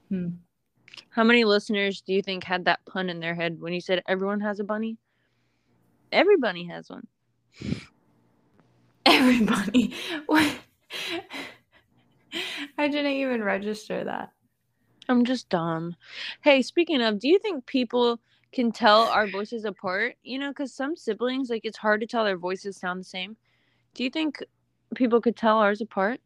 Hmm. 0.09 0.27
how 1.09 1.23
many 1.23 1.43
listeners 1.43 2.01
do 2.01 2.13
you 2.13 2.21
think 2.21 2.43
had 2.43 2.65
that 2.65 2.85
pun 2.85 3.09
in 3.09 3.19
their 3.19 3.33
head 3.35 3.59
when 3.59 3.73
you 3.73 3.81
said 3.81 4.03
everyone 4.07 4.41
has 4.41 4.59
a 4.59 4.63
bunny 4.63 4.97
every 6.13 6.37
bunny 6.37 6.67
has 6.67 6.89
one 6.89 7.07
Everybody. 9.05 9.93
What? 10.27 10.47
I 12.77 12.87
didn't 12.87 13.11
even 13.11 13.43
register 13.43 14.05
that. 14.05 14.31
I'm 15.09 15.25
just 15.25 15.49
dumb 15.49 15.95
hey 16.41 16.61
speaking 16.61 17.01
of 17.01 17.19
do 17.19 17.27
you 17.27 17.37
think 17.37 17.65
people 17.65 18.21
can 18.53 18.71
tell 18.71 19.09
our 19.09 19.27
voices 19.27 19.65
apart 19.65 20.15
you 20.23 20.39
know 20.39 20.49
because 20.49 20.73
some 20.73 20.95
siblings 20.95 21.49
like 21.49 21.65
it's 21.65 21.77
hard 21.77 21.99
to 21.99 22.07
tell 22.07 22.23
their 22.23 22.37
voices 22.37 22.77
sound 22.77 23.01
the 23.01 23.03
same 23.03 23.35
do 23.93 24.05
you 24.05 24.09
think 24.09 24.41
people 24.95 25.19
could 25.19 25.35
tell 25.35 25.57
ours 25.57 25.81
apart 25.81 26.21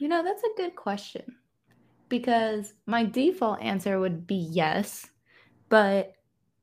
You 0.00 0.08
know, 0.08 0.24
that's 0.24 0.42
a 0.42 0.56
good 0.56 0.76
question 0.76 1.36
because 2.08 2.72
my 2.86 3.04
default 3.04 3.60
answer 3.60 4.00
would 4.00 4.26
be 4.26 4.34
yes, 4.34 5.06
but 5.68 6.14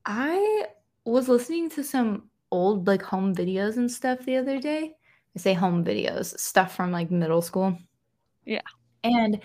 I 0.07 0.65
was 1.11 1.29
listening 1.29 1.69
to 1.71 1.83
some 1.83 2.29
old 2.51 2.87
like 2.87 3.01
home 3.01 3.35
videos 3.35 3.77
and 3.77 3.91
stuff 3.91 4.19
the 4.25 4.37
other 4.37 4.59
day. 4.59 4.95
I 5.35 5.39
say 5.39 5.53
home 5.53 5.83
videos, 5.83 6.37
stuff 6.39 6.75
from 6.75 6.91
like 6.91 7.11
middle 7.11 7.41
school. 7.41 7.77
Yeah. 8.45 8.61
And 9.03 9.39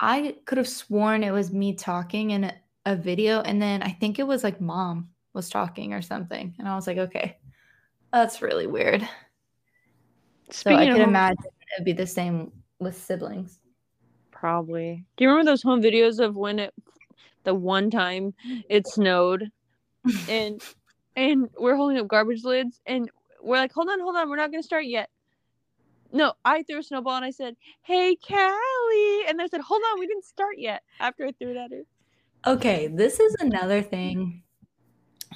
I 0.00 0.36
could 0.44 0.58
have 0.58 0.68
sworn 0.68 1.22
it 1.22 1.30
was 1.30 1.52
me 1.52 1.74
talking 1.74 2.30
in 2.32 2.44
a, 2.44 2.54
a 2.86 2.96
video 2.96 3.40
and 3.42 3.60
then 3.60 3.82
I 3.82 3.90
think 3.90 4.18
it 4.18 4.26
was 4.26 4.42
like 4.44 4.60
mom 4.60 5.08
was 5.32 5.48
talking 5.48 5.92
or 5.92 6.02
something 6.02 6.54
and 6.58 6.68
I 6.68 6.74
was 6.74 6.86
like, 6.86 6.98
"Okay. 6.98 7.38
That's 8.12 8.42
really 8.42 8.66
weird." 8.66 9.02
So 10.50 10.70
I 10.70 10.74
Speaking 10.74 10.92
could 10.92 11.00
home- 11.00 11.08
imagine 11.10 11.44
it 11.44 11.80
would 11.80 11.84
be 11.84 11.92
the 11.92 12.06
same 12.06 12.52
with 12.78 12.96
siblings. 12.96 13.58
Probably. 14.30 15.04
Do 15.16 15.24
you 15.24 15.30
remember 15.30 15.50
those 15.50 15.62
home 15.62 15.82
videos 15.82 16.20
of 16.24 16.36
when 16.36 16.58
it 16.58 16.74
the 17.44 17.54
one 17.54 17.90
time 17.90 18.34
it 18.68 18.86
snowed 18.86 19.50
and 20.28 20.62
and 21.16 21.48
we're 21.58 21.76
holding 21.76 21.98
up 21.98 22.06
garbage 22.06 22.44
lids 22.44 22.80
and 22.86 23.10
we're 23.42 23.56
like, 23.56 23.72
hold 23.72 23.88
on, 23.88 24.00
hold 24.00 24.16
on, 24.16 24.28
we're 24.28 24.36
not 24.36 24.50
gonna 24.50 24.62
start 24.62 24.86
yet. 24.86 25.10
No, 26.12 26.34
I 26.44 26.62
threw 26.62 26.78
a 26.78 26.82
snowball 26.82 27.16
and 27.16 27.24
I 27.24 27.30
said, 27.30 27.56
Hey 27.82 28.16
Callie 28.16 29.26
and 29.28 29.38
they 29.38 29.48
said, 29.48 29.60
Hold 29.60 29.82
on, 29.92 29.98
we 29.98 30.06
didn't 30.06 30.24
start 30.24 30.56
yet 30.58 30.82
after 31.00 31.26
I 31.26 31.32
threw 31.32 31.50
it 31.50 31.56
at 31.56 31.72
her. 31.72 31.82
Okay, 32.46 32.86
this 32.86 33.18
is 33.18 33.34
another 33.40 33.82
thing. 33.82 34.42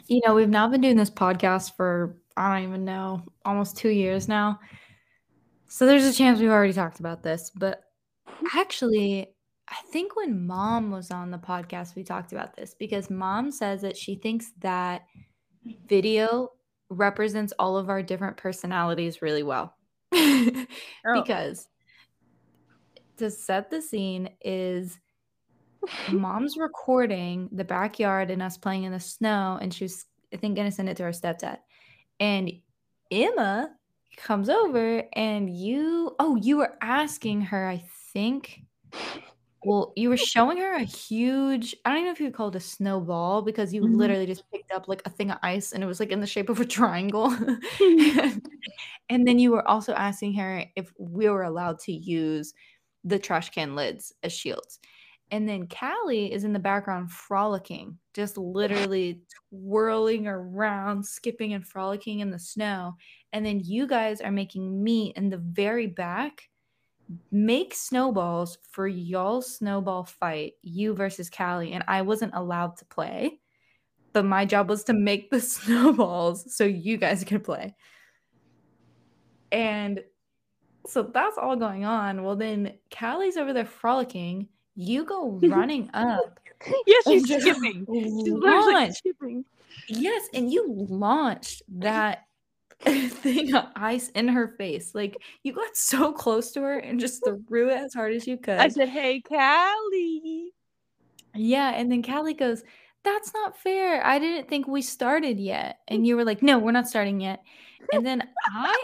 You 0.06 0.20
know, 0.24 0.34
we've 0.34 0.48
now 0.48 0.68
been 0.68 0.80
doing 0.80 0.96
this 0.96 1.10
podcast 1.10 1.74
for, 1.76 2.16
I 2.36 2.54
don't 2.54 2.68
even 2.68 2.84
know, 2.84 3.24
almost 3.44 3.76
two 3.76 3.88
years 3.88 4.28
now. 4.28 4.60
So 5.66 5.86
there's 5.86 6.04
a 6.04 6.12
chance 6.12 6.38
we've 6.38 6.50
already 6.50 6.72
talked 6.72 7.00
about 7.00 7.22
this. 7.22 7.50
But 7.50 7.82
actually, 8.56 9.34
I 9.68 9.76
think 9.92 10.16
when 10.16 10.46
mom 10.46 10.90
was 10.90 11.10
on 11.10 11.30
the 11.30 11.38
podcast, 11.38 11.94
we 11.96 12.04
talked 12.04 12.32
about 12.32 12.56
this 12.56 12.74
because 12.78 13.10
mom 13.10 13.50
says 13.50 13.82
that 13.82 13.96
she 13.96 14.14
thinks 14.14 14.52
that 14.60 15.02
video 15.86 16.52
represents 16.88 17.52
all 17.58 17.76
of 17.76 17.88
our 17.88 18.02
different 18.02 18.36
personalities 18.36 19.22
really 19.22 19.42
well. 19.42 19.76
Oh. 21.06 21.22
Because 21.22 21.66
to 23.20 23.30
set 23.30 23.70
the 23.70 23.80
scene 23.82 24.30
is 24.40 24.98
mom's 26.11 26.56
recording 26.56 27.48
the 27.52 27.64
backyard 27.64 28.30
and 28.30 28.42
us 28.42 28.56
playing 28.56 28.84
in 28.84 28.92
the 28.92 29.00
snow 29.00 29.58
and 29.61 29.72
she 29.72 29.84
was 29.84 30.06
i 30.32 30.36
think 30.36 30.56
gonna 30.56 30.72
send 30.72 30.88
it 30.88 30.96
to 30.96 31.02
our 31.04 31.11
stepdad 31.11 31.58
and 32.18 32.50
emma 33.11 33.70
comes 34.16 34.48
over 34.48 35.04
and 35.12 35.54
you 35.54 36.14
oh 36.18 36.34
you 36.36 36.56
were 36.56 36.76
asking 36.80 37.42
her 37.42 37.68
i 37.68 37.82
think 38.12 38.61
well 39.62 39.92
you 39.96 40.08
were 40.08 40.16
showing 40.16 40.58
her 40.58 40.74
a 40.74 40.82
huge 40.84 41.74
i 41.84 41.90
don't 41.90 41.98
even 41.98 42.06
know 42.06 42.12
if 42.12 42.20
you 42.20 42.26
would 42.26 42.34
call 42.34 42.48
it 42.48 42.54
a 42.56 42.61
snowball 42.61 43.42
because 43.42 43.74
you 43.74 43.82
Mhm. 43.82 43.96
literally 43.96 44.26
just 44.26 44.50
picked 44.50 44.72
up 44.72 44.88
like 44.88 45.02
a 45.06 45.11
thing 45.11 45.30
of 45.30 45.38
ice 45.42 45.72
and 45.72 45.82
it 45.82 45.86
was 45.86 46.00
like 46.00 46.11
in 46.11 46.20
the 46.20 46.26
shape 46.26 46.48
of 46.48 46.61
a 46.61 46.64
triangle 46.64 47.30
and 49.08 49.26
then 49.26 49.38
you 49.38 49.50
were 49.50 49.66
also 49.68 49.92
asking 49.94 50.34
her 50.34 50.64
if 50.76 50.92
we 50.98 51.28
were 51.28 51.42
allowed 51.42 51.78
to 51.80 51.92
use 51.92 52.54
the 53.04 53.18
trash 53.18 53.50
can 53.50 53.74
lids 53.74 54.12
as 54.22 54.32
shields. 54.32 54.78
And 55.32 55.48
then 55.48 55.68
Callie 55.68 56.32
is 56.32 56.44
in 56.44 56.52
the 56.52 56.58
background 56.58 57.12
frolicking, 57.12 57.98
just 58.14 58.36
literally 58.36 59.22
twirling 59.50 60.26
around, 60.26 61.06
skipping 61.06 61.54
and 61.54 61.66
frolicking 61.66 62.20
in 62.20 62.30
the 62.30 62.38
snow. 62.38 62.96
And 63.32 63.46
then 63.46 63.61
you 63.64 63.86
guys 63.86 64.20
are 64.20 64.32
making 64.32 64.82
me 64.82 65.12
in 65.16 65.30
the 65.30 65.38
very 65.38 65.86
back 65.86 66.49
make 67.30 67.74
snowballs 67.74 68.58
for 68.62 68.86
y'all's 68.86 69.56
snowball 69.56 70.04
fight, 70.04 70.54
you 70.62 70.94
versus 70.94 71.30
Callie. 71.30 71.72
And 71.72 71.84
I 71.88 72.02
wasn't 72.02 72.34
allowed 72.34 72.76
to 72.78 72.84
play, 72.84 73.40
but 74.12 74.24
my 74.24 74.44
job 74.44 74.68
was 74.68 74.84
to 74.84 74.92
make 74.92 75.30
the 75.30 75.40
snowballs 75.40 76.54
so 76.54 76.64
you 76.64 76.96
guys 76.96 77.24
could 77.24 77.44
play. 77.44 77.74
And 79.52 80.02
so 80.86 81.02
that's 81.02 81.38
all 81.38 81.56
going 81.56 81.84
on. 81.84 82.22
Well, 82.22 82.36
then 82.36 82.74
Callie's 82.90 83.36
over 83.36 83.52
there 83.52 83.64
frolicking. 83.64 84.48
You 84.76 85.04
go 85.04 85.28
running 85.42 85.90
up. 85.94 86.40
yes, 86.86 87.04
she's 87.04 87.24
skipping. 87.24 87.86
She's 87.92 88.32
launch. 88.32 89.00
Yes, 89.88 90.28
and 90.34 90.52
you 90.52 90.86
launched 90.88 91.62
that 91.80 92.24
thing 93.10 93.54
of 93.54 93.66
ice 93.76 94.08
in 94.10 94.28
her 94.28 94.54
face. 94.56 94.94
Like 94.94 95.16
you 95.42 95.52
got 95.52 95.76
so 95.76 96.12
close 96.12 96.52
to 96.52 96.62
her 96.62 96.78
and 96.78 96.98
just 96.98 97.22
threw 97.24 97.70
it 97.70 97.76
as 97.76 97.94
hard 97.94 98.14
as 98.14 98.26
you 98.26 98.36
could. 98.36 98.58
I 98.58 98.68
said, 98.68 98.88
Hey 98.88 99.20
Callie. 99.20 100.52
yeah, 101.34 101.72
and 101.74 101.90
then 101.90 102.02
Callie 102.02 102.34
goes, 102.34 102.62
That's 103.04 103.32
not 103.34 103.58
fair. 103.58 104.04
I 104.04 104.18
didn't 104.18 104.48
think 104.48 104.66
we 104.66 104.82
started 104.82 105.38
yet. 105.38 105.80
And 105.88 106.06
you 106.06 106.16
were 106.16 106.24
like, 106.24 106.42
No, 106.42 106.58
we're 106.58 106.72
not 106.72 106.88
starting 106.88 107.20
yet. 107.20 107.42
And 107.92 108.04
then 108.06 108.26
I 108.46 108.82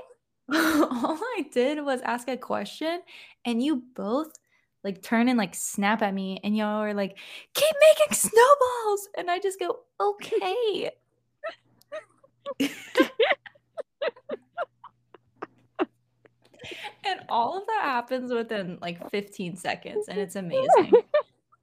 all 0.53 1.19
I 1.21 1.45
did 1.53 1.85
was 1.85 2.01
ask 2.03 2.29
a 2.29 2.37
question, 2.37 3.01
and 3.45 3.61
you 3.63 3.83
both 3.95 4.33
like 4.85 5.03
turn 5.03 5.29
and 5.29 5.37
like 5.37 5.55
snap 5.55 6.03
at 6.03 6.15
me, 6.15 6.39
and 6.45 6.57
y'all 6.57 6.81
are 6.83 6.95
like, 6.95 7.19
keep 7.55 7.75
making 7.89 8.15
snowballs. 8.15 9.09
And 9.19 9.29
I 9.29 9.41
just 9.41 9.59
go, 9.59 9.81
okay. 10.01 10.93
And 17.05 17.21
all 17.29 17.59
of 17.59 17.67
that 17.67 17.83
happens 17.83 18.33
within 18.33 18.79
like 18.81 19.11
15 19.11 19.57
seconds, 19.57 20.09
and 20.09 20.19
it's 20.19 20.37
amazing. 20.37 20.93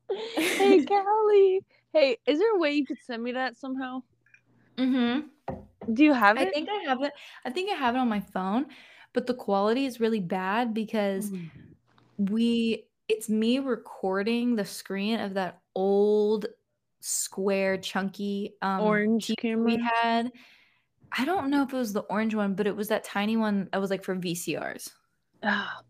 hey, 0.36 0.86
Callie. 0.88 1.62
Hey, 1.94 2.18
is 2.26 2.40
there 2.40 2.56
a 2.56 2.60
way 2.60 2.72
you 2.74 2.86
could 2.86 2.98
send 3.04 3.24
me 3.24 3.32
that 3.34 3.58
somehow? 3.58 4.02
mm-hmm. 4.78 5.28
Do 5.94 6.04
you 6.04 6.14
have 6.14 6.38
it? 6.38 6.48
I 6.48 6.52
think 6.52 6.70
I 6.70 6.84
have 6.90 7.02
it. 7.04 7.12
I 7.46 7.50
think 7.50 7.70
I 7.70 7.76
have 7.76 7.96
it 7.96 8.00
on 8.00 8.10
my 8.10 8.22
phone, 8.34 8.68
but 9.14 9.28
the 9.28 9.34
quality 9.34 9.86
is 9.86 10.00
really 10.00 10.22
bad 10.22 10.74
because 10.74 11.30
Mm. 11.30 11.50
we 12.18 12.86
it's 13.10 13.30
me 13.30 13.60
recording 13.60 14.56
the 14.56 14.66
screen 14.66 15.20
of 15.20 15.34
that 15.34 15.60
old 15.76 16.46
square 17.02 17.78
chunky 17.78 18.56
um 18.62 18.80
Orange 18.82 19.32
camera. 19.38 19.66
we 19.66 19.78
had. 19.78 20.32
I 21.16 21.26
don't 21.26 21.50
know 21.50 21.64
if 21.64 21.74
it 21.74 21.78
was 21.78 21.94
the 21.94 22.02
orange 22.02 22.34
one, 22.34 22.56
but 22.56 22.68
it 22.68 22.76
was 22.76 22.88
that 22.88 23.04
tiny 23.04 23.38
one 23.38 23.70
that 23.72 23.80
was 23.80 23.90
like 23.90 24.04
for 24.04 24.16
VCRs. 24.16 24.90
Ah. 25.44 25.82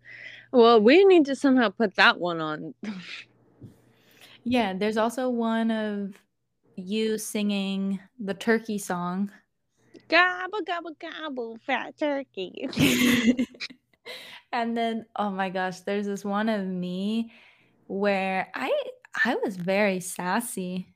well, 0.52 0.82
we 0.82 1.06
need 1.06 1.26
to 1.26 1.36
somehow 1.36 1.70
put 1.70 1.96
that 1.96 2.20
one 2.20 2.42
on. 2.42 2.74
Yeah, 4.44 4.74
there's 4.74 4.98
also 4.98 5.30
one 5.30 5.72
of 5.72 6.16
you 6.76 7.18
singing 7.18 8.00
the 8.20 8.34
turkey 8.34 8.78
song. 8.78 9.32
gobble 10.10 10.62
gobble 10.66 10.96
gobble, 11.00 11.58
fat 11.66 11.98
turkey. 11.98 12.68
and 14.52 14.76
then 14.76 15.06
oh 15.16 15.30
my 15.30 15.50
gosh, 15.50 15.82
there's 15.82 16.08
this 16.08 16.26
one 16.26 16.50
of 16.50 16.66
me 16.66 17.32
where 17.88 18.50
I 18.54 18.74
I 19.24 19.36
was 19.36 19.56
very 19.56 20.00
sassy 20.02 20.94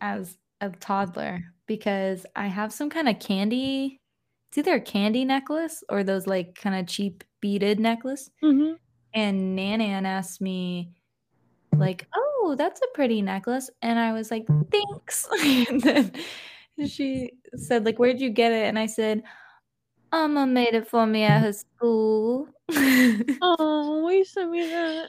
as 0.00 0.38
a 0.60 0.70
toddler 0.70 1.44
because 1.66 2.26
I 2.36 2.46
have 2.46 2.72
some 2.72 2.90
kind 2.90 3.08
of 3.08 3.18
candy. 3.18 4.00
It's 4.50 4.58
either 4.58 4.76
a 4.76 4.80
candy 4.80 5.24
necklace 5.24 5.82
or 5.88 6.04
those 6.04 6.26
like 6.26 6.54
kind 6.54 6.76
of 6.76 6.86
cheap 6.86 7.24
beaded 7.40 7.80
necklace. 7.80 8.30
hmm 8.42 8.72
And 9.14 9.58
Nanan 9.58 10.04
asked 10.06 10.40
me, 10.40 10.92
like, 11.76 12.06
oh, 12.14 12.54
that's 12.58 12.80
a 12.80 12.94
pretty 12.94 13.22
necklace. 13.22 13.70
And 13.82 13.98
I 13.98 14.12
was 14.12 14.30
like, 14.30 14.46
thanks. 14.70 15.28
and 15.70 15.80
then 15.82 16.12
she 16.88 17.32
said, 17.56 17.84
like, 17.84 17.98
where'd 17.98 18.20
you 18.20 18.30
get 18.30 18.52
it? 18.52 18.66
And 18.66 18.78
I 18.78 18.86
said, 18.86 19.22
Mama 20.12 20.46
made 20.46 20.74
it 20.74 20.88
for 20.88 21.06
me 21.06 21.24
at 21.24 21.42
her 21.42 21.52
school. 21.52 22.48
Oh, 23.42 24.08
you 24.08 24.24
send 24.24 24.50
me 24.50 24.66
that? 24.68 25.08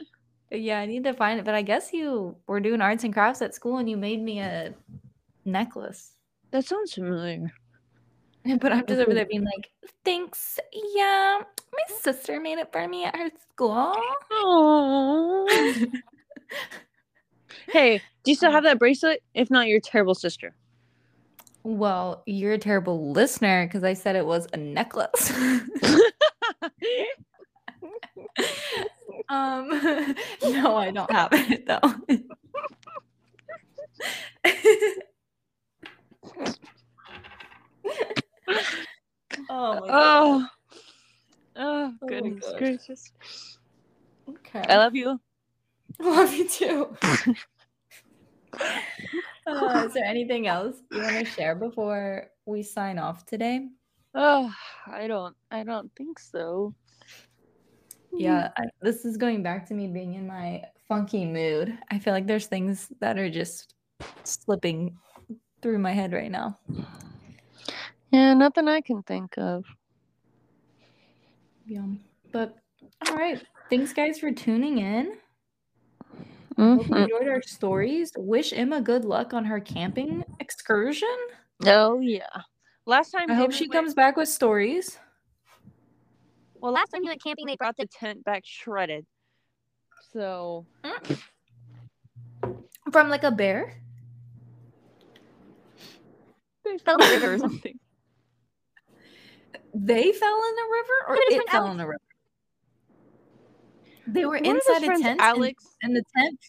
yeah, 0.52 0.80
I 0.80 0.86
need 0.86 1.04
to 1.06 1.14
find 1.14 1.40
it. 1.40 1.46
But 1.46 1.56
I 1.56 1.62
guess 1.62 1.94
you 1.94 2.36
were 2.48 2.60
doing 2.60 2.82
arts 2.82 3.04
and 3.04 3.14
crafts 3.14 3.42
at 3.42 3.56
school 3.56 3.78
and 3.78 3.90
you 3.90 3.98
made 3.98 4.22
me 4.22 4.40
a 4.40 4.74
necklace. 5.46 6.17
That 6.52 6.66
sounds 6.66 6.94
familiar. 6.94 7.52
But 8.62 8.72
I'm 8.72 8.86
just 8.86 9.02
over 9.02 9.14
there 9.14 9.26
being 9.26 9.44
like, 9.44 9.70
thanks. 10.06 10.60
Yeah, 10.96 11.42
my 11.74 11.96
sister 12.00 12.40
made 12.40 12.60
it 12.60 12.72
for 12.72 12.88
me 12.88 13.04
at 13.06 13.16
her 13.16 13.30
school. 13.52 13.96
Hey, 17.70 18.02
do 18.24 18.32
you 18.32 18.36
still 18.36 18.52
have 18.52 18.64
that 18.64 18.80
bracelet? 18.80 19.22
If 19.34 19.50
not, 19.50 19.68
you're 19.68 19.80
a 19.80 19.82
terrible 19.82 20.16
sister. 20.16 20.56
Well, 21.64 22.24
you're 22.26 22.54
a 22.54 22.58
terrible 22.58 23.12
listener 23.12 23.68
because 23.68 23.84
I 23.84 23.94
said 23.94 24.16
it 24.16 24.26
was 24.26 24.48
a 24.54 24.58
necklace. 24.58 25.32
um, 29.30 29.68
no, 30.44 30.78
I 30.78 30.92
don't 30.92 31.12
have 31.12 31.30
it 31.34 31.66
though. 31.66 31.82
oh 39.50 39.80
my 39.80 39.88
god. 39.88 39.90
oh. 39.90 40.48
Oh, 41.60 41.94
Oh 42.02 42.08
goodness 42.08 42.46
gosh. 42.46 42.60
gracious. 42.60 43.12
Okay. 44.30 44.64
I 44.68 44.78
love 44.78 44.96
you. 44.96 45.20
I 46.00 46.04
love 46.10 46.34
you 46.34 46.48
too. 46.48 46.96
Uh, 49.48 49.84
is 49.86 49.94
there 49.94 50.04
anything 50.04 50.48
else 50.48 50.76
you 50.92 51.02
want 51.02 51.16
to 51.16 51.24
share 51.24 51.56
before 51.56 52.28
we 52.46 52.62
sign 52.62 53.00
off 53.00 53.26
today? 53.26 53.70
Oh, 54.14 54.54
I 54.86 55.08
don't. 55.08 55.36
I 55.50 55.64
don't 55.64 55.90
think 55.96 56.20
so. 56.20 56.76
Yeah, 58.12 58.50
I, 58.58 58.64
this 58.82 59.06
is 59.06 59.16
going 59.16 59.44
back 59.44 59.66
to 59.68 59.74
me 59.74 59.88
being 59.88 60.16
in 60.16 60.28
my 60.28 60.64
funky 60.88 61.24
mood. 61.24 61.78
I 61.90 62.00
feel 62.00 62.14
like 62.14 62.28
there's 62.28 62.48
things 62.48 62.92
that 63.00 63.18
are 63.18 63.30
just 63.30 63.74
slipping 64.26 64.98
through 65.62 65.80
my 65.80 65.92
head 65.92 66.14
right 66.14 66.32
now. 66.32 66.58
Yeah, 68.12 68.34
nothing 68.34 68.68
I 68.68 68.82
can 68.82 69.04
think 69.04 69.38
of. 69.38 69.66
Yeah. 71.66 71.86
But 72.32 72.56
all 73.08 73.16
right. 73.16 73.42
Thanks 73.70 73.92
guys 73.94 74.20
for 74.20 74.32
tuning 74.32 74.78
in. 74.80 75.18
Hope 76.58 76.88
you 76.88 76.94
Mhm. 76.96 77.04
enjoyed 77.04 77.28
our 77.28 77.42
stories. 77.42 78.12
Wish 78.18 78.54
Emma 78.54 78.82
good 78.82 79.06
luck 79.06 79.34
on 79.34 79.46
her 79.46 79.60
camping 79.60 80.24
excursion. 80.40 81.16
Oh 81.66 82.00
yeah. 82.00 82.42
Last 82.86 83.12
time 83.12 83.30
I 83.30 83.34
hope 83.36 83.52
she 83.52 83.66
went- 83.66 83.74
comes 83.74 83.94
back 83.94 84.16
with 84.16 84.30
stories. 84.30 84.98
Well, 86.60 86.72
last 86.72 86.90
time 86.90 87.04
he 87.04 87.10
went 87.10 87.22
camping, 87.22 87.46
they 87.46 87.56
brought 87.58 87.78
the 87.78 87.86
tent 87.86 88.24
back 88.24 88.44
shredded. 88.46 89.06
So 90.14 90.66
From 92.92 93.10
like 93.10 93.24
a 93.26 93.32
bear. 93.32 93.76
They 96.72 96.78
fell 96.84 97.02
in 97.02 97.10
the 97.10 97.16
river 97.16 97.34
or 97.36 97.40
something. 97.40 97.80
They 99.74 100.12
fell 100.12 100.36
in 100.50 100.56
the 100.56 100.68
river 100.72 100.94
or 101.08 101.16
Look 101.16 101.24
it 101.28 101.50
fell 101.50 101.62
Alex. 101.62 101.72
in 101.72 101.78
the 101.78 101.88
river. 101.88 102.02
They 104.08 104.26
were 104.26 104.34
One 104.38 104.46
inside 104.46 104.84
a 104.84 104.86
friends, 104.86 105.02
tent. 105.02 105.20
and- 105.20 105.22
Alex. 105.22 105.64
and 105.84 105.96
the 105.96 106.04
tent 106.16 106.40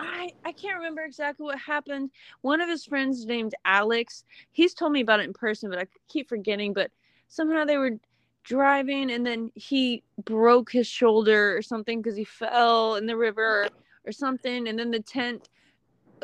I 0.00 0.30
I 0.44 0.52
can't 0.52 0.76
remember 0.76 1.02
exactly 1.02 1.44
what 1.44 1.58
happened. 1.58 2.10
One 2.40 2.60
of 2.60 2.68
his 2.68 2.84
friends 2.84 3.26
named 3.26 3.54
Alex. 3.64 4.24
He's 4.52 4.74
told 4.74 4.92
me 4.92 5.00
about 5.00 5.20
it 5.20 5.24
in 5.24 5.32
person, 5.32 5.70
but 5.70 5.78
I 5.78 5.86
keep 6.08 6.28
forgetting. 6.28 6.72
But 6.72 6.90
somehow 7.28 7.64
they 7.64 7.76
were 7.78 7.92
driving, 8.42 9.10
and 9.12 9.24
then 9.24 9.52
he 9.54 10.02
broke 10.24 10.70
his 10.72 10.86
shoulder 10.88 11.56
or 11.56 11.62
something 11.62 12.02
because 12.02 12.16
he 12.16 12.24
fell 12.24 12.96
in 12.96 13.06
the 13.06 13.16
river 13.16 13.68
or 14.04 14.12
something, 14.12 14.66
and 14.68 14.76
then 14.78 14.90
the 14.90 14.98
tent 15.00 15.48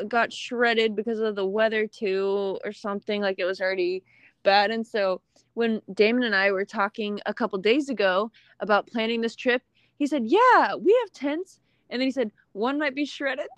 got 0.07 0.33
shredded 0.33 0.95
because 0.95 1.19
of 1.19 1.35
the 1.35 1.45
weather 1.45 1.87
too, 1.87 2.57
or 2.63 2.71
something. 2.71 3.21
Like 3.21 3.39
it 3.39 3.45
was 3.45 3.61
already 3.61 4.03
bad, 4.43 4.71
and 4.71 4.85
so 4.85 5.21
when 5.53 5.81
Damon 5.93 6.23
and 6.23 6.35
I 6.35 6.51
were 6.51 6.65
talking 6.65 7.19
a 7.25 7.33
couple 7.33 7.59
days 7.59 7.89
ago 7.89 8.31
about 8.59 8.87
planning 8.87 9.21
this 9.21 9.35
trip, 9.35 9.61
he 9.97 10.07
said, 10.07 10.23
"Yeah, 10.25 10.75
we 10.75 10.97
have 11.01 11.11
tents." 11.13 11.59
And 11.91 11.99
then 11.99 12.07
he 12.07 12.11
said, 12.11 12.31
one 12.53 12.79
might 12.79 12.95
be 12.95 13.05
shredded. 13.05 13.47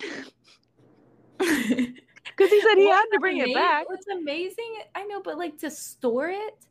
Because 2.36 2.50
he 2.50 2.60
said 2.62 2.76
he 2.76 2.88
had 2.88 3.04
to 3.12 3.20
bring 3.20 3.38
it 3.38 3.54
back. 3.54 3.84
it's 3.90 4.06
amazing, 4.08 4.78
I 4.94 5.04
know, 5.04 5.20
but 5.22 5.36
like 5.36 5.58
to 5.58 5.70
store 5.70 6.30
it, 6.30 6.66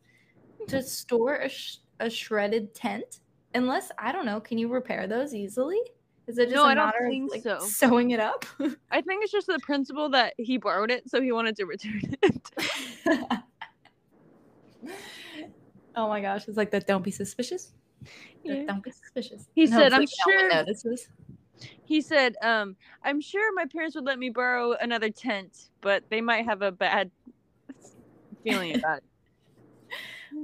to 0.68 0.82
store 0.82 1.36
a, 1.36 1.48
sh- 1.48 1.78
a 2.00 2.10
shredded 2.10 2.74
tent, 2.74 3.20
unless 3.54 3.92
I 3.98 4.12
don't 4.12 4.26
know, 4.26 4.40
can 4.40 4.58
you 4.58 4.68
repair 4.68 5.06
those 5.08 5.36
easily? 5.36 5.80
Is 6.28 6.38
it 6.38 6.46
just 6.46 6.56
No, 6.56 6.64
a 6.64 6.68
I 6.68 6.74
don't 6.76 6.86
matter 6.86 7.08
think 7.10 7.26
of 7.26 7.32
like 7.32 7.44
so. 7.44 7.60
sewing 7.66 8.12
it 8.12 8.20
up? 8.20 8.46
I 8.92 9.02
think 9.02 9.24
it's 9.24 9.32
just 9.32 9.48
the 9.48 9.60
principle 9.60 10.10
that 10.10 10.34
he 10.38 10.58
borrowed 10.58 10.90
it, 10.92 11.10
so 11.10 11.22
he 11.22 11.32
wanted 11.32 11.56
to 11.58 11.66
return 11.66 12.02
it. 12.22 12.50
oh 15.96 16.08
my 16.08 16.22
gosh, 16.22 16.48
it's 16.48 16.58
like 16.58 16.72
that. 16.72 16.88
Don't 16.88 17.04
be 17.04 17.12
suspicious. 17.12 17.74
Yeah. 18.44 18.64
Don't 18.66 18.84
be 18.84 18.92
suspicious. 18.92 19.48
He 19.54 19.64
And 19.64 19.72
said, 19.74 19.94
"I'm 19.94 20.06
sure." 20.08 20.36
no 20.36 20.50
sure- 20.50 20.50
notices. 20.54 21.08
he 21.86 22.02
said, 22.02 22.36
um, 22.42 22.76
I'm 23.04 23.22
sure 23.22 23.54
my 23.54 23.66
parents 23.66 23.96
would 23.96 24.04
let 24.06 24.20
me 24.20 24.30
borrow 24.30 24.74
another 24.74 25.10
tent, 25.10 25.70
but 25.82 26.04
they 26.10 26.20
might 26.22 26.46
have 26.46 26.62
a 26.62 26.72
bad 26.72 27.12
feeling 28.44 28.76
about 28.76 28.98
it. 28.98 29.04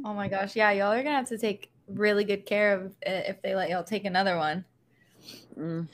Oh 0.06 0.14
my 0.14 0.28
gosh, 0.30 0.56
yeah, 0.56 0.72
y'all 0.72 0.92
are 0.94 1.04
gonna 1.04 1.16
have 1.18 1.28
to 1.30 1.38
take 1.38 1.72
really 1.88 2.24
good 2.24 2.46
care 2.46 2.74
of 2.80 2.96
it 3.02 3.26
if 3.28 3.42
they 3.42 3.56
let 3.56 3.70
y'all 3.70 3.84
take 3.84 4.06
another 4.06 4.38
one. 4.38 4.64
Mm. 5.58 5.88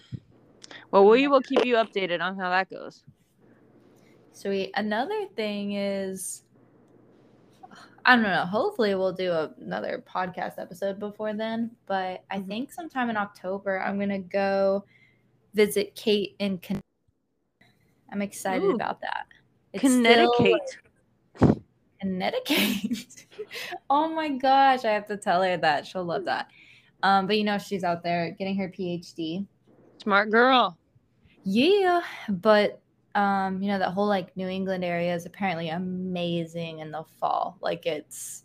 Well, 0.91 1.07
we 1.07 1.27
will 1.27 1.41
keep 1.41 1.65
you 1.65 1.75
updated 1.75 2.21
on 2.21 2.37
how 2.37 2.49
that 2.49 2.69
goes. 2.69 3.03
Sweet. 4.31 4.71
Another 4.75 5.25
thing 5.35 5.73
is, 5.73 6.43
I 8.05 8.15
don't 8.15 8.23
know. 8.23 8.45
Hopefully, 8.45 8.93
we'll 8.95 9.13
do 9.13 9.31
a- 9.31 9.53
another 9.59 10.03
podcast 10.07 10.59
episode 10.59 10.99
before 10.99 11.33
then. 11.33 11.71
But 11.85 12.23
I 12.29 12.39
Mhm. 12.39 12.47
think 12.47 12.73
sometime 12.73 13.09
in 13.09 13.17
October, 13.17 13.81
I'm 13.81 13.97
gonna 13.99 14.19
go 14.19 14.85
visit 15.53 15.95
Kate 15.95 16.35
in. 16.39 16.59
Con- 16.59 16.81
I'm 18.11 18.21
excited 18.21 18.65
Ooh. 18.65 18.75
about 18.75 19.01
that. 19.01 19.25
It's 19.73 19.81
Connecticut. 19.81 20.61
like, 21.41 21.57
Connecticut. 21.99 23.25
oh 23.89 24.09
my 24.09 24.29
gosh, 24.29 24.85
I 24.85 24.91
have 24.91 25.07
to 25.07 25.17
tell 25.17 25.41
her 25.41 25.57
that. 25.57 25.87
She'll 25.87 26.03
love 26.03 26.25
that. 26.25 26.49
Um, 27.03 27.27
but 27.27 27.37
you 27.37 27.43
know, 27.43 27.57
she's 27.57 27.83
out 27.83 28.03
there 28.03 28.31
getting 28.31 28.57
her 28.57 28.69
PhD. 28.69 29.45
Smart 30.01 30.29
girl. 30.31 30.77
Yeah, 31.43 32.01
but 32.29 32.81
um, 33.13 33.61
you 33.61 33.69
know, 33.69 33.79
that 33.79 33.91
whole 33.91 34.07
like 34.07 34.35
New 34.35 34.47
England 34.47 34.83
area 34.83 35.13
is 35.15 35.25
apparently 35.25 35.69
amazing 35.69 36.79
in 36.79 36.91
the 36.91 37.03
fall. 37.03 37.57
Like 37.61 37.85
it's 37.85 38.43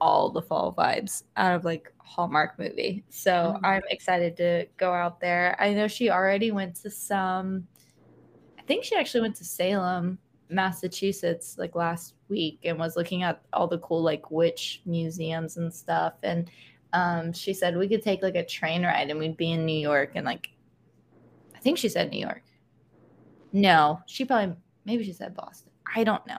all 0.00 0.30
the 0.30 0.42
fall 0.42 0.74
vibes 0.74 1.24
out 1.36 1.54
of 1.54 1.64
like 1.64 1.92
Hallmark 1.98 2.58
movie. 2.58 3.04
So 3.10 3.58
Mhm. 3.58 3.64
I'm 3.64 3.82
excited 3.90 4.36
to 4.38 4.66
go 4.78 4.92
out 4.92 5.20
there. 5.20 5.56
I 5.60 5.74
know 5.74 5.88
she 5.88 6.10
already 6.10 6.50
went 6.52 6.76
to 6.76 6.90
some 6.90 7.68
I 8.58 8.62
think 8.62 8.84
she 8.84 8.96
actually 8.96 9.22
went 9.22 9.36
to 9.36 9.44
Salem, 9.44 10.18
Massachusetts 10.48 11.56
like 11.58 11.74
last 11.74 12.14
week 12.28 12.60
and 12.64 12.78
was 12.78 12.96
looking 12.96 13.22
at 13.22 13.42
all 13.52 13.68
the 13.68 13.78
cool 13.78 14.02
like 14.02 14.30
witch 14.30 14.82
museums 14.84 15.56
and 15.56 15.72
stuff 15.72 16.14
and 16.22 16.50
um 16.92 17.32
she 17.32 17.52
said 17.54 17.76
we 17.76 17.88
could 17.88 18.02
take 18.02 18.22
like 18.22 18.34
a 18.34 18.44
train 18.44 18.84
ride 18.84 19.10
and 19.10 19.18
we'd 19.18 19.36
be 19.36 19.52
in 19.52 19.64
New 19.64 19.78
York 19.78 20.12
and 20.14 20.24
like 20.26 20.50
I 21.54 21.58
think 21.60 21.78
she 21.78 21.88
said 21.88 22.10
New 22.10 22.20
York. 22.20 22.42
No, 23.52 24.00
she 24.06 24.24
probably 24.24 24.54
maybe 24.84 25.04
she 25.04 25.12
said 25.12 25.34
Boston. 25.34 25.70
I 25.94 26.04
don't 26.04 26.26
know. 26.26 26.38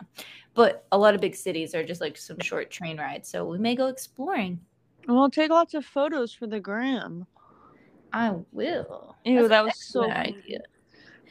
But 0.53 0.85
a 0.91 0.97
lot 0.97 1.15
of 1.15 1.21
big 1.21 1.35
cities 1.35 1.73
are 1.75 1.83
just 1.83 2.01
like 2.01 2.17
some 2.17 2.39
short 2.39 2.71
train 2.71 2.97
rides. 2.97 3.29
So 3.29 3.45
we 3.45 3.57
may 3.57 3.75
go 3.75 3.87
exploring. 3.87 4.59
We'll 5.07 5.29
take 5.29 5.51
lots 5.51 5.73
of 5.73 5.85
photos 5.85 6.33
for 6.33 6.47
the 6.47 6.59
gram. 6.59 7.25
I 8.13 8.35
will. 8.51 9.15
Ew, 9.23 9.37
That's 9.37 9.49
that 9.49 9.63
was 9.63 9.75
so 9.77 10.09
idea. 10.11 10.59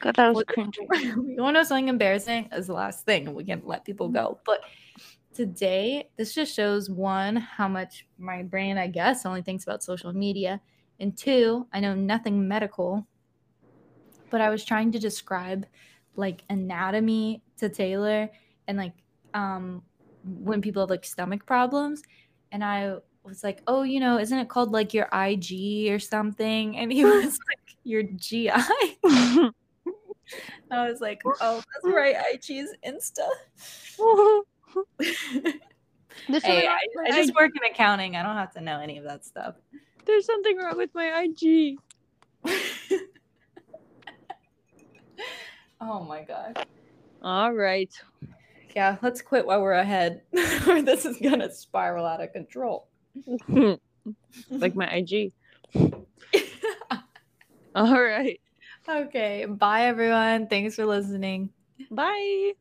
God, 0.01 0.17
that 0.17 0.35
was 0.35 0.45
cringy. 0.45 0.79
you 1.03 1.37
want 1.39 1.55
to 1.55 1.61
know 1.61 1.63
something 1.63 1.89
embarrassing 1.89 2.49
as 2.53 2.67
the 2.69 2.73
last 2.73 3.05
thing 3.05 3.35
we 3.35 3.45
can 3.45 3.61
let 3.65 3.85
people 3.85 4.07
Mm-hmm. 4.07 4.15
go. 4.17 4.41
But 4.47 4.61
today, 5.35 6.11
this 6.17 6.35
just 6.35 6.55
shows 6.55 6.91
one, 6.91 7.37
how 7.37 7.69
much 7.69 8.07
my 8.19 8.43
brain, 8.43 8.79
I 8.79 8.87
guess, 8.87 9.25
only 9.27 9.43
thinks 9.43 9.65
about 9.65 9.83
social 9.83 10.13
media. 10.13 10.61
And 10.99 11.17
two, 11.17 11.67
I 11.73 11.81
know 11.81 11.95
nothing 11.95 12.47
medical, 12.47 13.07
but 14.31 14.41
I 14.41 14.51
was 14.51 14.65
trying 14.65 14.93
to 14.93 14.99
describe 14.99 15.67
like 16.17 16.45
anatomy 16.51 17.43
to 17.59 17.69
Taylor 17.69 18.29
and 18.67 18.77
like 18.77 18.93
um 19.33 19.83
when 20.25 20.61
people 20.61 20.83
have 20.83 20.91
like 20.91 21.05
stomach 21.05 21.47
problems. 21.47 22.03
And 22.53 22.65
I 22.65 22.97
was 23.23 23.43
like, 23.45 23.63
oh, 23.67 23.83
you 23.83 24.01
know, 24.01 24.19
isn't 24.19 24.39
it 24.39 24.49
called 24.49 24.73
like 24.73 24.93
your 24.93 25.09
IG 25.13 25.91
or 25.91 25.99
something? 25.99 26.77
And 26.79 26.93
he 26.93 27.05
was 27.05 27.39
like, 27.49 27.77
your 27.85 28.03
GI. 28.03 28.51
I 30.71 30.89
was 30.89 31.01
like, 31.01 31.23
oh, 31.41 31.57
that's 31.57 31.95
right. 31.95 32.17
IG's 32.35 32.73
Insta. 32.87 33.29
Hey, 36.27 36.67
I, 36.67 36.79
I 37.05 37.11
just 37.11 37.31
IG. 37.31 37.37
work 37.37 37.51
in 37.57 37.71
accounting. 37.71 38.17
I 38.17 38.23
don't 38.23 38.37
have 38.37 38.53
to 38.55 38.61
know 38.61 38.79
any 38.79 38.99
of 38.99 39.05
that 39.05 39.25
stuff. 39.25 39.55
There's 40.05 40.27
something 40.27 40.57
wrong 40.57 40.77
with 40.77 40.91
my 40.95 41.23
IG. 41.23 41.79
oh 45.81 46.05
my 46.05 46.23
god. 46.23 46.67
All 47.23 47.53
right. 47.53 47.93
Yeah, 48.75 48.97
let's 49.03 49.21
quit 49.23 49.47
while 49.47 49.61
we're 49.61 49.73
ahead, 49.73 50.23
or 50.69 50.83
this 50.83 51.05
is 51.05 51.17
gonna 51.19 51.53
spiral 51.53 52.07
out 52.07 52.23
of 52.23 52.33
control. 52.33 52.89
like 54.51 54.75
my 54.75 54.87
IG. 54.87 55.33
All 57.75 58.03
right. 58.03 58.41
okay, 58.89 59.45
bye 59.47 59.87
everyone. 59.87 60.47
Thanks 60.49 60.77
for 60.77 60.87
listening. 60.87 61.51
Bye. 61.91 62.53